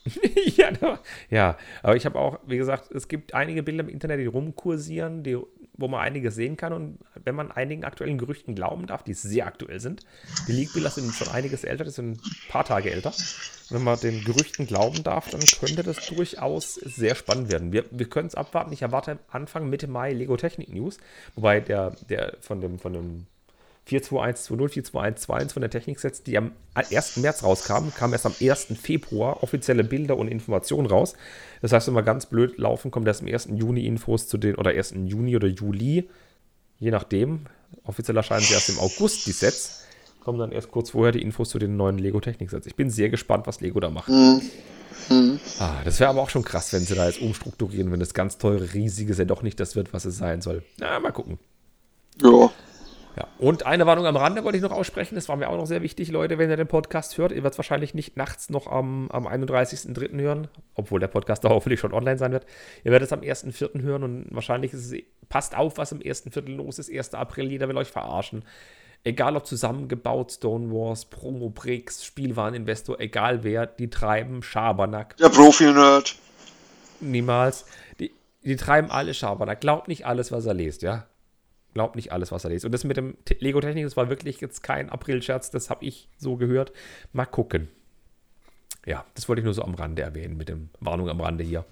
[1.32, 5.24] ja, aber ich habe auch, wie gesagt, es gibt einige Bilder im Internet, die rumkursieren,
[5.24, 5.38] die,
[5.78, 6.74] wo man einiges sehen kann.
[6.74, 10.06] Und wenn man einigen aktuellen Gerüchten glauben darf, die sehr aktuell sind,
[10.48, 13.14] die Leak-Bilder sind schon einiges älter, die sind ein paar Tage älter.
[13.70, 17.72] Wenn man den Gerüchten glauben darf, dann könnte das durchaus sehr spannend werden.
[17.72, 18.72] Wir, wir können es abwarten.
[18.74, 20.98] Ich erwarte Anfang Mitte Mai Lego Technik News,
[21.36, 23.28] wobei der, der von dem, von dem
[23.86, 27.18] 42120, 42121 von der Techniksets, die am 1.
[27.18, 28.68] März rauskamen, kam erst am 1.
[28.82, 31.14] Februar offizielle Bilder und Informationen raus.
[31.62, 33.50] Das heißt, wenn wir ganz blöd laufen, kommt erst am 1.
[33.54, 34.96] Juni Infos zu den, oder 1.
[35.06, 36.10] Juni oder Juli,
[36.80, 37.42] je nachdem.
[37.84, 39.86] Offiziell erscheinen sie erst im August, die Sets.
[40.24, 42.66] Kommen dann erst kurz vorher die Infos zu den neuen Lego Techniksets.
[42.66, 44.10] Ich bin sehr gespannt, was Lego da macht.
[45.60, 48.40] Ah, das wäre aber auch schon krass, wenn sie da jetzt umstrukturieren, wenn das ganz
[48.40, 50.64] teure, riesige Set doch nicht das wird, was es sein soll.
[50.78, 51.38] Na, mal gucken.
[52.24, 52.50] Ja.
[53.16, 55.16] Ja, und eine Warnung am Rande wollte ich noch aussprechen.
[55.16, 57.32] Das war mir auch noch sehr wichtig, Leute, wenn ihr den Podcast hört.
[57.32, 60.20] Ihr werdet es wahrscheinlich nicht nachts noch am, am 31.03.
[60.20, 62.46] hören, obwohl der Podcast da hoffentlich schon online sein wird.
[62.84, 63.82] Ihr werdet es am 1.04.
[63.84, 66.54] hören und wahrscheinlich ist es, passt auf, was im 1.04.
[66.56, 66.92] los ist.
[66.92, 67.14] 1.
[67.14, 68.44] April, jeder will euch verarschen.
[69.06, 75.16] Egal ob zusammengebaut, Stonewars, Promo Bricks, Spielwareninvestor, egal wer, die treiben Schabernack.
[75.18, 76.16] Der Profi-Nerd.
[77.00, 77.66] Niemals.
[78.00, 78.12] Die,
[78.44, 79.62] die treiben alle Schabernack.
[79.62, 81.06] Glaubt nicht alles, was er liest, ja?
[81.76, 82.64] Glaubt nicht alles, was er liest.
[82.64, 86.08] Und das mit dem Te- Lego-Technik, das war wirklich jetzt kein April-Scherz, das habe ich
[86.18, 86.72] so gehört.
[87.12, 87.68] Mal gucken.
[88.86, 91.66] Ja, das wollte ich nur so am Rande erwähnen, mit dem Warnung am Rande hier.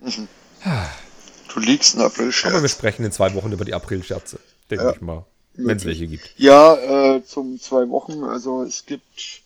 [0.00, 4.38] Du liegst in April Aber wir sprechen in zwei Wochen über die April-Scherze,
[4.70, 4.92] denke Ja.
[4.92, 5.24] ich mal.
[5.54, 6.34] Wenn es welche gibt.
[6.36, 8.24] Ja, äh, zum zwei Wochen.
[8.24, 9.42] Also es gibt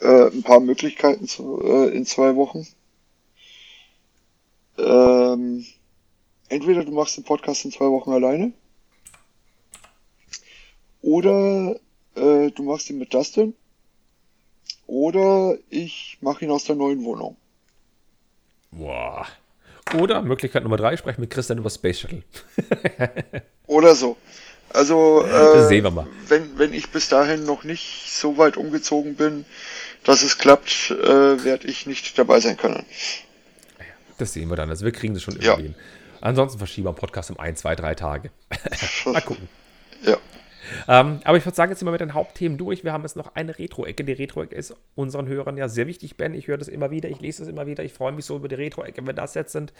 [0.00, 2.66] äh, ein paar Möglichkeiten zu, äh, in zwei Wochen.
[4.78, 5.66] Ähm,
[6.48, 8.52] entweder du machst den Podcast in zwei Wochen alleine.
[11.02, 11.76] Oder
[12.16, 13.54] äh, du machst ihn mit Dustin.
[14.86, 17.36] Oder ich mache ihn aus der neuen Wohnung.
[18.70, 19.26] Boah.
[19.98, 22.22] Oder Möglichkeit Nummer drei, ich spreche mit Christian über Space Shuttle.
[23.66, 24.16] Oder so.
[24.70, 26.06] Also, äh, sehen wir mal.
[26.26, 29.46] Wenn, wenn ich bis dahin noch nicht so weit umgezogen bin,
[30.04, 32.84] dass es klappt, äh, werde ich nicht dabei sein können.
[34.18, 34.68] Das sehen wir dann.
[34.68, 35.56] Also wir kriegen das schon irgendwie Ja.
[35.56, 35.74] hin.
[36.20, 38.30] Ansonsten verschieben wir den Podcast um ein, zwei, drei Tage.
[39.06, 39.48] mal gucken.
[40.02, 40.16] Ja.
[40.86, 42.84] Ähm, aber ich würde sagen, jetzt sind wir mit den Hauptthemen durch.
[42.84, 44.04] Wir haben jetzt noch eine Retro-Ecke.
[44.04, 46.34] Die Retro-Ecke ist unseren Hörern ja sehr wichtig, Ben.
[46.34, 47.84] Ich höre das immer wieder, ich lese das immer wieder.
[47.84, 49.72] Ich freue mich so über die Retro-Ecke, wenn das Sets sind.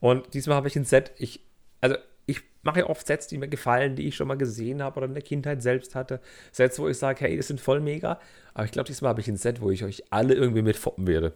[0.00, 1.12] Und diesmal habe ich ein Set.
[1.18, 1.40] Ich,
[1.80, 1.96] also,
[2.26, 5.06] ich mache ja oft Sets, die mir gefallen, die ich schon mal gesehen habe oder
[5.06, 6.20] in der Kindheit selbst hatte.
[6.52, 8.18] Sets, wo ich sage, hey, das sind voll mega.
[8.54, 11.34] Aber ich glaube, diesmal habe ich ein Set, wo ich euch alle irgendwie mitfoppen werde.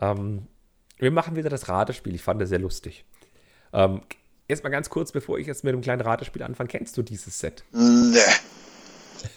[0.00, 0.46] Ähm,
[0.98, 2.14] wir machen wieder das Ratespiel.
[2.14, 3.04] Ich fand das sehr lustig.
[3.72, 4.00] Ähm,
[4.50, 7.64] Erstmal ganz kurz, bevor ich jetzt mit dem kleinen Ratespiel anfange, kennst du dieses Set?
[7.72, 8.18] Ne.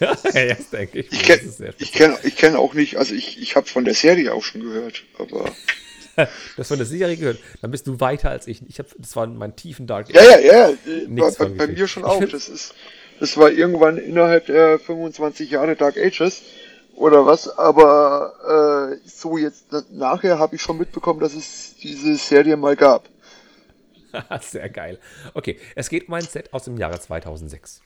[0.00, 1.12] ja, das denke ich.
[1.12, 4.62] Ich kenne kenn, kenn auch nicht, also ich, ich habe von der Serie auch schon
[4.62, 5.44] gehört, aber.
[6.16, 6.26] du
[6.56, 8.62] hast von der Serie gehört, dann bist du weiter als ich.
[8.66, 10.72] ich hab, das war in meinen tiefen Dark Ja, ja, ja,
[11.08, 12.24] war, bei, bei mir schon auch.
[12.24, 12.74] Das, ist,
[13.20, 16.40] das war irgendwann innerhalb der 25 Jahre Dark Ages
[16.94, 22.56] oder was, aber äh, so jetzt nachher habe ich schon mitbekommen, dass es diese Serie
[22.56, 23.11] mal gab.
[24.40, 24.98] Sehr geil.
[25.34, 27.82] Okay, es geht um ein Set aus dem Jahre 2006.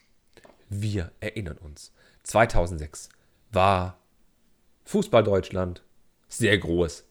[0.68, 1.92] Wir erinnern uns.
[2.24, 3.08] 2006
[3.52, 3.98] war
[4.84, 5.82] Fußball Deutschland
[6.28, 7.04] sehr groß.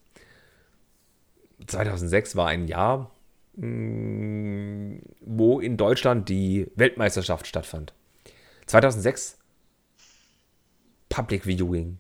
[1.67, 3.11] 2006 war ein Jahr,
[3.55, 7.93] mm, wo in Deutschland die Weltmeisterschaft stattfand.
[8.67, 9.37] 2006
[11.09, 11.99] Public Viewing.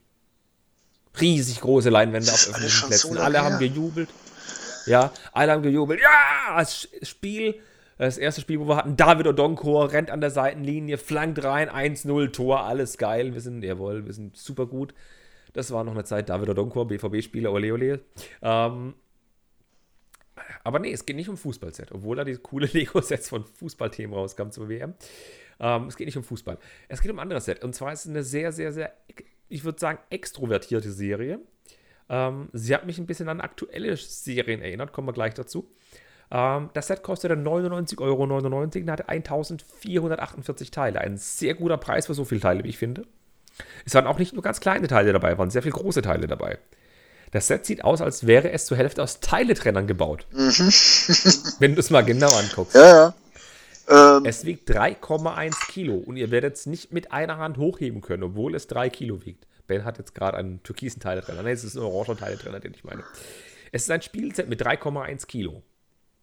[1.19, 3.13] Riesig große Leinwände auf öffentlichen Plätzen.
[3.13, 4.09] So alle haben gejubelt.
[4.85, 5.99] Ja, alle haben gejubelt.
[6.01, 7.59] Ja, das Spiel,
[7.97, 12.31] das erste Spiel, wo wir hatten, David Odonkor rennt an der Seitenlinie, flankt rein, 1-0,
[12.31, 13.33] Tor, alles geil.
[13.33, 14.93] Wir sind, jawohl, wir sind super gut.
[15.53, 18.01] Das war noch eine Zeit, David Odonkor, BVB-Spieler, ole ole.
[18.41, 18.95] Ähm,
[20.63, 24.51] aber nee, es geht nicht um Fußballset, obwohl da die coole Lego-Sets von Fußballthemen rauskamen
[24.51, 24.93] zur WM.
[25.59, 26.57] Ähm, es geht nicht um Fußball.
[26.87, 27.63] Es geht um ein anderes Set.
[27.63, 28.93] Und zwar ist es eine sehr, sehr, sehr,
[29.47, 31.39] ich würde sagen, extrovertierte Serie.
[32.09, 35.67] Ähm, sie hat mich ein bisschen an aktuelle Serien erinnert, kommen wir gleich dazu.
[36.31, 41.01] Ähm, das Set kostete 99,99 Euro und hatte 1448 Teile.
[41.01, 43.05] Ein sehr guter Preis für so viele Teile, wie ich finde.
[43.85, 46.27] Es waren auch nicht nur ganz kleine Teile dabei, es waren sehr viele große Teile
[46.27, 46.57] dabei.
[47.31, 50.27] Das Set sieht aus, als wäre es zur Hälfte aus Teiletrennern gebaut.
[50.31, 50.49] Mhm.
[51.59, 52.75] Wenn du es mal genau anguckst.
[52.75, 53.13] Ja,
[53.87, 54.17] ja.
[54.17, 54.25] Ähm.
[54.25, 58.55] Es wiegt 3,1 Kilo und ihr werdet es nicht mit einer Hand hochheben können, obwohl
[58.55, 59.47] es 3 Kilo wiegt.
[59.67, 61.43] Ben hat jetzt gerade einen türkisen Teiletrenner.
[61.43, 63.03] Nein, es ist ein oranger Teiletrenner, den ich meine.
[63.71, 65.63] Es ist ein Spielset mit 3,1 Kilo.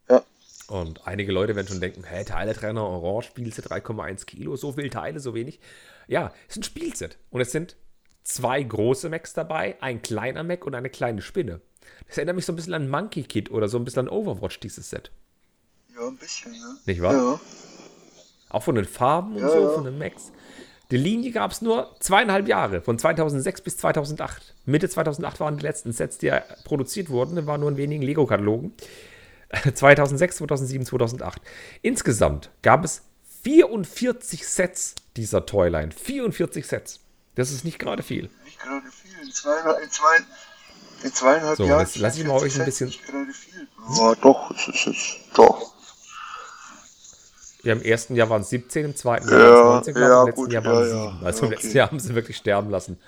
[0.09, 0.23] Ja.
[0.69, 5.21] Und einige Leute werden schon denken, hä, Teiletrenner, Orange, Spielset 3,1 Kilo, so viele Teile,
[5.21, 5.61] so wenig.
[6.09, 7.19] Ja, es ist ein Spielset.
[7.31, 7.77] Und es sind
[8.25, 11.61] zwei große Macs dabei, ein kleiner Mac und eine kleine Spinne.
[12.07, 14.61] Das erinnert mich so ein bisschen an Monkey Kid oder so ein bisschen an Overwatch,
[14.61, 15.11] dieses Set.
[15.95, 16.75] Ja, ein bisschen, ja.
[16.87, 17.15] Nicht wahr?
[17.15, 17.41] Ja.
[18.49, 19.71] Auch von den Farben und ja, so, ja.
[19.71, 20.33] von den Macs.
[20.93, 24.55] Die Linie gab es nur zweieinhalb Jahre, von 2006 bis 2008.
[24.67, 26.31] Mitte 2008 waren die letzten Sets, die
[26.65, 27.35] produziert wurden.
[27.35, 28.75] Da waren nur in wenigen Lego-Katalogen.
[29.75, 31.41] 2006, 2007, 2008.
[31.81, 33.01] Insgesamt gab es
[33.43, 35.93] 44 Sets dieser Toyline.
[35.93, 37.01] 44 Sets.
[37.37, 38.29] Das ist nicht gerade viel.
[38.45, 39.27] Nicht gerade viel.
[39.27, 40.17] In, zweieinhalb, in, zwei,
[41.05, 41.81] in zweieinhalb so, Jahren.
[41.81, 42.89] Jetzt lasse ich mal euch ein bisschen.
[42.89, 43.67] Nicht gerade viel.
[43.97, 45.17] Ja, doch, es ist es.
[45.33, 45.73] Doch.
[47.63, 50.19] Ja, im ersten Jahr waren es 17, im zweiten Jahr waren es 19, glaube ich,
[50.19, 51.27] im letzten gut, Jahr waren es ja, 7.
[51.27, 52.99] Also im letzten Jahr haben sie wirklich sterben lassen.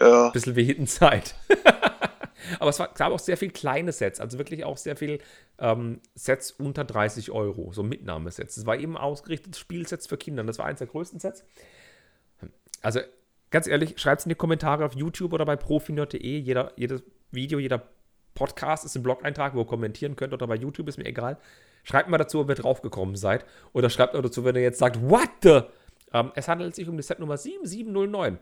[0.00, 0.26] Ja.
[0.26, 1.34] Ein bisschen wie Hittenzeit.
[2.58, 5.20] Aber es war, gab auch sehr viel kleine Sets, also wirklich auch sehr viel
[5.58, 8.56] ähm, Sets unter 30 Euro, so Mitnahmesets.
[8.56, 10.44] Es war eben ausgerichtet Spielsets für Kinder.
[10.44, 11.44] Das war eins der größten Sets.
[12.82, 13.00] Also
[13.50, 16.38] ganz ehrlich, schreibt es in die Kommentare auf YouTube oder bei profinerd.de.
[16.38, 17.82] Jeder, jedes Video, jeder
[18.34, 21.38] Podcast ist ein Blog-Eintrag, wo ihr kommentieren könnt oder bei YouTube, ist mir egal.
[21.84, 23.44] Schreibt mal dazu, ob ihr draufgekommen seid.
[23.72, 25.60] Oder schreibt mal dazu, wenn ihr jetzt sagt, what the?
[26.12, 28.38] Ähm, es handelt sich um das Set Nummer 7709.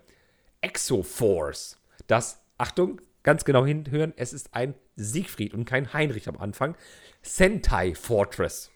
[0.61, 1.77] Exoforce.
[2.07, 6.77] Das, Achtung, ganz genau hinhören, es ist ein Siegfried und kein Heinrich am Anfang.
[7.21, 8.71] Sentai Fortress.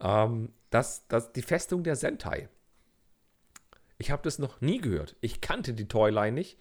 [0.00, 2.48] Ähm, das, das, die Festung der Sentai.
[3.98, 5.16] Ich habe das noch nie gehört.
[5.20, 6.58] Ich kannte die Toyline nicht.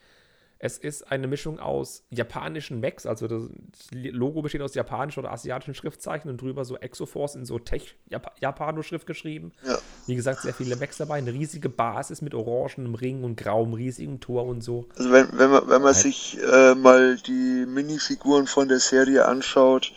[0.59, 3.43] Es ist eine Mischung aus japanischen Mechs, also das
[3.91, 9.51] Logo besteht aus japanischen oder asiatischen Schriftzeichen und drüber so Exoforce in so Tech-Japano-Schrift geschrieben.
[9.65, 9.77] Ja.
[10.07, 14.19] Wie gesagt, sehr viele Mechs dabei, eine riesige Basis mit orangenem Ring und grauem riesigen
[14.19, 14.88] Tor und so.
[14.97, 19.91] Also wenn, wenn man, wenn man sich äh, mal die Minifiguren von der Serie anschaut,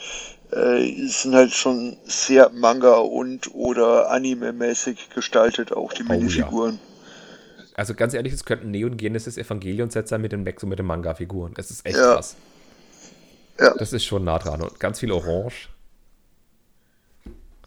[0.52, 6.78] äh, sind halt schon sehr Manga und oder Anime-mäßig gestaltet, auch die Minifiguren.
[6.80, 6.89] Oh, ja.
[7.80, 10.78] Also ganz ehrlich, es könnte ein Neon Genesis Evangelion-Set sein mit den Max und mit
[10.78, 11.54] den Manga-Figuren.
[11.56, 12.12] Es ist echt ja.
[12.12, 12.36] krass.
[13.58, 13.72] Ja.
[13.78, 14.60] Das ist schon nah dran.
[14.60, 15.70] Und ganz viel Orange.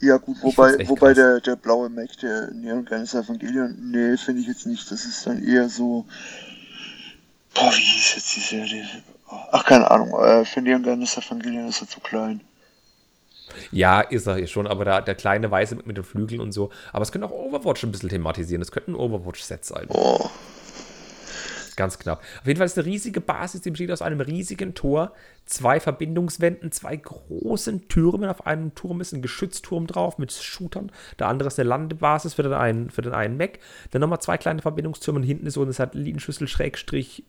[0.01, 4.47] Ja, gut, wobei, wobei der, der blaue Mac, der Neon Genesis Evangelion, nee, finde ich
[4.47, 4.91] jetzt nicht.
[4.91, 6.05] Das ist dann eher so.
[7.55, 8.85] Boah, wie hieß jetzt die Serie?
[9.51, 10.13] Ach, keine Ahnung.
[10.23, 12.39] Äh, für Neon Genesis Evangelion ist er zu klein.
[13.71, 16.51] Ja, ist er hier schon, aber da, der kleine Weiße mit, mit den Flügeln und
[16.51, 16.69] so.
[16.91, 18.61] Aber es könnte auch Overwatch ein bisschen thematisieren.
[18.61, 19.85] Es könnte ein Overwatch-Set sein.
[19.89, 20.29] Oh.
[21.75, 22.21] Ganz knapp.
[22.41, 25.13] Auf jeden Fall ist eine riesige Basis, die besteht aus einem riesigen Tor,
[25.45, 28.29] zwei Verbindungswänden, zwei großen Türmen.
[28.29, 30.91] Auf einem Turm ist ein Geschützturm drauf mit Shootern.
[31.19, 33.59] Der andere ist eine Landebasis für den einen, für den einen Mac.
[33.91, 37.23] Dann nochmal zwei kleine Verbindungstürme und hinten ist so eine Satellitenschüssel Schrägstrich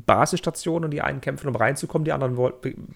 [0.00, 2.36] Basisstation und die einen kämpfen, um reinzukommen, die anderen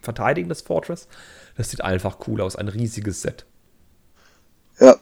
[0.02, 1.08] verteidigen das Fortress.
[1.56, 3.46] Das sieht einfach cool aus, ein riesiges Set.
[4.80, 4.96] Ja.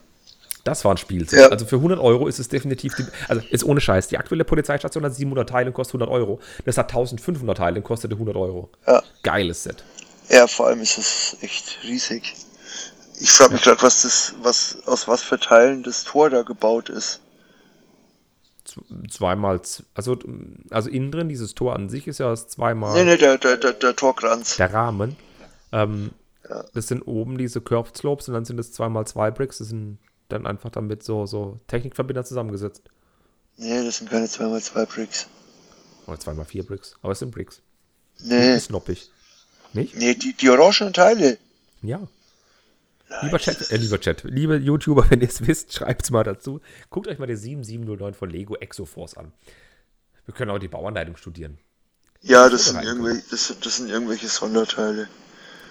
[0.64, 1.38] Das war ein Spielzeug.
[1.38, 1.48] Ja.
[1.48, 4.08] Also für 100 Euro ist es definitiv, die, also ist ohne Scheiß.
[4.08, 6.40] Die aktuelle Polizeistation hat 700 Teile und kostet 100 Euro.
[6.64, 8.70] Das hat 1500 Teile und kostete 100 Euro.
[8.86, 9.02] Ja.
[9.22, 9.84] Geiles Set.
[10.28, 12.34] Ja, vor allem ist es echt riesig.
[13.20, 16.88] Ich frage mich gerade, was das, was, aus was für Teilen das Tor da gebaut
[16.88, 17.20] ist.
[19.10, 19.60] Zweimal,
[19.94, 20.18] also,
[20.70, 22.94] also innen drin, dieses Tor an sich ist ja zweimal.
[22.94, 24.56] Nee, nee, der, der, der, der Torkranz.
[24.56, 25.16] Der Rahmen.
[25.72, 26.10] Ähm,
[26.48, 26.64] ja.
[26.74, 29.58] Das sind oben diese Curved Slopes und dann sind es zweimal zwei Bricks.
[29.58, 29.98] Das sind
[30.28, 32.82] dann einfach damit so, so Technikverbinder zusammengesetzt.
[33.56, 35.28] Nee, das sind keine zweimal zwei Bricks.
[36.06, 36.94] Oder zweimal vier Bricks.
[37.02, 37.62] Aber es sind Bricks.
[38.22, 38.58] Nee.
[38.58, 39.10] Snoppig.
[39.72, 39.96] Nicht?
[39.96, 41.38] Nee, die, die orangenen Teile.
[41.82, 42.06] Ja.
[43.22, 46.60] Lieber Chat, äh, lieber Chat, liebe YouTuber, wenn ihr es wisst, schreibt es mal dazu.
[46.90, 49.32] Guckt euch mal den 7709 von Lego Exoforce an.
[50.24, 51.58] Wir können auch die Bauanleitung studieren.
[52.20, 55.08] Ja, das sind, irgendwelche, das, das sind irgendwelche Sonderteile.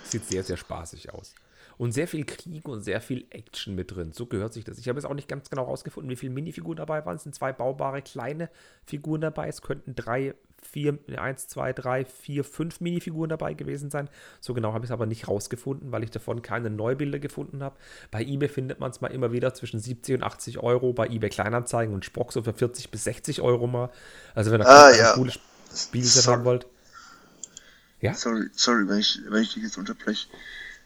[0.04, 1.34] Sieht sehr, sehr spaßig aus.
[1.78, 4.14] Und sehr viel Krieg und sehr viel Action mit drin.
[4.14, 4.78] So gehört sich das.
[4.78, 7.18] Ich habe jetzt auch nicht ganz genau rausgefunden, wie viele Minifiguren dabei waren.
[7.18, 8.50] Es sind zwei baubare kleine
[8.86, 9.50] Figuren dabei.
[9.50, 14.10] Es könnten drei, vier, eins, zwei, drei, vier, fünf Minifiguren dabei gewesen sein.
[14.42, 17.76] So genau habe ich es aber nicht rausgefunden, weil ich davon keine Neubilder gefunden habe.
[18.12, 20.94] Bei eBay findet man es mal immer wieder zwischen 70 und 80 Euro.
[20.94, 23.90] Bei eBay Kleinanzeigen und Spock so für 40 bis 60 Euro mal.
[24.34, 25.12] Also wenn ihr ah, ja.
[25.12, 25.40] ein cooles
[25.76, 26.66] Spielset haben wollt.
[28.02, 28.14] Ja?
[28.14, 30.28] Sorry, sorry, wenn ich, wenn ich dich jetzt unterbreche.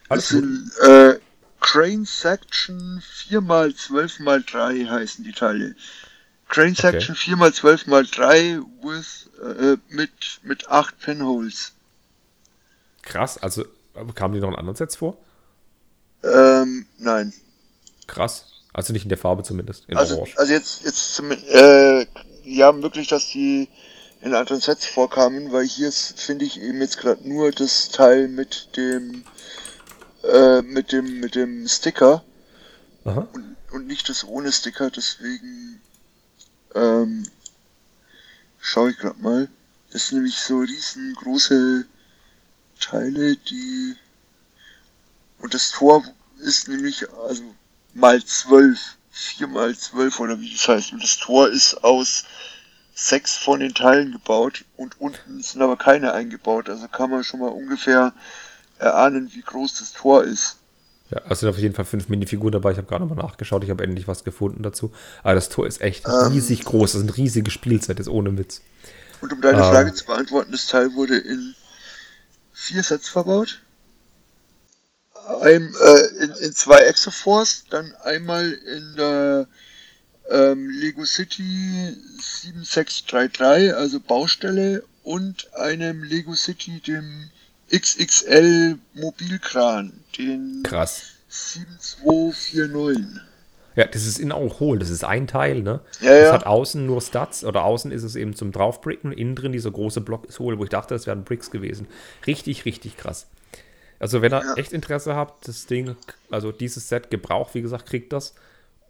[0.08, 1.18] Das sind äh,
[1.60, 5.76] Crane Section 4x12x3 heißen die Teile.
[6.50, 7.32] Crane Section okay.
[7.32, 10.10] 4x12x3 with, äh, mit,
[10.42, 11.72] mit 8 Pinholes.
[13.02, 13.64] Krass, also
[14.14, 15.16] kamen die noch in anderen Sets vor?
[16.24, 17.32] Ähm, nein.
[18.08, 18.46] Krass.
[18.72, 19.86] Also nicht in der Farbe zumindest.
[19.94, 22.06] also, also jetzt, jetzt zumindest, äh,
[22.44, 23.68] ja, wirklich, dass die
[24.20, 28.76] in anderen Sets vorkamen, weil hier finde ich eben jetzt gerade nur das Teil mit
[28.76, 29.24] dem
[30.24, 32.22] äh, mit dem mit dem Sticker
[33.04, 35.80] und, und, nicht das ohne Sticker, deswegen
[36.74, 37.24] ähm,
[38.60, 39.48] schaue ich gerade mal.
[39.92, 41.86] Das sind nämlich so riesengroße
[42.78, 43.96] Teile, die
[45.40, 46.04] und das Tor
[46.38, 47.42] ist nämlich also
[47.94, 50.92] mal zwölf, vier mal zwölf oder wie das heißt.
[50.92, 52.24] Und das Tor ist aus
[52.94, 56.68] sechs von den Teilen gebaut und unten sind aber keine eingebaut.
[56.68, 58.12] Also kann man schon mal ungefähr
[58.78, 60.58] erahnen, wie groß das Tor ist.
[61.10, 62.72] Ja, also sind auf jeden Fall fünf Minifiguren dabei.
[62.72, 63.64] Ich habe gerade nochmal nachgeschaut.
[63.64, 64.92] Ich habe endlich was gefunden dazu.
[65.22, 66.92] Aber das Tor ist echt ähm, riesig groß.
[66.92, 68.60] Das sind riesige Spielzeit, ist ohne Witz.
[69.20, 71.54] Und um deine ähm, Frage zu beantworten, das Teil wurde in
[72.52, 73.60] vier Sets verbaut.
[75.40, 79.48] Ein, äh, in, in zwei Exoforce, dann einmal in der
[80.30, 87.30] ähm, Lego City 7633, also Baustelle, und einem Lego City, dem
[87.72, 91.02] XXL Mobilkran, den Krass.
[91.28, 93.22] 7249.
[93.76, 94.78] Ja, das ist innen auch hohl.
[94.78, 95.80] Das ist ein Teil, ne?
[96.00, 96.20] Ja, ja.
[96.22, 99.12] Das hat außen nur Stats oder außen ist es eben zum Draufbricken.
[99.12, 101.86] Innen drin dieser große Block ist hohl, wo ich dachte, das wären Bricks gewesen.
[102.26, 103.28] Richtig, richtig krass.
[104.00, 104.54] Also, wenn ihr ja.
[104.54, 105.94] echt Interesse habt, das Ding,
[106.30, 108.34] also dieses Set gebraucht, wie gesagt, kriegt das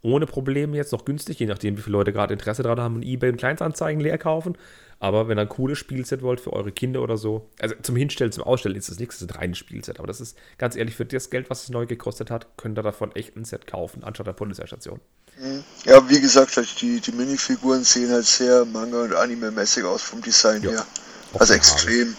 [0.01, 3.03] ohne Probleme jetzt noch günstig, je nachdem, wie viele Leute gerade Interesse daran haben und
[3.03, 4.57] eBay und Kleinstanzeigen leer kaufen.
[4.99, 8.31] Aber wenn ihr ein cooles Spielset wollt für eure Kinder oder so, also zum Hinstellen,
[8.31, 9.97] zum Ausstellen ist das nichts, das ist ein reines Spielset.
[9.97, 12.83] Aber das ist ganz ehrlich, für das Geld, was es neu gekostet hat, könnt ihr
[12.83, 14.99] davon echt ein Set kaufen, anstatt der Polizeistation.
[15.39, 15.63] Mhm.
[15.85, 20.21] Ja, wie gesagt, halt die, die Minifiguren sehen halt sehr Manga- und Anime-mäßig aus vom
[20.21, 20.71] Design ja.
[20.71, 20.85] her.
[21.33, 22.15] Also extrem.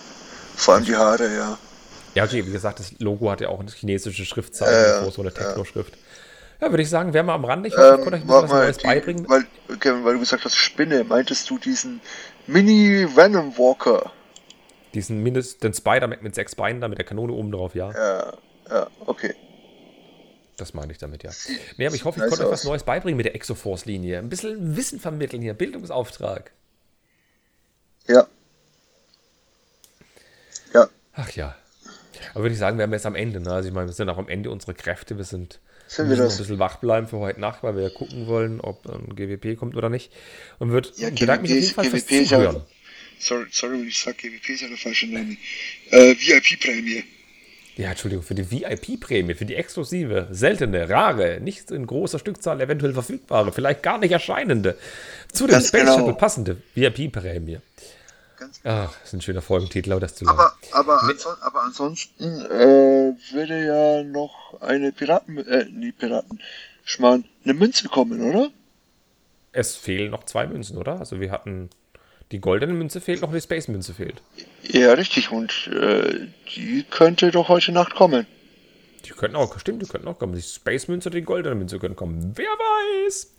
[0.56, 1.58] Vor allem die Haare, ja.
[2.14, 5.96] Ja, wie gesagt, das Logo hat ja auch eine chinesische Schriftzeichen, äh, so eine Techno-Schrift.
[6.62, 7.66] Ja, würde ich sagen, wären wir am Rand.
[7.66, 9.28] Ich hoffe, ähm, ich konnte euch ein bisschen was Neues die, beibringen.
[9.28, 12.00] Weil, okay, weil du gesagt hast, Spinne, meintest du diesen
[12.46, 14.12] Mini Venom Walker?
[14.94, 17.90] Diesen Mindest, den Spider-Man mit sechs Beinen da mit der Kanone oben drauf, ja.
[17.90, 18.32] Ja,
[18.70, 19.34] ja, okay.
[20.56, 21.32] Das meine ich damit, ja.
[21.78, 24.20] Nee, aber ich hoffe, ich konnte euch was Neues beibringen mit der Exoforce-Linie.
[24.20, 26.52] Ein bisschen Wissen vermitteln hier, Bildungsauftrag.
[28.06, 28.28] Ja.
[30.72, 30.88] Ja.
[31.14, 31.56] Ach ja.
[32.34, 33.40] Aber würde ich sagen, wir haben jetzt am Ende.
[33.40, 33.52] Ne?
[33.52, 35.16] Also ich meine, wir sind auch am Ende unserer Kräfte.
[35.16, 35.58] Wir sind
[35.92, 36.34] sind wir das?
[36.34, 39.76] ein bisschen wach bleiben für heute Nacht, weil wir gucken wollen, ob ein GWP kommt
[39.76, 40.10] oder nicht.
[40.58, 42.56] Und wird ja, bedanke mich auf jeden Fall GWP fürs Zuhören.
[42.56, 42.66] Ja,
[43.18, 45.36] sorry, sorry, wenn ich sage, GWP ist ja der falsche Name.
[45.90, 47.04] Äh, VIP-Prämie.
[47.76, 52.92] Ja, Entschuldigung, für die VIP-Prämie, für die exklusive, seltene, rare, nicht in großer Stückzahl eventuell
[52.92, 54.76] verfügbare, vielleicht gar nicht erscheinende,
[55.32, 55.98] zu dem Space genau.
[55.98, 57.58] Shuttle passende VIP-Prämie.
[58.64, 60.38] Ach, das ist ein schöner Folgentitel, aber das zu lang.
[60.38, 61.12] Aber, aber, nee.
[61.12, 66.40] anson aber ansonsten äh, würde ja noch eine Piraten, äh, nee, Piraten,
[66.84, 68.50] Schmarrn, eine Münze kommen, oder?
[69.52, 70.98] Es fehlen noch zwei Münzen, oder?
[70.98, 71.70] Also wir hatten
[72.32, 74.22] die goldene Münze fehlt noch, die Space-Münze fehlt.
[74.62, 75.30] Ja, richtig.
[75.30, 78.26] Und äh, die könnte doch heute Nacht kommen.
[79.04, 80.34] Die könnten auch, stimmt, die könnten auch kommen.
[80.34, 82.32] Die Space Münze oder die goldene Münze können kommen.
[82.34, 83.32] Wer weiß.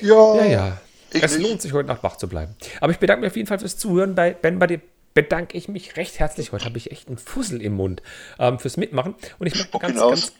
[0.00, 0.34] Ja.
[0.36, 0.80] Ja, ja.
[1.14, 1.48] Ich es nicht.
[1.48, 2.54] lohnt sich heute Nacht wach zu bleiben.
[2.80, 4.14] Aber ich bedanke mich auf jeden Fall fürs Zuhören.
[4.14, 4.80] Bei Ben, bei dir
[5.14, 6.52] bedanke ich mich recht herzlich.
[6.52, 8.02] Heute habe ich echt einen Fussel im Mund
[8.38, 9.14] ähm, fürs Mitmachen.
[9.38, 10.32] Und ich möchte ganz, ganz.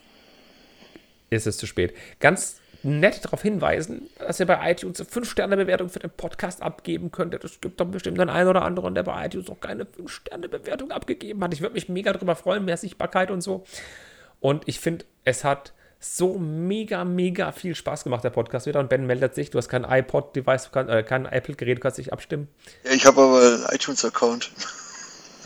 [1.31, 1.95] Ist es zu spät.
[2.19, 7.43] Ganz nett darauf hinweisen, dass ihr bei iTunes eine 5-Sterne-Bewertung für den Podcast abgeben könntet.
[7.45, 11.43] Es gibt doch bestimmt den einen oder anderen, der bei iTunes noch keine 5-Sterne-Bewertung abgegeben
[11.43, 11.55] hat.
[11.55, 13.65] Ich würde mich mega drüber freuen, mehr Sichtbarkeit und so.
[14.41, 15.73] Und ich finde, es hat
[16.05, 18.81] so mega, mega viel Spaß gemacht, der Podcast wieder.
[18.81, 22.13] Und Ben meldet sich, du hast kein iPod-Device, kannst- äh, kein Apple-Gerät, du kannst dich
[22.13, 22.49] abstimmen.
[22.85, 24.51] Ja, Ich habe aber einen iTunes-Account.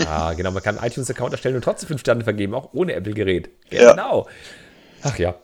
[0.06, 3.50] Ah, genau, man kann einen iTunes-Account erstellen und trotzdem 5 Sterne vergeben, auch ohne Apple-Gerät.
[3.68, 3.90] Ja.
[3.90, 4.28] Genau.
[5.02, 5.34] Ach ja.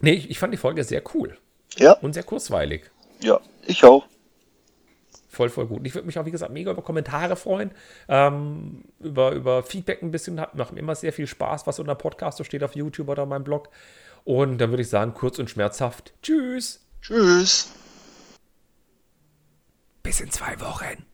[0.00, 1.38] Nee, ich, ich fand die Folge sehr cool
[1.76, 2.90] Ja, und sehr kurzweilig.
[3.20, 4.04] ja, ich auch.
[5.28, 5.78] Voll, voll gut.
[5.78, 7.70] Und Ich würde mich auch, wie gesagt, mega über Kommentare freuen,
[8.08, 10.40] ähm, über, über Feedback ein bisschen.
[10.40, 13.24] Hat, macht mir immer sehr viel Spaß, was unter Podcast so steht auf YouTube oder
[13.24, 13.68] meinem Blog.
[14.26, 16.12] Und dann würde ich sagen, kurz und schmerzhaft.
[16.20, 16.80] Tschüss.
[17.00, 17.70] Tschüss.
[20.02, 21.06] Bis in zwei Wochen.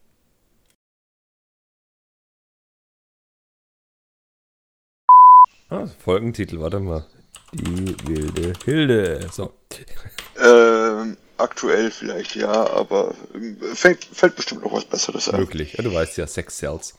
[5.69, 7.07] Ah, Folgentitel, warte mal.
[7.53, 9.29] Die wilde Hilde.
[9.31, 9.53] So.
[10.41, 15.39] Ähm, aktuell vielleicht ja, aber ähm, fällt, fällt bestimmt noch was Besseres ein.
[15.39, 15.75] Möglich.
[15.75, 16.95] Ja, du weißt ja, Sex Cells.